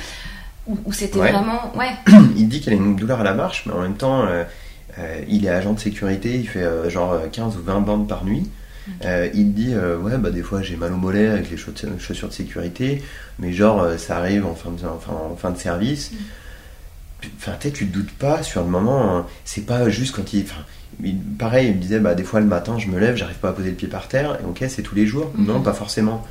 [0.68, 1.32] Ou, ou c'était Ouais.
[1.34, 1.76] vraiment.
[1.76, 1.92] Ouais.
[2.38, 4.46] il dit qu'il a une douleur à la marche, mais en même temps, euh,
[5.00, 8.08] euh, il est agent de sécurité, il fait euh, genre euh, 15 ou 20 bandes
[8.08, 8.50] par nuit.
[9.04, 12.28] Euh, il dit, euh, ouais, bah des fois j'ai mal au mollet avec les chaussures
[12.28, 13.02] de sécurité,
[13.40, 16.12] mais genre euh, ça arrive en fin de, enfin, en fin de service.
[17.38, 20.46] Enfin, tu te doutes pas sur le moment, hein, c'est pas juste quand il.
[21.40, 23.54] Pareil, il me disait, bah des fois le matin je me lève, j'arrive pas à
[23.54, 25.32] poser le pied par terre, et ok, c'est tous les jours.
[25.36, 25.48] Mhm.
[25.48, 26.24] Non, pas forcément.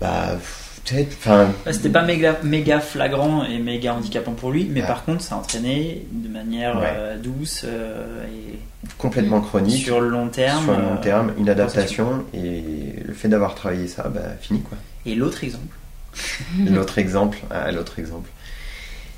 [0.00, 0.38] Bah,
[0.86, 4.86] peut-être, enfin, Ouais, C'était pas méga, méga flagrant et méga handicapant pour lui, mais Ouais.
[4.86, 6.86] par contre, ça a entraîné de manière Ouais.
[6.96, 8.58] euh, douce euh, et
[8.98, 9.84] complètement chronique.
[9.84, 10.64] sur le long terme.
[10.64, 12.62] sur le long euh, terme, une adaptation et
[13.04, 14.78] le fait d'avoir travaillé ça, bah fini quoi.
[15.04, 15.76] Et l'autre exemple
[16.70, 18.30] L'autre exemple, ah, l'autre exemple,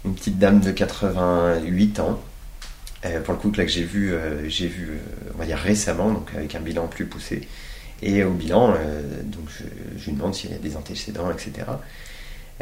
[0.04, 2.18] une petite dame de 88 ans,
[3.04, 4.12] euh, pour le coup que là que j'ai vu,
[4.48, 4.98] j'ai vu,
[5.34, 7.46] on va dire récemment, donc avec un bilan plus poussé.
[8.02, 9.48] Et au bilan, euh, donc
[9.98, 11.66] je, lui demande s'il y a des antécédents, etc.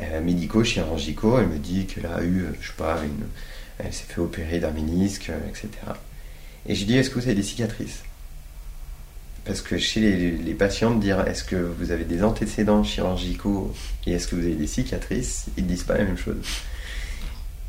[0.01, 3.27] Euh, médicaux, chirurgicaux, elle me dit qu'elle a eu, euh, je sais pas, une,
[3.79, 5.69] elle s'est fait opérer d'un ménisque, etc.
[6.67, 8.03] Et je lui dis, est-ce que vous avez des cicatrices?
[9.45, 13.73] Parce que chez les, patients, de dire est-ce que vous avez des antécédents chirurgicaux
[14.05, 16.37] et est-ce que vous avez des cicatrices, ils ne disent pas la même chose.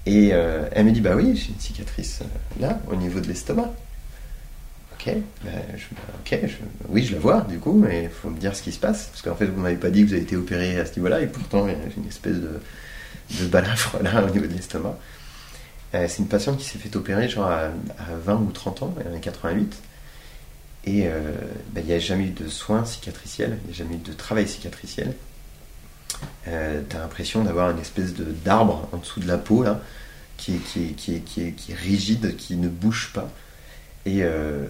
[0.08, 2.22] Et elle me dit, bah oui, j'ai une cicatrice
[2.60, 3.72] là, au niveau de l'estomac.
[5.16, 6.56] Ok, je-
[6.90, 9.08] oui, je la vois du coup, mais il faut me dire ce qui se passe.
[9.12, 11.22] Parce qu'en fait, vous m'avez pas dit que vous avez été opéré à ce niveau-là,
[11.22, 12.60] et pourtant, il y a une espèce de,
[13.40, 14.98] de balafre là au niveau de l'estomac.
[15.96, 17.60] Euh, c'est une patiente qui s'est fait opérer genre à,
[17.98, 19.78] à 20 ou 30 ans, elle en a 88.
[20.86, 21.20] Et euh,
[21.74, 24.14] bah, il n'y a jamais eu de soins cicatriciels, il n'y a jamais eu de
[24.14, 25.14] travail cicatriciel.
[26.48, 29.82] Euh, T'as l'impression d'avoir une espèce d'arbre en dessous de la peau là,
[30.38, 33.30] qui est, qui, qui, qui est rigide, qui ne bouge pas.
[34.06, 34.66] Et, euh,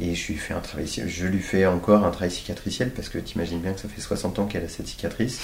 [0.00, 3.18] et je lui fais un travail, je lui fais encore un travail cicatriciel parce que
[3.18, 5.40] t'imagines bien que ça fait 60 ans qu'elle a cette cicatrice.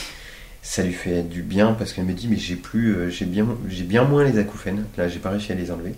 [0.63, 4.05] Ça lui fait du bien parce qu'elle me dit mais j'ai plus, euh, j'ai bien,
[4.05, 4.87] moins les acouphènes.
[4.97, 5.95] Là j'ai pas réussi à les enlever.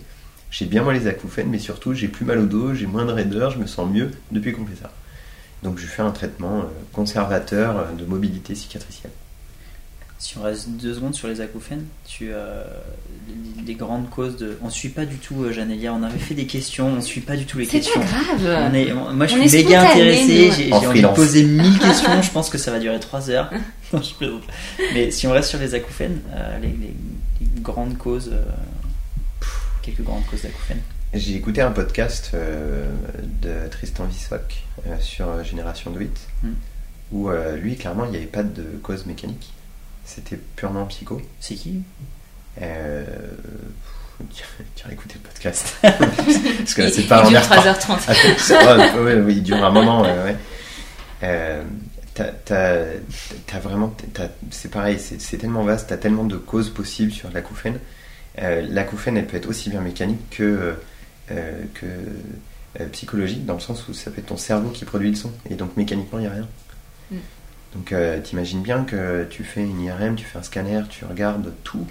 [0.51, 3.11] J'ai bien moins les acouphènes, mais surtout j'ai plus mal au dos, j'ai moins de
[3.11, 4.91] raideur, je me sens mieux depuis qu'on fait ça.
[5.63, 9.11] Donc je fais un traitement euh, conservateur euh, de mobilité cicatricielle.
[10.21, 12.63] Si on reste deux secondes sur les acouphènes, tu, euh,
[13.57, 14.57] les, les grandes causes de.
[14.61, 17.37] On suit pas du tout, euh, Janélia, on avait fait des questions, on suit pas
[17.37, 18.01] du tout les C'est questions.
[18.01, 18.69] pas grave.
[18.69, 21.43] On est, on- moi je On suis méga intéressé, j'ai j'ai En envie de poser
[21.45, 23.49] mille questions, je pense que ça va durer trois heures.
[23.93, 24.43] Non, je plaisante.
[24.93, 26.93] Mais si on reste sur les acouphènes, euh, les, les-
[27.41, 28.43] les grandes causes, euh,
[29.39, 30.81] pff, quelques grandes causes d'acouphènes.
[31.13, 32.85] J'ai écouté un podcast euh,
[33.41, 34.41] de Tristan Vissoc
[34.85, 36.49] euh, sur Génération de 8 Mm.
[37.13, 39.51] où euh, lui clairement il n'y avait pas de cause mécanique.
[40.15, 41.21] C'était purement psycho.
[41.39, 41.81] C'est qui
[42.61, 43.03] Euh,
[44.85, 45.75] as écouté le podcast.
[45.81, 47.99] Parce que là, Il, c'est il pas en dure air par- 3h30.
[48.07, 50.35] Ah, ouais, ouais, ouais, il dure un moment, ouais.
[51.23, 51.63] Euh,
[52.15, 53.95] t'as- vraiment,
[54.51, 57.79] c'est pareil, c'est tellement vaste, t'as tellement de causes possibles sur l'acouphène.
[58.41, 60.75] Euh, l'acouphène, elle peut être aussi bien mécanique que,
[61.31, 61.85] euh, que
[62.79, 65.31] euh, psychologique, dans le sens où ça peut être ton cerveau qui produit le son,
[65.49, 66.47] et donc mécaniquement, il n'y a rien.
[67.11, 67.15] Mm.
[67.75, 71.53] Donc euh, t'imagines bien que tu fais une IRM, tu fais un scanner, tu regardes
[71.63, 71.85] tout,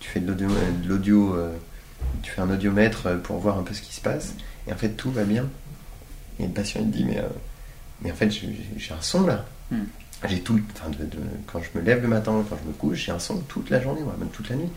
[0.00, 0.48] tu fais de l'audio,
[0.86, 1.52] l'audio, euh,
[2.22, 4.34] tu fais un audiomètre euh, pour voir un peu ce qui se passe,
[4.68, 5.46] et en fait tout va bien.
[6.38, 7.22] Et le patient il dit mais, euh,
[8.02, 9.44] mais en fait j'ai un son là.
[9.72, 9.84] Hmm.
[10.28, 13.04] J'ai tout, enfin, de- de- quand je me lève le matin, quand je me couche,
[13.06, 14.70] j'ai un son toute la journée, voire même toute la nuit.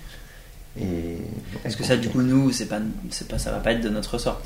[0.79, 1.17] Et
[1.63, 2.79] Est-ce que ça, du coup, nous, c'est pas,
[3.29, 4.45] pas, ça va pas être de notre sorte.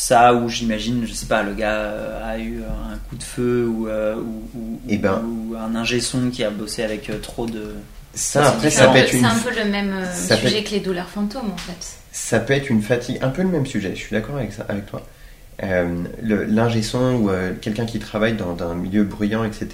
[0.00, 3.66] Ça, ou j'imagine, je sais pas, le gars euh, a eu un coup de feu
[3.66, 5.20] ou, euh, ou, ou- Eh ben.
[5.24, 7.74] ou un ingé son qui a bossé avec euh, trop de.
[8.14, 9.90] ça c'est après ça peut être C'est une, un peu le même
[10.28, 11.96] peut sujet que les douleurs fantômes en fait.
[12.12, 13.90] ça peut être une fatigue, un peu le même sujet.
[13.96, 15.04] Je suis d'accord avec ça, avec toi.
[15.64, 19.66] Euh, L'ingé son ou euh, quelqu'un qui travaille dans, dans un milieu bruyant, etc.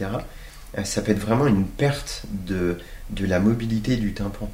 [0.78, 2.78] euh, ça peut être vraiment une perte de,
[3.10, 4.48] de la mobilité du tympan.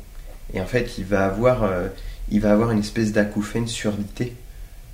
[0.52, 1.86] Et en fait, il va avoir, euh,
[2.28, 4.34] il va avoir une espèce d'acouphène surdité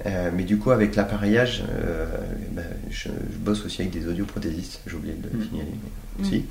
[0.04, 2.06] Euh, mais du coup, avec l'appareillage, euh,
[2.52, 5.48] ben, je, je bosse aussi avec des audioprothésistes, j'ai oublié de le Mm.
[5.48, 5.70] signaler,
[6.20, 6.44] aussi.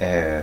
[0.00, 0.42] Euh,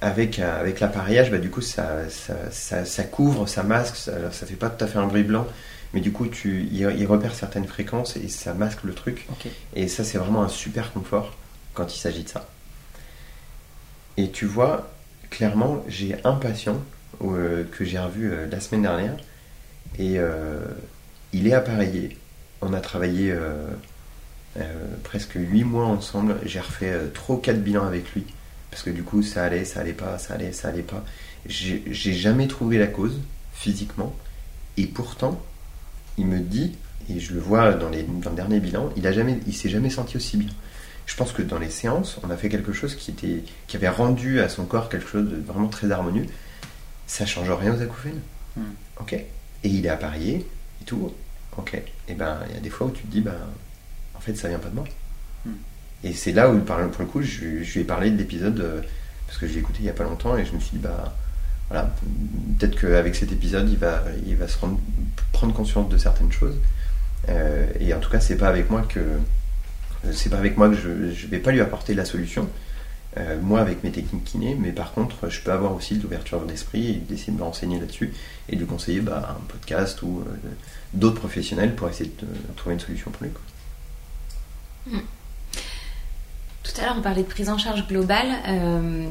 [0.00, 4.34] avec, avec l'appareillage, bah, du coup, ça, ça, ça, ça couvre, ça masque, ça, alors,
[4.34, 5.46] ça fait pas tout à fait un bruit blanc,
[5.94, 9.26] mais du coup, tu, il, il repère certaines fréquences et ça masque le truc.
[9.74, 11.36] Et ça, c'est vraiment un super confort
[11.74, 12.48] quand il s'agit de ça.
[14.16, 14.90] Et tu vois,
[15.30, 16.82] clairement, j'ai un patient
[17.20, 19.14] que j'ai revu la semaine dernière
[19.98, 20.60] et euh,
[21.32, 22.16] il est appareillé.
[22.62, 23.68] On a travaillé euh,
[24.58, 24.62] euh,
[25.04, 26.36] presque 8 mois ensemble.
[26.44, 28.24] J'ai refait 3 ou 4 bilans avec lui
[28.70, 31.04] parce que du coup, ça allait, ça allait pas, ça allait, ça allait pas.
[31.46, 33.20] J'ai j'ai jamais trouvé la cause
[33.52, 34.14] physiquement
[34.76, 35.40] et pourtant,
[36.18, 36.76] il me dit,
[37.08, 39.68] et je le vois dans, les, dans le dernier bilan, il a jamais, il s'est
[39.68, 40.50] jamais senti aussi bien.
[41.06, 43.88] Je pense que dans les séances, on a fait quelque chose qui, était, qui avait
[43.88, 46.26] rendu à son corps quelque chose de vraiment très harmonieux.
[47.06, 48.20] Ça change rien aux acouphènes.
[48.56, 48.72] Hmm.
[49.00, 49.16] Ok?
[49.66, 50.46] Et il est appareillé
[50.80, 51.12] et tout.
[51.58, 51.76] Ok.
[52.06, 53.34] Et ben, il y a des fois où tu te dis, ben,
[54.14, 54.84] en fait, ça vient pas de moi.
[55.44, 55.54] Hmm.
[56.04, 58.80] Et c'est là où, pour le coup, je, je lui ai parlé de l'épisode, euh,
[59.26, 60.78] parce que je l'ai écouté il y a pas longtemps, et je me suis dit,
[60.78, 61.16] bah,
[61.68, 61.92] voilà,
[62.60, 64.78] peut-être qu'avec cet épisode, il va, il va se rendre,
[65.32, 66.60] prendre conscience de certaines choses.
[67.28, 69.00] Euh, et en tout cas, c'est pas avec moi que
[70.12, 72.48] c'est pas avec moi que je, je vais pas lui apporter la solution.
[73.18, 76.40] Euh, moi, avec mes techniques kiné, mais par contre, je peux avoir aussi de l'ouverture
[76.44, 78.12] d'esprit et d'essayer de me renseigner là-dessus
[78.48, 80.48] et de conseiller bah, un podcast ou euh,
[80.94, 83.30] d'autres professionnels pour essayer de, de trouver une solution pour lui.
[83.32, 85.00] quoi.
[86.62, 88.26] Tout à l'heure, on parlait de prise en charge globale.
[88.48, 89.06] Euh,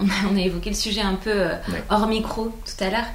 [0.00, 1.82] on, a, on a évoqué le sujet un peu euh, Ouais.
[1.88, 3.06] hors micro tout à l'heure.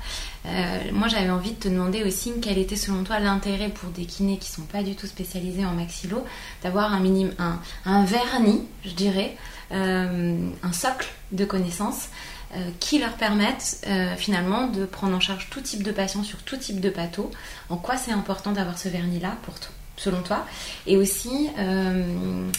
[0.46, 4.06] Euh, moi, j'avais envie de te demander aussi quel était selon toi l'intérêt pour des
[4.06, 6.24] kinés qui sont pas du tout spécialisés en maxillo
[6.64, 7.04] d'avoir un,
[7.38, 12.10] un, un vernis, je dirais, euh, un socle de connaissances
[12.56, 16.40] euh, qui leur permettent euh, finalement de prendre en charge tout type de patient sur
[16.40, 17.30] tout type de pathos.
[17.70, 20.46] En quoi c'est important d'avoir ce vernis-là pour toi, selon toi?
[20.88, 22.50] Et aussi, euh,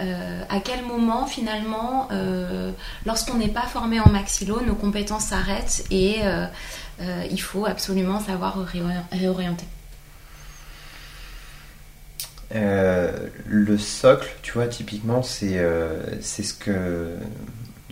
[0.00, 2.70] euh, à quel moment finalement, euh,
[3.04, 6.46] lorsqu'on n'est pas formé en maxillo, nos compétences s'arrêtent et euh,
[7.00, 9.66] euh, il faut absolument savoir réori- réorienter?
[12.54, 17.14] Euh, le socle, tu vois, typiquement, c'est euh, c'est ce que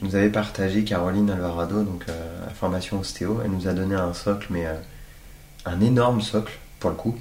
[0.02, 3.40] nous avait partagé Caroline Alvarado, donc euh, formation ostéo.
[3.44, 4.66] Elle nous a donné un socle, mais
[5.64, 7.16] un énorme socle pour le coup,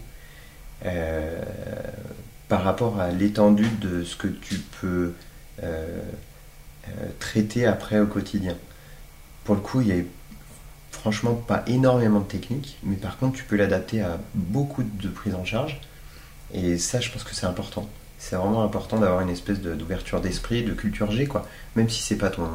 [2.47, 5.13] par rapport à l'étendue de ce que tu peux
[7.19, 8.55] traiter après au quotidien.
[9.43, 10.03] Pour le coup, il y a
[10.91, 15.35] franchement pas énormément de techniques, mais par contre, tu peux l'adapter à beaucoup de prises
[15.35, 15.79] en charge.
[16.53, 17.87] Et ça, je pense que c'est important.
[18.19, 21.45] C'est vraiment important d'avoir une espèce de- d'ouverture d'esprit, de culture G, quoi.
[21.75, 22.47] Même si c'est pas ton,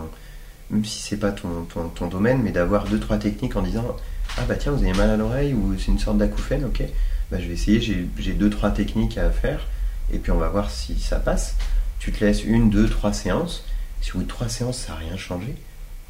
[0.70, 3.96] même si c'est pas ton, ton, ton domaine, mais d'avoir deux trois techniques en disant
[4.38, 6.82] ah bah tiens vous avez mal à l'oreille ou c'est une sorte d'acouphène, ok.
[7.30, 9.66] Bah je vais essayer, j'ai deux trois techniques à faire
[10.12, 11.54] et puis on va voir si ça passe.
[11.98, 13.64] Tu te laisses une, deux, trois séances.
[14.00, 15.54] Si au bout de trois séances ça n'a rien changé,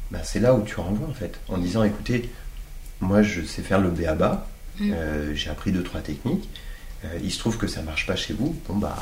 [0.09, 2.31] bah c'est là où tu renvoies en fait, en disant écoutez,
[3.01, 4.47] moi je sais faire le BABA,
[4.79, 4.91] Mm.
[4.91, 6.49] euh, j'ai appris deux trois techniques.
[7.05, 8.95] Euh, il se trouve que ça marche pas chez vous, bon bah,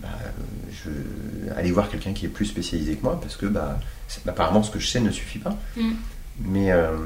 [0.00, 0.28] bah, euh,
[0.72, 4.62] je allez voir quelqu'un qui est plus spécialisé que moi parce que bah, c'est- apparemment
[4.62, 5.56] ce que je sais ne suffit pas.
[5.76, 5.92] Mm.
[6.40, 6.96] Mais euh,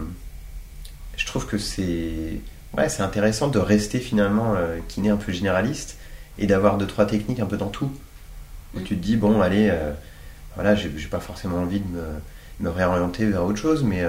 [1.16, 2.40] je trouve que c'est
[2.76, 5.96] ouais, c'est intéressant de rester finalement euh, kiné un peu généraliste
[6.38, 7.90] et d'avoir deux trois techniques un peu dans tout.
[8.74, 8.84] Où Mm.
[8.84, 9.92] tu te dis bon allez, euh,
[10.54, 12.04] voilà, j'ai pas forcément envie de me,
[12.60, 14.02] me réorienter vers autre chose, mais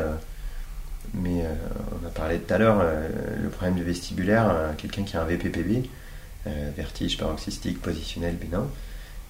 [1.14, 1.54] mais euh,
[2.02, 3.08] on a parlé tout à l'heure, euh,
[3.42, 5.90] le problème du vestibulaire, euh, quelqu'un qui a un VPPB,
[6.48, 8.66] euh, vertige paroxystique positionnel bénin,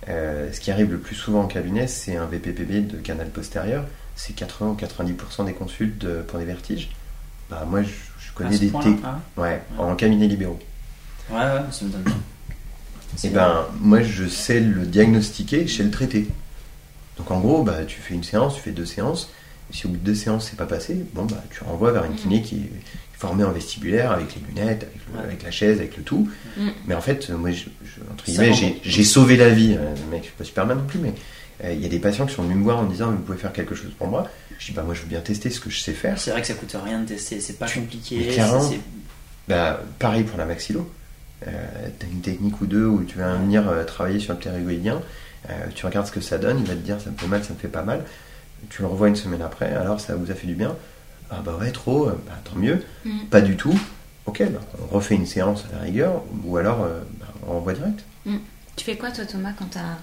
[0.08, 3.84] ce qui arrive le plus souvent en cabinet, c'est un VPPB de canal postérieur.
[4.16, 6.90] C'est 80 ou 90% des consultes de- pour des vertiges.
[7.50, 7.90] Bah, moi, je,
[8.36, 9.06] connais des point-là, techniques.
[9.06, 10.60] ah Ouais, en cabinet libéraux.
[11.30, 12.14] ouais, ouais, ça me donne bien.
[12.14, 16.28] Et C'est- ben, moi, je sais le diagnostiquer, je sais le traiter.
[17.18, 19.32] Donc, en gros, bah, tu fais une séance, tu fais deux séances.
[19.72, 22.16] Si au bout de deux séances, c'est pas passé, bon, bah, tu renvoies vers une
[22.16, 22.72] kiné qui est
[23.18, 25.24] formée en vestibulaire, avec les lunettes, avec, le- Ouais.
[25.26, 26.30] avec la chaise, avec le tout.
[26.58, 26.68] Mm.
[26.88, 28.54] Mais en fait, moi, je, je- entre guillemets,
[28.84, 29.76] j'ai sauvé la vie.
[29.78, 31.14] Euh, mec, je suis pas Superman non plus, mais
[31.64, 33.18] euh, il y a des patients qui sont venus me voir en me disant, vous
[33.18, 34.28] pouvez faire quelque chose pour moi.
[34.58, 36.18] Je dis, bah, moi, je veux bien tester ce que je sais faire.
[36.20, 38.28] C'est vrai que ça coûte rien de tester, c'est pas Tu- compliqué.
[38.28, 38.70] clairement.
[39.48, 40.90] Bah, pareil pour la maxillo.
[41.48, 41.52] Euh,
[42.00, 45.02] tu as une technique ou deux où tu vas venir euh, travailler sur le ptérygoïdien.
[45.50, 47.44] Euh, tu regardes ce que ça donne, il va te dire ça me fait mal,
[47.44, 48.04] ça me fait pas mal.
[48.70, 50.76] Tu le revois une semaine après, alors ça vous a fait du bien.
[51.32, 52.84] Ah bah ouais, trop, euh, bah, tant mieux.
[53.06, 53.26] Mm.
[53.30, 53.78] Pas du tout.
[54.26, 57.74] Ok, bah, on refait une séance à la rigueur, ou alors euh, bah, on renvoie
[57.74, 58.04] direct.
[58.76, 59.98] Tu fais quoi toi Thomas quand tu as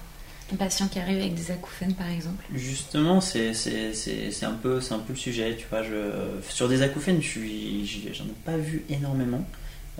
[0.53, 2.43] un patient qui arrive avec des acouphènes par exemple?
[2.53, 5.55] Justement, c'est c'est- c'est- c'est un, peu- c'est un peu le sujet.
[5.57, 6.11] Tu vois, je,
[6.49, 7.39] sur des acouphènes, je
[8.13, 9.43] j'en ai pas vu énormément.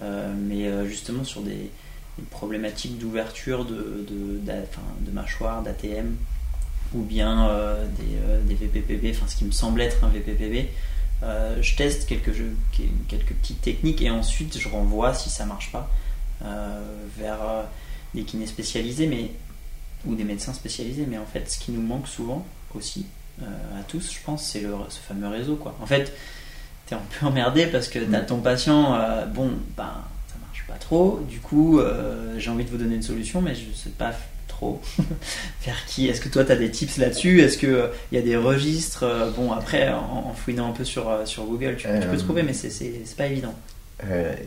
[0.02, 1.72] mais justement sur des,
[2.32, 6.16] problématiques d'ouverture de, de, de, mâchoire, d'ATM,
[6.94, 7.50] ou bien
[7.98, 10.70] des, des, VPPB, enfin ce qui me semble être un VPPB.
[11.22, 12.56] je teste quelques, jeux,
[13.08, 15.90] quelques petites techniques et ensuite je renvoie si ça marche pas
[17.18, 17.40] vers
[18.14, 19.32] des kinés spécialisés mais,
[20.06, 21.06] ou des médecins spécialisés.
[21.08, 23.06] Mais en fait, ce qui nous manque souvent aussi,
[23.42, 25.56] à tous, je pense, c'est ce fameux réseau.
[25.56, 25.76] Quoi.
[25.82, 26.14] En fait,
[26.88, 28.26] t'es un peu emmerdé parce que t'as mm.
[28.26, 29.94] ton patient, euh, bon, ben,
[30.28, 31.20] ça marche pas trop.
[31.30, 34.14] Du coup, euh, j'ai envie de vous donner une solution, mais je sais pas
[34.58, 34.82] trop
[35.66, 36.08] vers qui.
[36.08, 37.42] Est-ce que toi, tu as des tips là-dessus?
[37.42, 39.06] Est-ce qu'il euh, y a des registres
[39.36, 43.28] Bon, après, en, fouinant un peu sur, sur Google, tu, peux trouver, mais c'est pas
[43.28, 43.56] évident.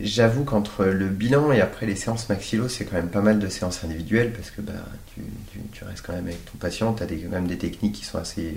[0.01, 3.49] J'avoue qu'entre le bilan et après les séances maxillo, c'est quand même pas mal de
[3.49, 4.73] séances individuelles parce que bah,
[5.13, 5.21] tu,
[5.73, 8.05] tu, restes quand même avec ton patient, tu as des, quand même des techniques qui
[8.05, 8.55] sont assez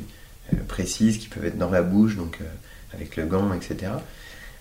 [0.68, 2.38] précises, qui peuvent être dans la bouche, donc
[2.92, 3.92] avec le gant, etc.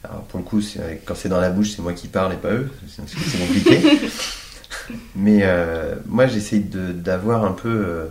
[0.03, 0.61] Alors pour le coup,
[1.05, 3.79] quand c'est dans la bouche, c'est moi qui parle et pas eux, c'est compliqué.
[5.15, 7.69] Mais euh, moi, j'essaye d'avoir un peu.
[7.69, 8.05] Euh,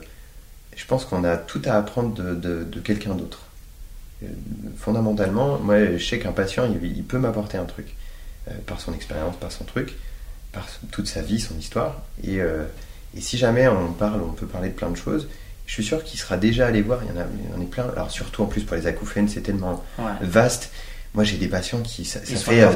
[0.77, 3.41] je pense qu'on a tout à apprendre de, quelqu'un d'autre.
[4.23, 4.27] Euh,
[4.79, 7.95] fondamentalement, moi, je sais qu'un patient, il, peut m'apporter un truc
[8.67, 9.95] par son expérience, par son truc,
[10.53, 12.03] par toute sa vie, son histoire.
[12.25, 15.29] Et, et si jamais on parle, on peut parler de plein de choses
[15.73, 17.01] je suis sûr qu'il sera déjà allé voir.
[17.03, 17.89] Il y en a, il en a plein.
[17.97, 19.83] Alors surtout en plus pour les acouphènes, c'est tellement
[20.21, 20.71] vaste.
[21.15, 22.71] Moi, j'ai des patients qui ça, fait euh,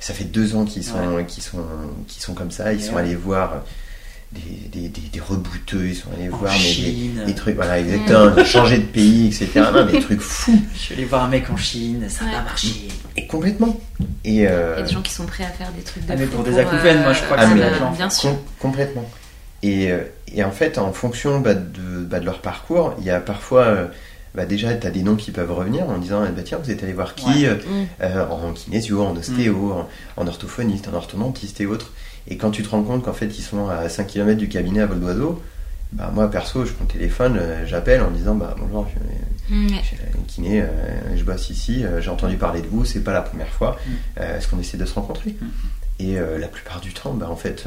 [0.00, 1.64] ça fait deux ans qu'ils sont qui sont
[2.08, 2.72] qui sont comme ça.
[2.72, 3.62] Ils sont allés voir
[4.32, 8.84] des, des, des, rebouteux, ils sont allés voir mais des, trucs, voilà, exactement, changer de
[8.84, 9.66] pays, etc.
[9.72, 10.60] Non, des trucs fous.
[10.74, 12.88] Je suis allé voir un mec en Chine, ça n'a pas marché.
[13.16, 13.80] Et complètement.
[14.24, 16.12] Et euh, Il y a des gens qui sont prêts à faire des trucs de
[16.12, 18.36] ah, mais pour, des acouphènes, moi je crois que c'est bien sûr.
[18.58, 19.08] complètement.
[19.62, 23.10] Et, euh, et, en fait, en fonction bah, de, bah, de, leur parcours, il y
[23.10, 23.86] a parfois, euh,
[24.34, 26.82] bah, déjà, tu as des noms qui peuvent revenir en disant bah, Tiens, vous êtes
[26.82, 27.54] allé voir qui euh,
[28.00, 28.30] mm.
[28.30, 29.84] En kinésio, en ostéo, mm.
[30.16, 31.92] en, orthophoniste, en orthodontiste et autres.
[32.28, 34.80] Et quand tu te rends compte qu'en fait, ils sont à 5 km du cabinet
[34.80, 35.42] à vol d'oiseau,
[35.92, 38.86] bah, moi perso, je prends le téléphone, j'appelle en disant bah, Bonjour,
[39.50, 39.68] je, mm.
[40.26, 40.64] kiné,
[41.16, 43.78] je bosse ici, j'ai entendu parler de vous, c'est pas la première fois,
[44.16, 45.36] est-ce qu'on essaie de se rencontrer?
[45.98, 47.66] Et la plupart du temps, bah, en fait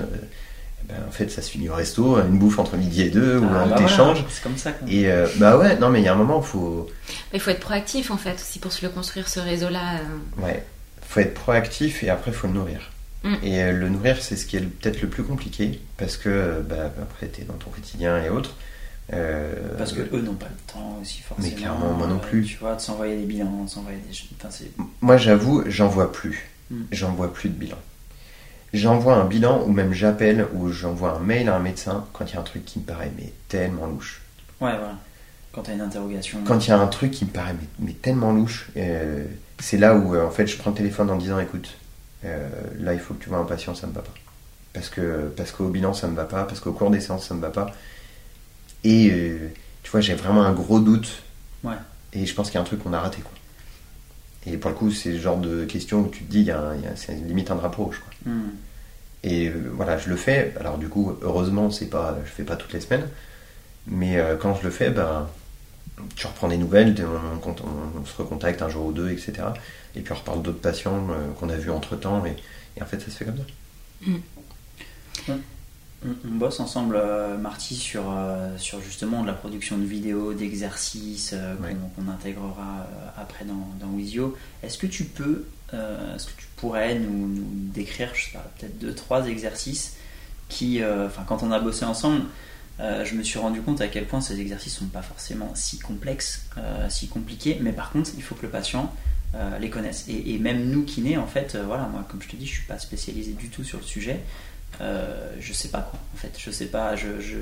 [0.88, 3.48] ben, en fait, ça se finit au resto, une bouffe entre midi et deux, ou
[3.52, 4.26] ah, un bah échange.
[4.30, 4.72] c'est comme ça.
[4.88, 6.90] Et euh, bah ouais, non, mais il y a un moment, il faut.
[7.34, 9.96] Il faut être proactif en fait, aussi pour se le construire ce réseau-là.
[9.96, 10.42] Euh.
[10.42, 10.66] Ouais,
[11.02, 12.92] faut être proactif et après, il faut le nourrir.
[13.24, 13.36] Mm.
[13.44, 16.92] Et euh, le nourrir, c'est ce qui est peut-être le plus compliqué parce que bah,
[17.02, 18.56] après, tu es dans ton quotidien et autres.
[19.78, 21.48] parce que eux n'ont pas le temps aussi forcément.
[21.48, 22.44] Mais clairement, moi non plus.
[22.46, 24.18] Tu vois, de s'envoyer des bilans, de s'envoyer des.
[24.44, 24.66] Enfin,
[25.02, 26.50] moi, j'avoue, j'en vois plus.
[26.70, 26.82] Mm.
[26.92, 27.78] J'en vois plus de bilans
[28.74, 32.34] j'envoie un bilan ou même j'appelle ou j'envoie un mail à un médecin quand il
[32.34, 34.22] y a un truc qui me paraît mais tellement louche.
[34.60, 34.96] Ouais, voilà.
[35.52, 36.40] Quand tu as une interrogation.
[36.46, 39.26] Quand il y a un truc qui me paraît mais, tellement louche, euh,
[39.60, 41.78] c'est là où euh, en fait je prends le téléphone en disant écoute,
[42.24, 42.48] euh,
[42.80, 44.14] là il faut que tu vois un patient, ça me va pas.
[44.74, 47.34] Parce que parce qu'au bilan ça me va pas, parce qu'au cours des séances ça
[47.34, 47.72] me va pas.
[48.84, 49.14] Et
[49.84, 51.22] tu vois, j'ai vraiment un gros doute.
[51.64, 51.76] Ouais.
[52.14, 53.32] Et je pense qu'il y a un truc qu'on a raté quoi.
[54.48, 56.50] Et pour le coup, c'est le genre de question où tu te dis,
[56.96, 58.00] c'est limite un drapeau rouge.
[58.00, 58.11] Quoi.
[59.24, 60.54] Et euh, voilà, je le fais.
[60.60, 63.08] Alors du coup, heureusement, c'est pas, je fais pas toutes les semaines.
[63.88, 65.28] Mais euh, quand je le fais, ben,
[66.16, 69.34] tu reprends des nouvelles, on, on, se recontacte un jour ou deux, etc.
[69.96, 72.24] Et puis on reparle d'autres patients euh, qu'on a vus entre temps.
[72.26, 72.36] Et,
[72.82, 74.08] en fait, ça se fait comme ça.
[75.28, 75.32] Hmm
[76.04, 81.34] on, bosse ensemble, euh, Marty, sur, euh, sur justement de la production de vidéos, d'exercices
[81.34, 81.56] euh,
[81.96, 84.36] qu'on intégrera après dans, dans Wizio.
[84.64, 87.44] Est-ce que tu peux, est-ce que tu pourrais nous,
[87.74, 89.96] décrire, je sais pas, peut-être deux, trois exercices
[90.50, 92.26] qui, enfin, quand on a bossé ensemble,
[92.80, 96.46] je me suis rendu compte à quel point ces exercices sont pas forcément si complexes,
[96.90, 98.94] si compliqués, mais par contre, il faut que le patient
[99.62, 100.06] les connaisse.
[100.10, 102.78] Et, même nous kinés, en fait, voilà, moi, comme je te dis, je suis pas
[102.78, 104.20] spécialisé du tout sur le sujet.
[104.80, 107.38] Euh, je sais pas quoi en fait je sais pas je, je,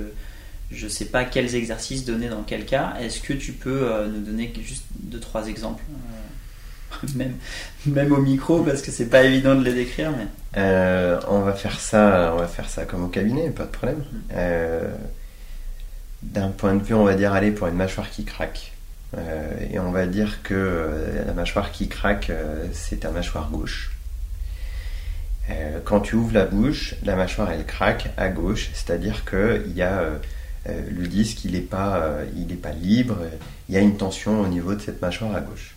[0.71, 4.21] je sais pas quels exercices donner dans quel cas est-ce que tu peux euh, nous
[4.21, 5.83] donner juste deux trois exemples?
[5.89, 5.93] Euh,
[7.15, 7.35] même,
[7.85, 10.27] même au micro parce que c'est pas évident de les décrire mais
[11.27, 14.35] on va faire ça on va faire ça comme au cabinet pas de problème mm.
[16.23, 18.73] d'un point de vue on va dire aller pour une mâchoire qui craque
[19.71, 20.91] et on va dire que
[21.25, 22.31] la mâchoire qui craque
[22.73, 23.91] c'est ta mâchoire gauche
[25.49, 29.81] euh, quand tu ouvres la bouche, la mâchoire elle craque à gauche, c'est-à-dire qu'il y
[29.81, 30.17] a euh,
[30.67, 33.17] euh, le disque, il n'est pas, il pas libre,
[33.67, 35.75] il y a une tension au niveau de cette mâchoire à gauche.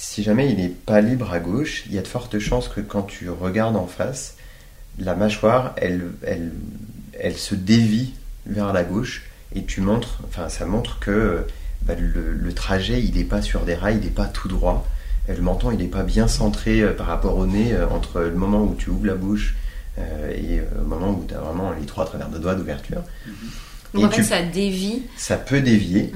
[0.00, 2.80] Si jamais il n'est pas libre à gauche, il y a de fortes chances que
[2.80, 4.36] quand tu regardes en face,
[5.00, 6.52] la mâchoire elle, elle,
[7.18, 8.12] elle se dévie
[8.46, 9.24] vers la gauche
[9.56, 11.44] et tu montres, enfin ça montre que
[11.82, 14.86] bah, le, le, trajet il n'est pas sur des rails, il n'est pas tout droit
[15.28, 18.20] Et le menton, il n'est pas bien centré euh, par rapport au nez euh, entre
[18.20, 19.56] le moment où tu ouvres la bouche
[19.98, 23.02] euh, et euh, le moment où tu as vraiment les trois travers de doigts d'ouverture.
[23.94, 25.02] Donc Et en fait, tu- ça dévie.
[25.16, 26.12] Ça peut dévier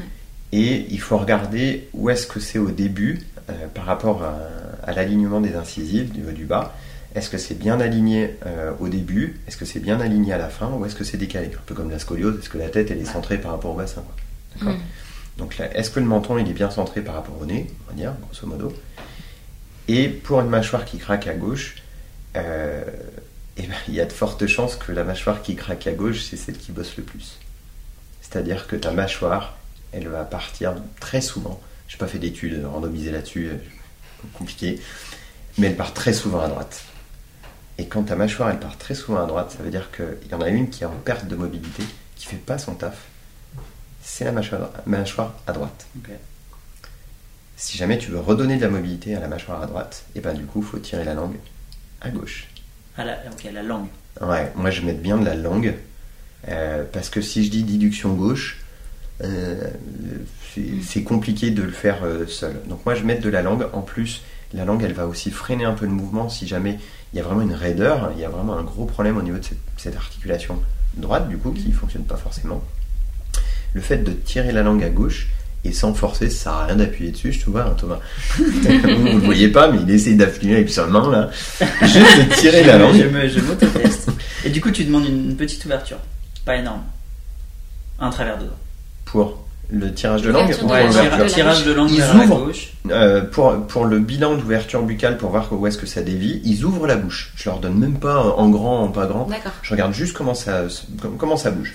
[0.52, 3.20] et il faut regarder où est-ce que c'est au début
[3.50, 4.36] euh, par rapport à,
[4.84, 6.74] à l'alignement des incisives du du bas.
[7.14, 9.38] Est-ce que c'est bien aligné euh, au début?
[9.46, 10.70] Est-ce que c'est bien aligné à la fin?
[10.72, 11.48] Ou est-ce que c'est décalé?
[11.48, 13.76] Un peu comme la scoliose, est-ce que la tête elle est centrée par rapport au
[13.76, 14.14] bassin quoi
[14.56, 15.38] D'accord Mm.
[15.38, 17.70] Donc là, est-ce que le menton il est bien centré par rapport au nez?
[17.86, 18.72] On va dire, grosso modo.
[19.88, 21.76] Et pour une mâchoire qui craque à gauche,
[22.36, 22.84] euh,
[23.56, 26.22] eh ben, il y a de fortes chances que la mâchoire qui craque à gauche,
[26.22, 27.38] c'est celle qui bosse le plus.
[28.20, 29.56] C'est-à-dire que ta mâchoire,
[29.92, 31.60] elle va partir très souvent.
[31.92, 33.56] Je n'ai pas fait d'études randomisées là-dessus, euh,
[34.32, 34.80] compliqué,
[35.58, 36.84] mais elle part très souvent à droite.
[37.76, 40.34] Et quand ta mâchoire, elle part très souvent à droite, ça veut dire qu'il y
[40.34, 41.82] en a une qui est en perte de mobilité,
[42.16, 42.96] qui fait pas son taf.
[44.02, 45.86] C'est la mâchoire, mâchoire à droite.
[47.58, 50.32] Si jamais tu veux redonner de la mobilité à la mâchoire à droite, et ben
[50.32, 51.36] du coup, faut tirer la langue
[52.00, 52.48] à gauche.
[52.96, 53.88] Ah, la, ok, la langue.
[54.22, 55.74] Ouais, moi je mets bien de la langue,
[56.48, 58.61] euh, parce que si je dis déduction gauche,
[60.54, 62.54] c'est c'est compliqué de le faire euh, seul.
[62.68, 64.22] Donc moi je mets de la langue, en plus
[64.54, 66.78] la langue elle va aussi freiner un peu le mouvement si jamais
[67.12, 69.38] il y a vraiment une raideur, il y a vraiment un gros problème au niveau
[69.38, 70.58] de cette, cette articulation
[70.96, 72.62] droite du coup qui ne fonctionne pas forcément.
[73.74, 75.28] Le fait de tirer la langue à gauche,
[75.64, 78.00] et sans forcer, ça sert à rien d'appuyer dessus, je te vois, hein, Thomas.
[78.36, 81.30] Vous ne le voyez pas, mais il essaie d'appuyer avec sa main là.
[81.82, 82.96] Juste de tirer la langue.
[82.96, 84.10] Je me- je m'autoteste.
[84.44, 85.98] Et du coup, tu demandes une petite ouverture.
[86.44, 86.82] Pas énorme.
[87.98, 88.58] Un travers de doigt.
[89.12, 89.38] Pour
[89.70, 92.44] le tirage de langue ou pour l'ouverture tirage de langue Ils vers la ouvrent.
[92.46, 92.72] gauche.
[92.90, 96.64] Euh, pour, pour le bilan d'ouverture buccale, pour voir où est-ce que ça dévie, ils
[96.64, 97.32] ouvrent la bouche.
[97.36, 99.28] Je leur donne même pas en grand, en pas grand.
[99.62, 100.64] Je regarde juste comment ça,
[101.18, 101.74] comment ça bouge.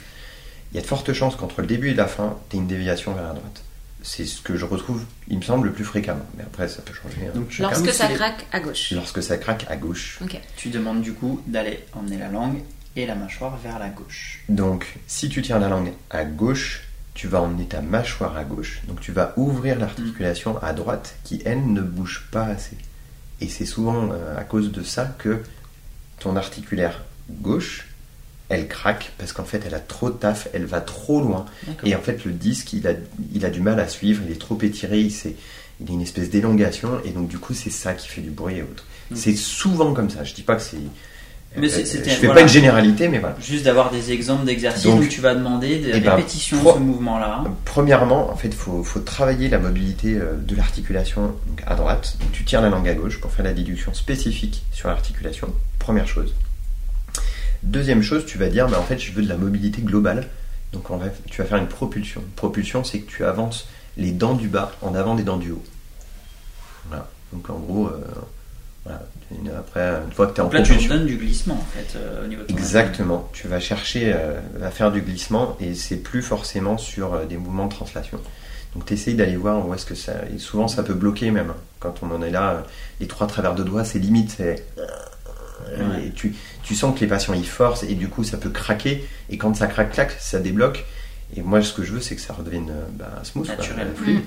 [0.71, 2.67] Il y a de fortes chances qu'entre le début et la fin, tu aies une
[2.67, 3.63] déviation vers la droite.
[4.03, 6.25] C'est ce que je retrouve, il me semble, le plus fréquemment.
[6.37, 7.27] Mais après, ça peut changer.
[7.27, 7.31] hein.
[7.33, 8.91] Donc, Lorsque ça craque à gauche.
[8.91, 10.19] Lorsque ça craque à gauche.
[10.55, 12.59] Tu demandes du coup d'aller emmener la langue
[12.95, 14.43] et la mâchoire vers la gauche.
[14.49, 16.83] Donc, si tu tiens la langue à gauche,
[17.17, 18.81] tu vas emmener ta mâchoire à gauche.
[18.87, 22.77] Donc, tu vas ouvrir l'articulation à droite qui, elle, ne bouge pas assez.
[23.41, 25.41] Et c'est souvent euh, à cause de ça que
[26.19, 27.87] ton articulaire gauche,
[28.49, 31.47] elle craque parce qu'en fait, elle a trop de taf, elle va trop loin.
[31.83, 32.93] Et en fait, le disque, il a,
[33.33, 35.11] il a du mal à suivre, il est trop étiré, il,
[35.79, 38.57] il a une espèce d'élongation, et donc du coup, c'est ça qui fait du bruit
[38.57, 38.85] et autres.
[39.09, 39.17] Ok.
[39.17, 40.23] C'est souvent comme ça.
[40.23, 40.77] Je dis pas que c'est.
[41.55, 42.35] Mais c'est- euh, je fais voilà.
[42.35, 43.35] pas une généralité, mais voilà.
[43.41, 46.77] Juste d'avoir des exemples d'exercices où tu vas demander des eh ben, répétitions pro- de
[46.77, 47.43] ce mouvement-là.
[47.65, 51.35] Premièrement, en fait, il faut, faut travailler la mobilité euh, de l'articulation
[51.65, 52.17] à droite.
[52.19, 55.51] Donc, tu tiens la langue à gauche pour faire la déduction spécifique sur l'articulation.
[55.79, 56.35] Première chose.
[57.63, 60.27] Deuxième chose, tu vas dire, mais en fait, je veux de la mobilité globale.
[60.73, 62.21] Donc, en fait, tu vas faire une propulsion.
[62.35, 63.67] Propulsion, c'est que tu avances
[63.97, 65.63] les dents du bas en avant des dents du haut.
[66.89, 67.07] Voilà.
[67.33, 67.99] Donc, en gros, euh,
[68.87, 69.03] voilà.
[69.31, 71.97] Une- Après, une fois que tu es en là, tu donnes du glissement en fait
[71.97, 73.29] euh, au niveau de ton Exactement.
[73.33, 77.35] Tu vas chercher euh, à faire du glissement et c'est plus forcément sur euh, des
[77.37, 78.19] mouvements de translation.
[78.73, 80.13] Donc tu essayes d'aller voir où est-ce que ça.
[80.33, 81.49] Et souvent ça peut bloquer même.
[81.49, 81.55] hein.
[81.79, 82.61] Quand on en est là, euh,
[83.01, 84.31] les trois travers de doigts, c'est limite.
[84.37, 84.65] c'est-
[85.77, 86.05] Ouais.
[86.07, 86.33] Et tu,
[86.63, 89.05] tu sens que les patients ils forcent et du coup ça peut craquer.
[89.29, 90.85] Et quand ça craque, claque, ça débloque.
[91.35, 93.87] Et moi ce que je veux c'est que ça redevienne bah, smooth, Naturel.
[93.95, 94.21] fluide.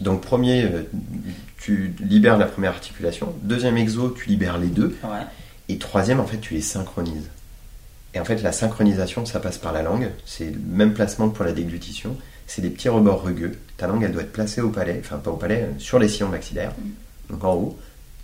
[0.00, 0.82] Donc premier, euh,
[1.58, 3.34] tu libères la première articulation.
[3.42, 4.96] Deuxième exo, tu libères les deux.
[5.04, 5.20] Ouais.
[5.68, 7.30] Et troisième, en fait, tu les synchronises.
[8.14, 10.10] Et en fait, la synchronisation, ça passe par la langue.
[10.24, 12.16] C'est le même placement que pour la déglutition.
[12.46, 13.52] C'est des petits rebords rugueux.
[13.76, 16.08] Ta langue, elle doit être placée au palais, enfin pas au palais, euh, sur les
[16.08, 16.72] sillons maxillaires.
[17.30, 17.78] Donc en haut.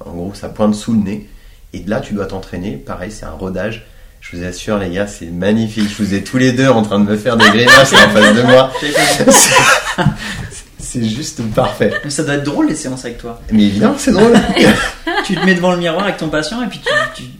[0.04, 1.28] En gros, ça pointe sous le nez.
[1.72, 2.76] Et de là, tu dois t'entraîner.
[2.76, 3.86] Pareil, c'est un rodage.
[4.20, 5.88] Je vous assure, les gars, c'est magnifique.
[5.88, 8.36] Je vous ai tous les deux en train de me faire des grimaces en face
[8.36, 8.72] de moi.
[10.92, 11.92] C'est juste parfait.
[12.02, 13.40] Mais ça doit être drôle les séances avec toi.
[13.52, 14.32] Mais évidemment, c'est drôle.
[15.24, 17.30] tu te mets devant le miroir avec ton patient et puis tu, tu,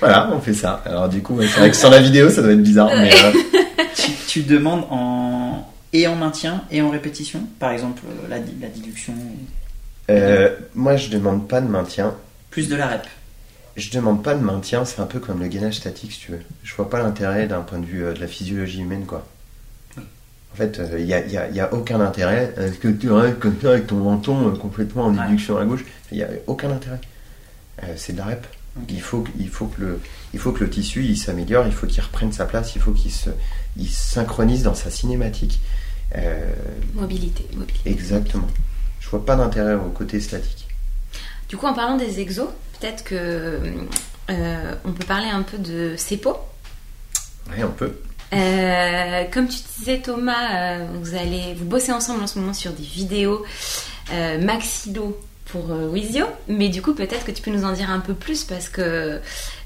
[0.00, 0.82] voilà, on fait ça.
[0.84, 2.90] Alors du coup, c'est vrai que sur la vidéo, ça doit être bizarre.
[2.94, 3.32] Mais, euh,
[3.96, 7.40] tu, tu demandes en et en maintien et en répétition.
[7.58, 9.14] Par exemple, euh, la, la déduction,
[10.10, 12.14] euh, moi, je demande pas de maintien.
[12.50, 13.06] plus de la rep.
[13.76, 16.40] Je demande pas de maintien, c'est un peu comme le gainage statique, si tu veux.
[16.64, 19.24] Je vois pas l'intérêt d'un point de vue euh, de la physiologie humaine, quoi.
[20.52, 22.52] En fait, il n'y a, y a- y a aucun intérêt.
[22.56, 25.22] Est-ce que tu restes comme ça avec ton menton euh, complètement en Ouais.
[25.26, 27.00] déduction à gauche Il n'y a aucun intérêt.
[27.84, 28.46] Euh, c'est de la rep.
[28.88, 30.00] Il, faut, que- il, faut que le,
[30.34, 32.92] il faut que le tissu il s'améliore, il faut qu'il reprenne sa place, il faut
[32.92, 33.30] qu'il se,
[33.76, 35.60] il se synchronise dans sa cinématique.
[36.16, 36.50] Euh,
[36.94, 37.90] Mobilité, mobilité.
[37.90, 38.46] exactement.
[39.00, 40.68] Je vois pas d'intérêt au côté statique.
[41.48, 42.48] Du coup, en parlant des exos,
[42.80, 43.60] peut-être que
[44.30, 46.36] euh, on peut parler un peu de CEPO.
[47.50, 48.00] Ouais, on peut.
[48.32, 52.72] Euh, comme tu disais Thomas, euh, vous allez vous bossez ensemble en ce moment sur
[52.72, 53.44] des vidéos
[54.12, 56.26] euh, maxillo pour euh, Wizio.
[56.46, 59.18] Mais du coup, peut-être que tu peux nous en dire un peu plus parce que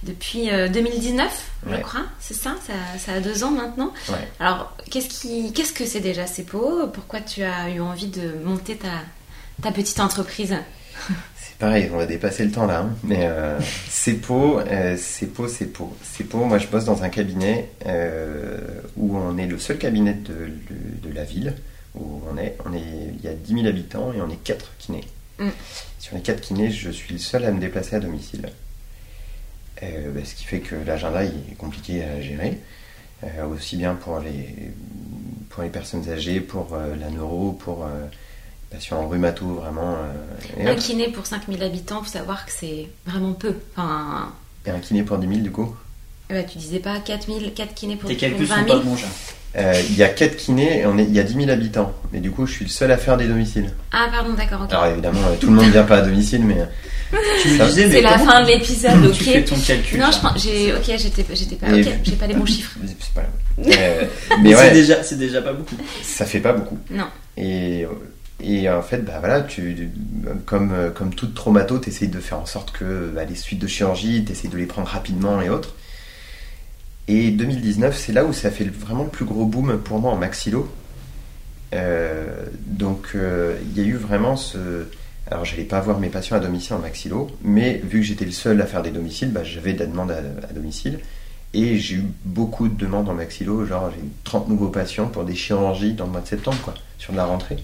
[0.05, 1.81] depuis euh, 2019, je Ouais.
[1.81, 2.73] crois, c'est ça, ça
[3.05, 3.93] Ça a deux ans maintenant.
[4.09, 4.29] Ouais.
[4.39, 8.77] Alors, qu'est-ce qui, qu'est-ce que c'est déjà CEPO Pourquoi tu as eu envie de monter
[8.77, 8.89] ta,
[9.61, 10.55] ta petite entreprise?
[11.63, 12.81] Pareil, on va dépasser le temps là.
[12.81, 12.97] hein.
[13.05, 13.59] Mais euh,
[13.89, 15.97] CEPO, euh, CEPO, CEPO.
[16.03, 18.59] CEPO, moi je bosse dans un cabinet euh,
[18.97, 21.55] où on est le seul cabinet de, de- de la ville
[21.95, 22.57] où on est.
[22.67, 22.83] On est.
[23.17, 25.05] Il y a 10 000 habitants et on est 4 kinés.
[25.39, 25.49] Mm.
[26.01, 28.49] Sur les 4 kinés, je suis le seul à me déplacer à domicile.
[29.85, 32.59] Euh, bah, ce qui fait que l'agenda est compliqué à gérer.
[33.25, 34.73] Euh, aussi bien pour les,
[35.49, 37.87] pour les personnes âgées, pour la neuro, pour
[38.73, 39.97] patients en rhumato, vraiment.
[40.59, 43.55] euh, Un kiné pour 5000 habitants, faut savoir que c'est vraiment peu.
[43.77, 44.33] Enfin,
[44.67, 45.75] Et un kiné pour 10 000 du coup
[46.31, 48.79] eh ben, tu disais pas 4000, 4 kinés pour, Tes pour calculs 20 sont 000
[48.79, 48.97] pas bons.
[49.57, 51.93] Euh, Il y a 4 kinés et on est, il y a 10 000 habitants.
[52.11, 53.71] Mais du coup, je suis le seul à faire des domiciles.
[53.93, 54.73] Ah, pardon, d'accord, ok.
[54.73, 56.57] Alors évidemment, euh, tout le monde ne vient pas à domicile, mais
[57.43, 59.13] Tu me Ça- disais, mais C'est la fin de l'épisode, ok.
[59.13, 60.01] Tu fais ton calcul.
[60.01, 62.79] Non, je pense, j'ai, ok, j'étais, j'étais pas, Et- ok, j'ai pas les bons chiffres.
[62.87, 63.23] c'est pas.
[63.59, 65.77] Euh, Mais, mais c'est ouais, déjà, c'est déjà pas beaucoup.
[66.03, 66.79] ça fait pas beaucoup.
[66.91, 67.05] Non.
[67.37, 67.85] Et,
[68.43, 69.91] et en fait, bah voilà, tu,
[70.47, 73.67] comme, comme toute traumato, tu essayes de faire en sorte que bah, les suites de
[73.67, 75.75] chirurgie, tu essayes de les prendre rapidement et autres.
[77.09, 80.17] Et 2019, c'est là où ça fait vraiment le plus gros boom pour moi en
[80.17, 80.71] maxillo.
[81.75, 84.87] Euh, donc, euh, il y a eu vraiment ce.
[85.31, 88.33] Alors, j'allais pas voir mes patients à domicile en maxillo, mais vu que j'étais le
[88.33, 91.01] seul à faire des domiciles, bah, j'avais de la demande à, à domicile.
[91.55, 95.25] Et j'ai eu beaucoup de demandes en maxillo, genre j'ai eu 30 nouveaux patients pour
[95.25, 97.57] des chirurgies dans le mois de septembre, quoi, sur de la rentrée.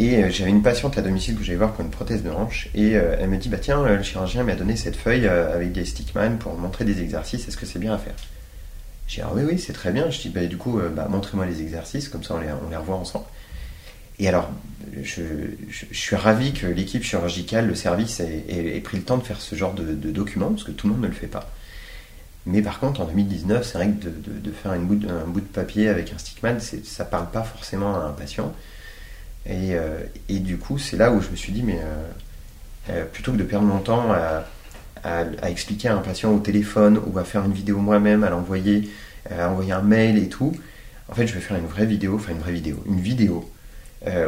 [0.00, 2.70] Et euh, j'avais une patiente à domicile que j'allais voir pour une prothèse de hanche,
[2.74, 5.72] et euh, elle me dit, bah tiens, euh, le chirurgien m'a donné cette feuille avec
[5.72, 8.14] des stickman pour montrer des exercices, est-ce que c'est bien à faire?
[9.06, 10.08] J'ai dit, ah oui, oui, c'est très bien.
[10.10, 12.76] Je dis, bah du coup, bah, montrez-moi les exercices, comme ça on les, on les
[12.76, 13.26] revoit ensemble.
[14.18, 14.50] Et alors,
[15.02, 15.22] je,
[15.70, 19.54] je- suis ravi que l'équipe chirurgicale, le service, ait, pris le temps de faire ce
[19.56, 21.50] genre de, de document, parce que tout le monde ne le fait pas.
[22.46, 25.46] Mais par contre, en 2019, c'est vrai que de, faire une bout un bout de
[25.46, 28.52] papier avec un stickman, ça parle pas forcément à un patient.
[29.46, 32.06] Et, euh, et du coup, c'est là où je me suis dit, mais euh,
[32.90, 34.44] euh, plutôt que de perdre mon temps à,
[35.48, 38.90] expliquer à un patient au téléphone ou à faire une vidéo moi-même, à l'envoyer,
[39.30, 40.54] à envoyer un mail et tout,
[41.08, 43.50] en fait, je vais faire une vraie vidéo, enfin une vraie vidéo, une vidéo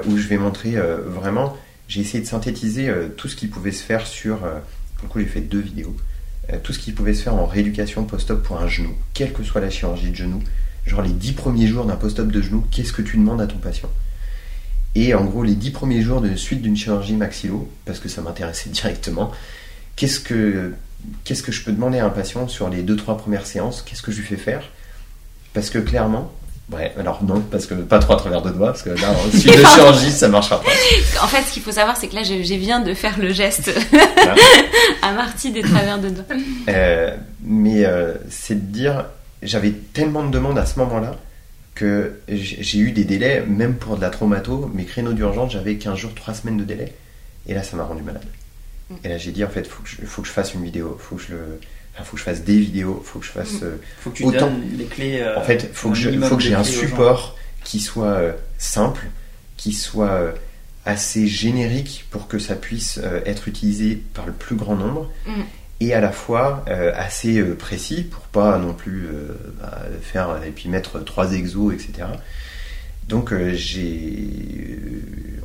[0.06, 0.76] où je vais montrer
[1.06, 1.55] vraiment.
[1.89, 4.39] J'ai essayé de synthétiser tout ce qui pouvait se faire sur.
[4.39, 5.94] pour le coup, j'ai fait deux vidéos.
[6.62, 9.60] Tout ce qui pouvait se faire en rééducation post-op pour un genou, quelle que soit
[9.60, 10.43] la chirurgie de genou.
[10.86, 13.59] Genre les dix premiers jours d'un post-op de genou, qu'est-ce que tu demandes à ton
[13.59, 13.90] patient?
[14.94, 18.20] Et en gros, les dix premiers jours de suite d'une chirurgie maxillo, parce que ça
[18.20, 19.31] m'intéressait directement,
[19.97, 20.74] qu'est-ce que,
[21.24, 23.82] qu'est-ce que je peux demander à un patient sur les deux trois premières séances?
[23.82, 24.62] Qu'est-ce que je lui fais faire?
[25.55, 26.32] Parce que clairement,
[26.73, 29.64] ouais, alors non, parce que pas trois travers de doigts, parce que là, suite de
[29.64, 30.70] chirurgie, ça marchera pas.
[31.23, 33.32] En fait, ce qu'il faut savoir, c'est que là, je, je viens de faire le
[33.32, 34.35] geste Voilà.
[35.02, 36.24] à Marty des travers de doigts.
[36.69, 39.06] Euh, mais euh, c'est de dire,
[39.43, 41.16] j'avais tellement de demandes à ce moment-là
[41.74, 45.96] que j'ai eu des délais, même pour de la traumato, mes créneaux d'urgence, j'avais 15
[45.98, 46.92] jours, 3 semaines de délai.
[47.46, 48.24] Et là, ça m'a rendu malade.
[49.04, 50.98] Et là, j'ai dit, en fait, faut que je, faut que je fasse une vidéo,
[51.00, 51.60] faut que je, le-
[51.94, 53.62] enfin, faut que je fasse des vidéos, faut que je fasse.
[53.62, 55.20] euh, Faut que tu Autant- donnes les clés.
[55.20, 59.06] euh, en fait, faut que je- faut que j'ai un support qui soit euh, simple,
[59.56, 60.32] qui soit euh,
[60.84, 65.30] assez générique pour que ça puisse euh, être utilisé par le plus grand nombre, Mm.
[65.82, 70.42] Et à la fois euh, assez euh, précis pour pas non plus euh, bah, faire
[70.44, 72.09] et puis mettre trois exos, etc.
[73.09, 74.28] Donc euh, j'ai,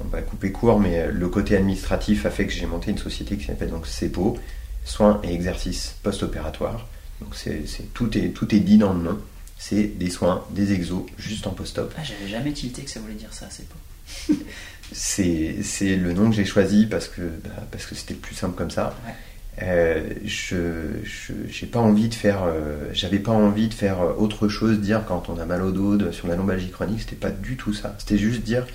[0.03, 3.37] on va couper court, mais le côté administratif a fait que j'ai monté une société
[3.37, 4.37] qui s'appelle donc CEPO,
[4.85, 6.87] soins et exercices post-opératoires.
[7.21, 9.19] Donc c'est, c'est- tout, est, tout est dit dans le nom.
[9.59, 11.91] C'est des soins, des exos, juste en post-op.
[11.97, 14.33] Ah, j'avais jamais tilté que ça voulait dire ça, pas.
[14.93, 18.35] C'est, c'est le nom que j'ai choisi parce que, bah, parce que c'était le plus
[18.35, 18.95] simple comme ça.
[19.05, 19.13] Ouais.
[19.63, 24.79] Euh, je, pas envie de faire, euh, j'avais pas envie de faire euh, autre chose,
[24.79, 27.55] dire quand on a mal au dos de- sur la lombalgie chronique, c'était pas du
[27.57, 27.95] tout ça.
[27.97, 28.65] C'était juste dire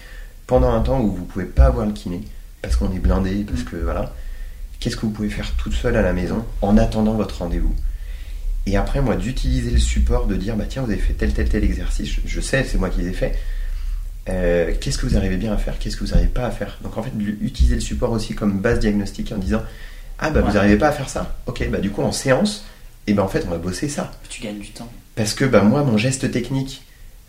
[0.49, 2.23] pendant un temps où vous pouvez pas avoir le kiné
[2.63, 3.65] parce qu'on est blindé, parce Mm.
[3.65, 4.13] que voilà,
[4.81, 7.75] qu'est-ce que vous pouvez faire toute seule à la maison en attendant votre rendez-vous.
[8.67, 11.49] Et après, moi, d'utiliser le support, de dire, bah tiens, vous avez fait tel, tel,
[11.49, 13.37] tel exercice, je, je sais, c'est moi qui les ai fait.
[14.29, 16.79] Euh, qu'est-ce que vous arrivez bien à faire Qu'est-ce que vous n'arrivez pas à faire
[16.83, 17.11] Donc en fait,
[17.41, 19.63] utiliser le support aussi comme base diagnostique en disant,
[20.23, 21.37] ah bah vous n'arrivez pas à faire ça.
[21.47, 22.65] Ok, bah du coup en séance,
[23.07, 24.11] et ben en fait on va bosser ça.
[24.29, 24.91] Tu gagnes du temps.
[25.15, 26.83] Parce que bah moi mon geste technique,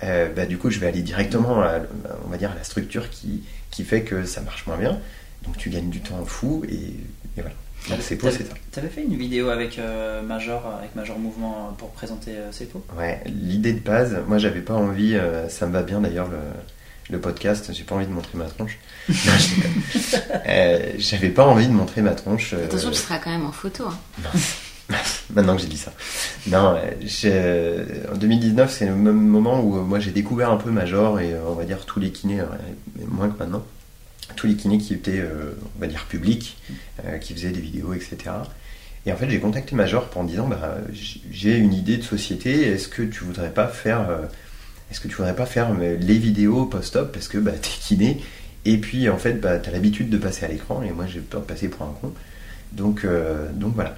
[0.04, 1.80] euh, bah du coup je vais aller directement à,
[2.26, 5.00] on va dire à la structure qui, qui fait que ça marche moins bien.
[5.44, 7.56] Donc tu gagnes du temps fou et, et voilà.
[7.90, 8.54] Donc c'est pour c'est ça.
[8.72, 12.82] T'avais fait une vidéo avec euh, Major, avec Major Mouvement pour présenter euh, Cepo?
[12.98, 16.38] Ouais, l'idée de base, moi j'avais pas envie, euh, ça me va bien d'ailleurs le,
[17.10, 18.78] le podcast, j'ai pas envie de montrer ma tronche.
[20.48, 22.54] Euh, J'avais pas envie de montrer ma tronche.
[22.54, 23.86] euh, Attention, tu seras quand même en photo.
[23.88, 23.98] hein.
[25.34, 25.94] Maintenant que j'ai dit ça.
[26.48, 26.78] Non,
[27.26, 31.20] euh, en 2019, c'est le même moment où euh, moi j'ai découvert un peu Major
[31.20, 32.42] et on va dire tous les kinés,
[32.98, 33.64] mais moins que maintenant,
[34.36, 35.24] tous les kinés qui étaient,
[35.78, 36.58] on va dire, publics,
[37.22, 38.18] qui faisaient des vidéos, etc.
[39.06, 40.78] Et en fait, j'ai contacté Major pour en disant, bah,
[41.32, 44.26] j'ai une idée de société, est-ce que tu voudrais pas faire, euh,
[44.94, 48.22] est-ce que tu voudrais pas faire euh, les vidéos post-op parce que bah, t'es kiné
[48.66, 51.42] et puis en fait, bah, t'as l'habitude de passer à l'écran et moi j'ai peur
[51.42, 52.14] de passer pour un con.
[52.72, 53.98] Donc, euh, donc voilà.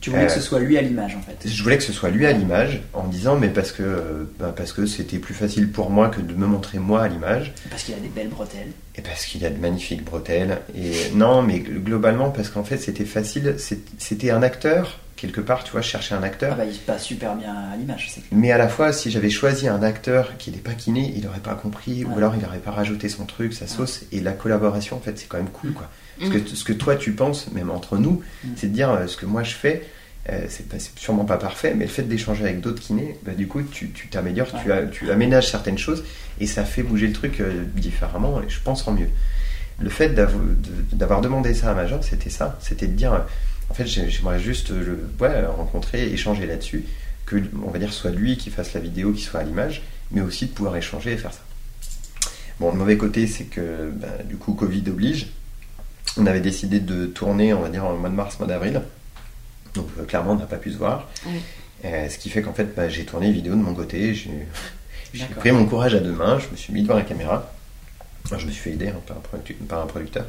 [0.00, 1.48] Tu voulais Euh, que ce soit lui à l'image en fait.
[1.48, 4.24] Je voulais que ce soit lui à l'image en me disant mais parce que euh,
[4.40, 7.52] bah, parce que c'était plus facile pour moi que de me montrer moi à l'image
[7.70, 8.72] Parce qu'il a des belles bretelles.
[8.96, 13.04] et parce qu'il a de magnifiques bretelles et non mais globalement parce qu'en fait c'était
[13.04, 13.56] facile
[13.98, 17.04] c'était un acteur quelque part tu vois je cherchais un Ah acteur bah il passe
[17.04, 20.50] super bien à l'image, c'est mais à la fois si j'avais choisi un acteur qui
[20.50, 23.52] n'est pas kiné il n'aurait pas compris ou alors il n'aurait pas rajouté son truc
[23.54, 25.88] sa sauce et la collaboration en fait c'est quand même cool quoi.
[26.18, 26.40] Parce Mm.
[26.44, 28.48] que ce que toi tu penses même entre nous Mm.
[28.56, 29.86] c'est de dire euh, ce que moi je fais
[30.28, 33.30] euh, c'est pas- c'est sûrement pas parfait, mais le fait d'échanger avec d'autres kinés, bah,
[33.32, 36.02] du coup, tu tu t'améliores, tu, as- tu aménages certaines choses
[36.40, 39.06] et ça fait bouger le truc euh, différemment et je pense en mieux.
[39.78, 40.08] Le fait
[40.92, 43.18] d'avoir demandé ça à Major, c'était ça, c'était de dire, euh,
[43.70, 46.84] en fait, j'ai- j'aimerais juste le ouais, rencontrer, échanger là-dessus,
[47.26, 47.36] que
[47.66, 49.82] on va dire soit lui qui fasse la vidéo, qui soit à l'image,
[50.12, 51.40] mais aussi de pouvoir échanger et faire ça.
[52.60, 55.28] Bon, le mauvais côté, c'est que bah, du coup, Covid oblige.
[56.16, 58.80] On avait décidé de tourner, on va dire, en mois de mars, mois d'avril.
[59.74, 61.10] Donc euh, clairement, on n'a pas pu se voir.
[61.26, 61.40] Oui.
[61.84, 64.14] Euh, ce qui fait qu'en fait, bah, j'ai tourné les vidéos de mon côté.
[64.14, 64.30] J'ai
[65.36, 66.38] pris mon courage à deux mains.
[66.38, 67.52] Je me suis mis devant la caméra.
[68.30, 70.24] Je me suis fait aider hein, par, un productu- par un producteur.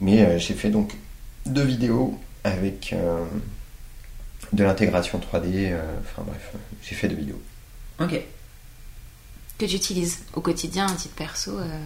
[0.00, 0.92] Mais euh, j'ai fait donc
[1.46, 3.24] deux vidéos avec euh,
[4.52, 5.70] de l'intégration 3D.
[5.72, 6.52] euh, Enfin bref,
[6.82, 7.40] j'ai fait deux vidéos.
[8.00, 8.20] Ok.
[9.58, 11.58] Que tu utilises au quotidien, à titre perso.
[11.58, 11.78] euh,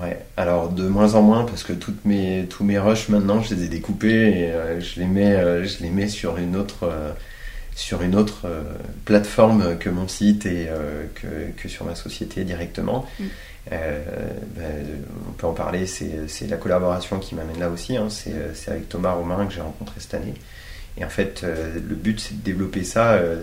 [0.00, 3.54] Ouais, alors de moins en moins parce que toutes mes, tous mes rushs maintenant je
[3.54, 6.84] les ai découpés et euh, je, les mets, euh, je les mets sur une autre,
[6.84, 7.12] euh,
[7.76, 8.48] sur une autre
[9.04, 10.68] plateforme que mon site et
[11.14, 13.06] que, que sur ma société directement.
[13.20, 13.24] Mm.
[13.70, 14.02] Euh,
[14.56, 14.86] ben,
[15.28, 17.96] on peut en parler, c'est la collaboration qui m'amène là aussi.
[17.96, 18.08] hein.
[18.10, 20.34] C'est avec Thomas Romain que j'ai rencontré cette année.
[20.98, 23.42] Et en fait, euh, le but c'est de développer ça, euh,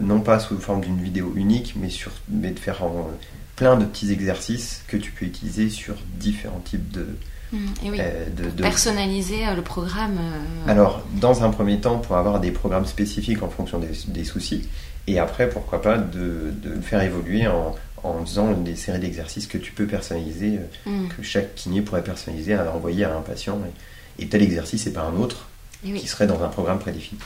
[0.00, 3.10] non pas sous forme d'une vidéo unique, mais, sur, mais de faire en,
[3.56, 7.06] plein de petits exercices que tu peux utiliser sur différents types de,
[7.52, 7.98] mm, Et oui.
[8.00, 10.16] euh, de, de- Personnaliser le programme.
[10.18, 14.24] euh, Alors, dans un premier temps, pour avoir des programmes spécifiques en fonction des, des
[14.24, 14.68] soucis,
[15.06, 17.74] et après, pourquoi pas, de, de le faire évoluer en,
[18.04, 22.04] en faisant des séries d'exercices que tu peux personnaliser, euh, mm, que chaque kiné pourrait
[22.04, 23.58] personnaliser à envoyer à un patient.
[24.18, 25.48] Et, et tel exercice et pas un autre
[25.84, 25.98] oui.
[26.00, 27.18] qui serait dans un programme prédéfini.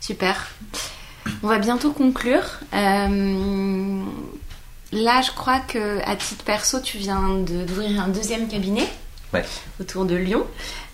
[0.00, 0.50] Super.
[1.42, 2.60] On va bientôt conclure.
[2.74, 4.02] Euh,
[4.92, 8.86] là, je crois que à titre perso, tu viens de- d'ouvrir un deuxième cabinet
[9.32, 9.44] Ouais.
[9.80, 10.44] autour de Lyon.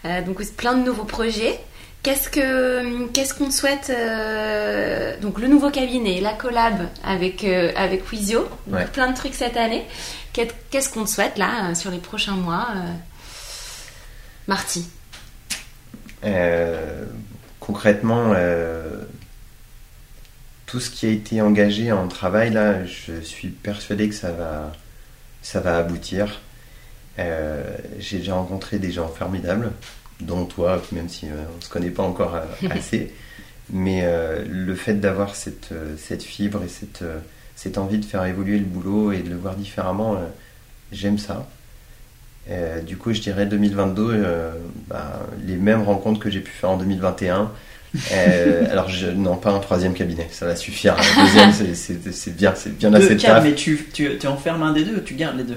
[0.04, 1.58] Euh, donc plein de nouveaux projets.
[2.06, 7.72] Qu'est-ce que qu'est-ce qu'on te souhaite euh, Donc le nouveau cabinet, la collab avec euh,
[7.74, 8.84] avec Wizio, Ouais.
[8.86, 9.84] plein de trucs cette année.
[10.32, 12.92] Qu'est- Qu'est-ce qu'on te souhaite là euh, sur les prochains mois euh,
[14.46, 14.86] Marty?
[17.58, 18.32] Concrètement,
[20.66, 24.70] tout ce qui a été engagé en travail, là, je suis persuadé que ça va,
[25.42, 26.40] ça va aboutir.
[27.18, 29.72] J'ai déjà rencontré des gens formidables,
[30.20, 33.12] dont toi, même si euh, on ne se connaît pas encore euh, assez.
[33.70, 37.18] Mais euh, le fait d'avoir cette, euh, cette fibre et cette, euh,
[37.56, 40.18] cette envie de faire évoluer le boulot et de le voir différemment, euh,
[40.93, 41.48] j'aime ça.
[42.48, 44.52] Euh, du coup, je dirais 2022, euh,
[44.86, 47.51] bah, les mêmes rencontres que j'ai pu faire en 2021.
[48.12, 50.94] Euh, alors, je, non, pas un troisième cabinet, ça va suffire.
[50.97, 53.43] Un deuxième, c'est- bien, c'est bien assez Deux de taf.
[53.43, 55.56] mais tu, tu, tu enfermes un des deux ou tu gardes les deux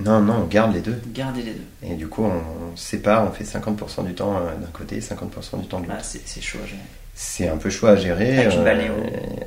[0.00, 1.00] Non, non, on garde les deux.
[1.08, 1.64] Gardez les deux.
[1.82, 2.28] Et du coup, on,
[2.72, 5.96] on sépare, on fait 50% du temps euh, d'un côté, 50% du temps de l'autre.
[5.98, 6.80] Ah, c'est c'est chaud à gérer.
[7.14, 8.38] C'est un peu chaud à gérer.
[8.38, 8.92] Avec une euh, balnéo.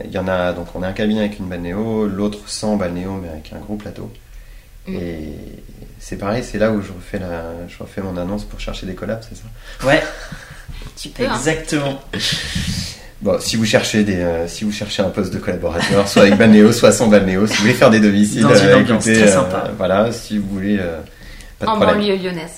[0.04, 3.18] Il y en a, donc on a un cabinet avec une balnéo, l'autre sans balnéo,
[3.22, 4.12] mais avec un gros plateau.
[4.88, 4.96] Mm.
[4.96, 5.36] Et
[6.00, 8.96] c'est pareil, c'est là où je refais, la, je refais mon annonce pour chercher des
[8.96, 9.88] collabs, c'est ça?
[9.88, 10.04] Ouais,
[10.98, 11.24] Tu peux.
[11.26, 11.34] hein.
[11.36, 12.02] exactement.
[13.22, 16.38] Bon, si vous cherchez des, euh, si vous cherchez un poste de collaborateur, soit avec
[16.38, 19.28] balnéo, soit sans balnéo, si vous voulez faire des domiciles, Dans une ambiance très euh,
[19.28, 19.70] sympa.
[19.78, 20.98] voilà, si vous voulez, euh,
[21.60, 21.98] pas de en problème.
[22.00, 22.52] banlieue lyonnaise,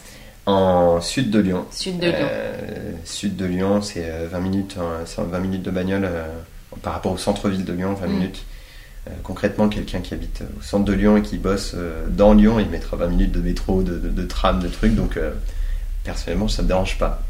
[0.46, 1.66] En sud de Lyon.
[1.72, 2.16] sud de Lyon.
[2.22, 6.24] Euh, sud de Lyon, c'est euh, 20 minutes, hein, c'est 20 minutes de bagnole euh,
[6.82, 8.12] par rapport au centre-ville de Lyon, 20 Mm.
[8.12, 8.44] minutes.
[9.08, 12.58] Euh, concrètement, quelqu'un qui habite au centre de Lyon et qui bosse euh, dans Lyon,
[12.62, 14.96] il mettra 20 minutes de métro, de, de- de tram, de trucs.
[14.96, 15.32] Donc, euh,
[16.06, 17.22] personnellement, ça me dérange pas.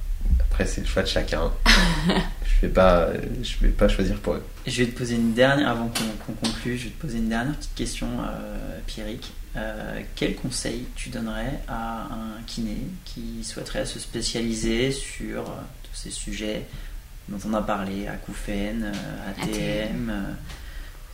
[0.53, 1.51] Après, c'est le choix de chacun.
[1.65, 3.07] je vais pas,
[3.41, 4.45] je vais pas choisir pour eux.
[4.67, 7.55] Je vais te poser une dernière, avant qu'on conclue, je vais te poser une dernière
[7.55, 9.33] petite question, euh, Pierrick.
[9.55, 15.53] Euh, quel conseil tu donnerais à un kiné qui souhaiterait se spécialiser sur euh,
[15.85, 16.67] tous ces sujets
[17.29, 18.91] dont on a parlé, acouphènes,
[19.27, 20.35] ATM, ATM.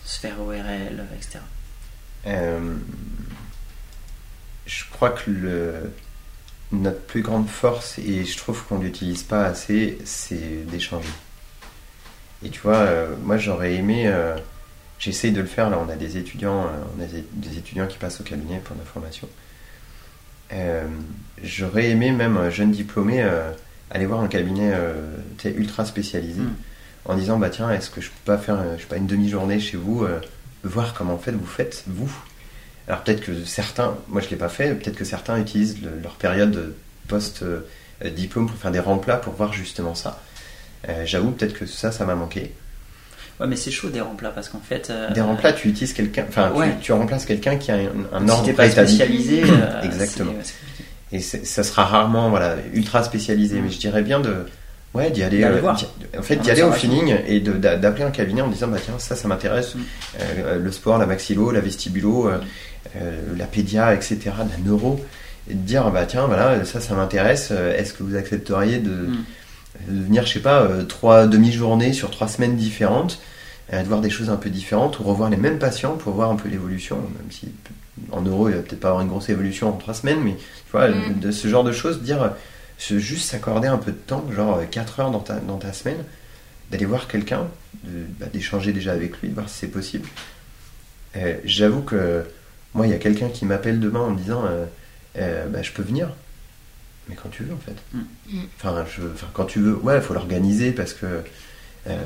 [0.03, 1.39] sphère ORL, etc.
[4.65, 5.93] je crois que le,
[6.71, 11.09] notre plus grande force, et je trouve qu'on l'utilise pas assez, c'est d'échanger.
[12.43, 14.35] Et tu vois, euh, moi j'aurais aimé, euh,
[14.97, 17.97] j'essaye de le faire, là on a des étudiants, euh, on a des étudiants qui
[17.97, 19.27] passent au cabinet pour la formation.
[21.43, 23.23] j'aurais aimé même un jeune diplômé
[23.91, 24.73] aller voir un cabinet
[25.45, 26.55] ultra spécialisé mm.
[27.05, 29.59] en disant bah tiens est-ce que je peux pas faire je sais pas une demi-journée
[29.59, 30.07] chez vous
[30.63, 32.11] voir comment en fait vous faites vous?
[32.89, 36.73] Alors peut-être que certains, moi je l'ai pas fait, peut-être que certains utilisent leur période
[37.07, 40.19] post-diplôme pour faire des remplats pour voir justement ça.
[40.87, 42.51] Euh, j'avoue peut-être que ça, ça m'a manqué.
[43.39, 44.89] Ouais, mais c'est chaud des remplats parce qu'en fait.
[44.89, 46.51] Euh, des remplats, tu utilises quelqu'un, enfin,
[46.81, 49.43] tu, remplaces quelqu'un qui a un, un ordre si pas spécialisé.
[49.49, 50.33] Euh, Exactement.
[51.11, 53.59] Et ça sera rarement, voilà, ultra spécialisé.
[53.59, 53.63] Mm.
[53.63, 54.45] Mais je dirais bien de,
[54.93, 55.43] ouais, d'y aller.
[55.45, 59.15] en fait, d'y aller au feeling et d'appeler un cabinet en disant, bah tiens, ça,
[59.15, 59.75] ça m'intéresse.
[59.75, 59.79] Mm.
[60.59, 62.29] le sport, la maxillo, la vestibulo,
[62.95, 64.99] la pédia, etc., la neuro.
[65.49, 67.51] Et de dire, bah tiens, voilà, ça, ça m'intéresse.
[67.51, 69.17] Est-ce que vous accepteriez de mm
[69.87, 73.19] de venir, je sais pas, euh, trois demi-journées sur trois semaines différentes,
[73.73, 76.31] euh, de voir des choses un peu différentes, ou revoir les mêmes patients pour voir
[76.31, 77.49] un peu l'évolution, même si
[78.11, 80.71] en euros, il va peut-être pas avoir une grosse évolution en trois semaines, mais tu
[80.71, 81.19] vois, mm.
[81.19, 82.33] de ce genre de choses, dire,
[82.77, 85.97] juste s'accorder un peu de temps, genre 4 heures dans ta, dans ta semaine,
[86.71, 87.47] d'aller voir quelqu'un,
[87.83, 90.07] bah, d'échanger déjà avec lui, de voir si c'est possible.
[91.17, 92.23] Euh, j'avoue que
[92.73, 94.43] moi, il y a quelqu'un qui m'appelle demain en me disant
[95.15, 96.09] bah, Je peux venir
[97.09, 97.75] mais quand tu veux en fait.
[97.93, 98.39] Mm.
[98.57, 101.05] Enfin, je, enfin, quand tu veux, ouais, il faut l'organiser parce que.
[101.87, 101.97] Euh,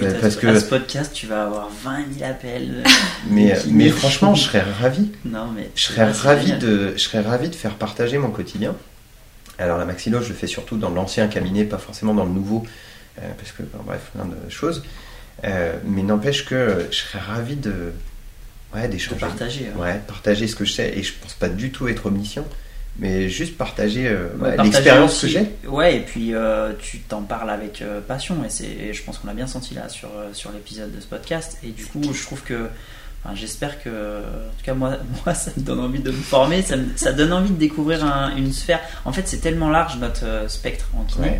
[0.00, 2.82] bah, parce à, que ce podcast, tu vas avoir 20 000 appels.
[3.30, 5.10] mais, mais franchement, je serais ravi.
[5.24, 8.74] Non, mais je serais ravi de, je serais ravi de faire partager mon quotidien.
[9.58, 12.64] Alors la maxillo, je le fais surtout dans l'ancien cabinet, pas forcément dans le nouveau,
[13.18, 14.84] euh, parce que bref, plein de choses.
[15.44, 17.92] Euh, mais n'empêche que je serais ravi de,
[18.74, 20.00] ouais, d'échanger, de partager, ouais.
[20.06, 20.92] partager ce que je sais.
[20.96, 22.46] Et je pense pas du tout être omniscient
[22.98, 24.28] mais juste partager, euh,
[24.62, 25.52] l'expérience que j'ai.
[25.66, 29.28] Ouais, et puis euh, tu t'en parles avec euh, passion, et c'est, je pense qu'on
[29.28, 31.58] l'a bien senti là sur, sur l'épisode de ce podcast.
[31.62, 32.68] Et du coup, je trouve que,
[33.34, 36.74] j'espère que, en tout cas moi, moi, ça me donne envie de me former, ça,
[36.96, 38.04] ça donne envie de découvrir
[38.36, 38.80] une sphère.
[39.04, 41.38] En fait, c'est tellement large notre spectre en kiné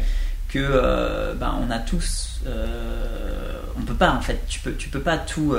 [0.48, 2.40] que, ben, on a tous,
[3.76, 5.56] on peut pas en fait, tu peux, tu peux pas tout,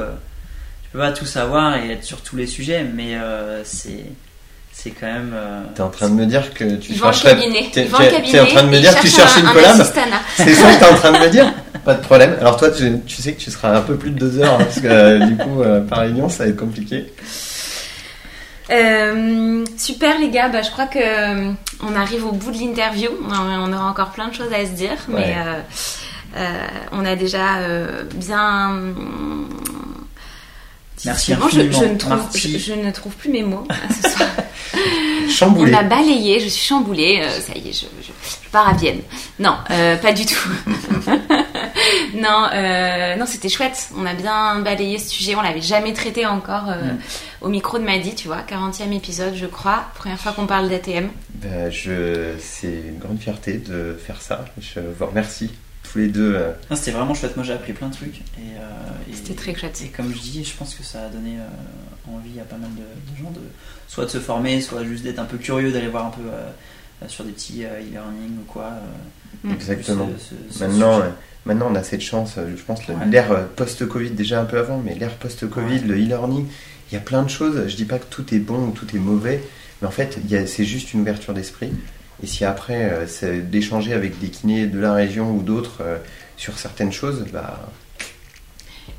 [0.90, 3.16] tu peux pas tout savoir et être sur tous les sujets, mais
[3.64, 4.06] c'est
[4.82, 5.34] c'est quand même.
[5.36, 7.38] Euh, t'es en train de me dire que tu chercherais.
[7.74, 7.90] T'es
[8.40, 9.76] en train de me dire que tu cherches une collab
[10.38, 11.54] C'est ça que t'es en train de me dire
[11.86, 12.38] Pas de problème.
[12.40, 14.80] Alors toi, tu, sais que tu seras un peu plus de deux heures hein, parce
[14.80, 17.12] que euh, du coup, euh, par réunion, ça va être compliqué.
[19.78, 21.50] super les gars, bah, je crois que
[21.82, 23.10] on arrive au bout de l'interview.
[23.28, 25.36] On, aura encore plein de choses à se dire, mais
[26.94, 27.60] on a déjà
[28.16, 28.94] bien
[31.06, 31.40] Merci je, ne
[31.98, 34.30] trouve, je, ne trouve, plus mes mots ce soir.
[35.30, 35.74] chamboulé.
[35.74, 37.22] On a balayé, je suis chamboulée.
[37.24, 38.12] Euh, ça y est, je,
[38.52, 39.02] pars à Vienne.
[39.40, 40.50] Non, euh, pas du tout.
[42.16, 43.90] non, euh, non, c'était chouette.
[43.96, 45.36] On a bien balayé ce sujet.
[45.36, 46.98] On l'avait jamais traité encore mm.
[47.42, 48.42] au micro de Maddy, tu vois.
[48.42, 49.86] 40e épisode, je crois.
[49.96, 51.10] Première fois qu'on parle d'ATM.
[51.36, 51.72] Ben.
[52.40, 54.46] C'est une grande fierté de faire ça.
[54.60, 55.52] Je vous remercie
[55.92, 56.36] tous les deux.
[56.36, 56.52] Euh.
[56.76, 57.36] C'était vraiment chouette.
[57.36, 58.20] Moi, j'ai appris plein de trucs.
[58.38, 59.82] Et, euh, C'était très chouette.
[59.84, 62.70] Et comme je dis, je pense que ça a donné euh, envie à pas mal
[62.76, 63.42] de, gens de
[63.88, 66.22] soit de se former, soit juste d'être un peu curieux, d'aller voir un peu
[67.08, 68.72] sur des petits e-learning ou quoi.
[69.44, 69.54] Mm.
[69.54, 70.10] Exactement.
[70.60, 71.02] maintenant,
[71.46, 72.36] maintenant, on a cette chance.
[72.36, 76.46] Je pense l'ère post-Covid, déjà un peu avant, mais l'ère post-Covid, le e-learning,
[76.92, 77.68] il y a plein de choses.
[77.68, 79.42] Je dis pas que tout est bon ou tout est mauvais,
[79.82, 81.72] mais en fait, c'est juste une ouverture d'esprit.
[82.24, 85.98] Et si après, euh, c'est d'échanger avec des kinés de la région ou d'autres euh,
[86.38, 87.70] sur certaines choses, bah.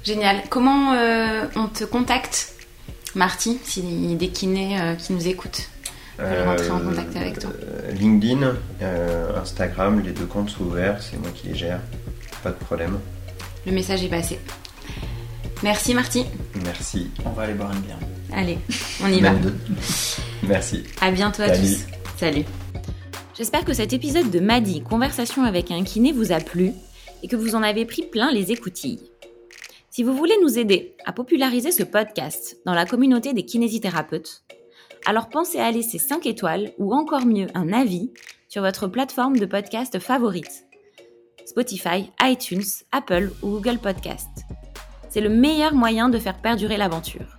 [0.05, 0.43] Génial.
[0.49, 2.55] Comment euh, on te contacte,
[3.15, 3.83] Marty, si
[4.15, 5.69] des kinés qui nous écoutent
[6.19, 7.51] veulent rentrer en contact avec toi?
[7.93, 8.55] LinkedIn,
[9.37, 11.81] Instagram, les deux comptes sont ouverts, c'est moi qui les gère,
[12.43, 12.99] pas de problème.
[13.67, 14.39] Le message est passé.
[15.63, 16.25] Merci Marty.
[16.65, 17.11] Merci.
[17.25, 17.99] On va aller boire une bière.
[18.33, 18.59] Allez,
[19.03, 19.33] on y va.
[20.45, 20.85] Merci.
[21.01, 21.85] À bientôt à tous.
[22.17, 22.45] Salut.
[23.41, 26.75] J'espère que cet épisode de Madi, Conversation avec un kiné, vous a plu
[27.23, 29.11] et que vous en avez pris plein les écoutilles.
[29.89, 34.43] Si vous voulez nous aider à populariser ce podcast dans la communauté des kinésithérapeutes,
[35.07, 38.13] alors pensez à laisser 5 étoiles ou encore mieux un avis
[38.51, 40.67] sur votre plateforme de podcast favorite.
[41.47, 44.29] Spotify, iTunes, Apple ou Google Podcast.
[45.09, 47.39] C'est le meilleur moyen de faire perdurer l'aventure.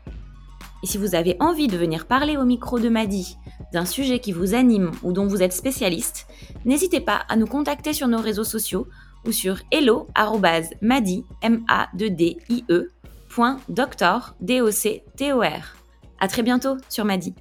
[0.81, 3.37] Et si vous avez envie de venir parler au micro de Madi
[3.73, 6.27] d'un sujet qui vous anime ou dont vous êtes spécialiste,
[6.65, 8.87] n'hésitez pas à nous contacter sur nos réseaux sociaux
[9.25, 12.89] ou sur hello@madi m a d i e.
[16.19, 17.33] À très bientôt sur Madi.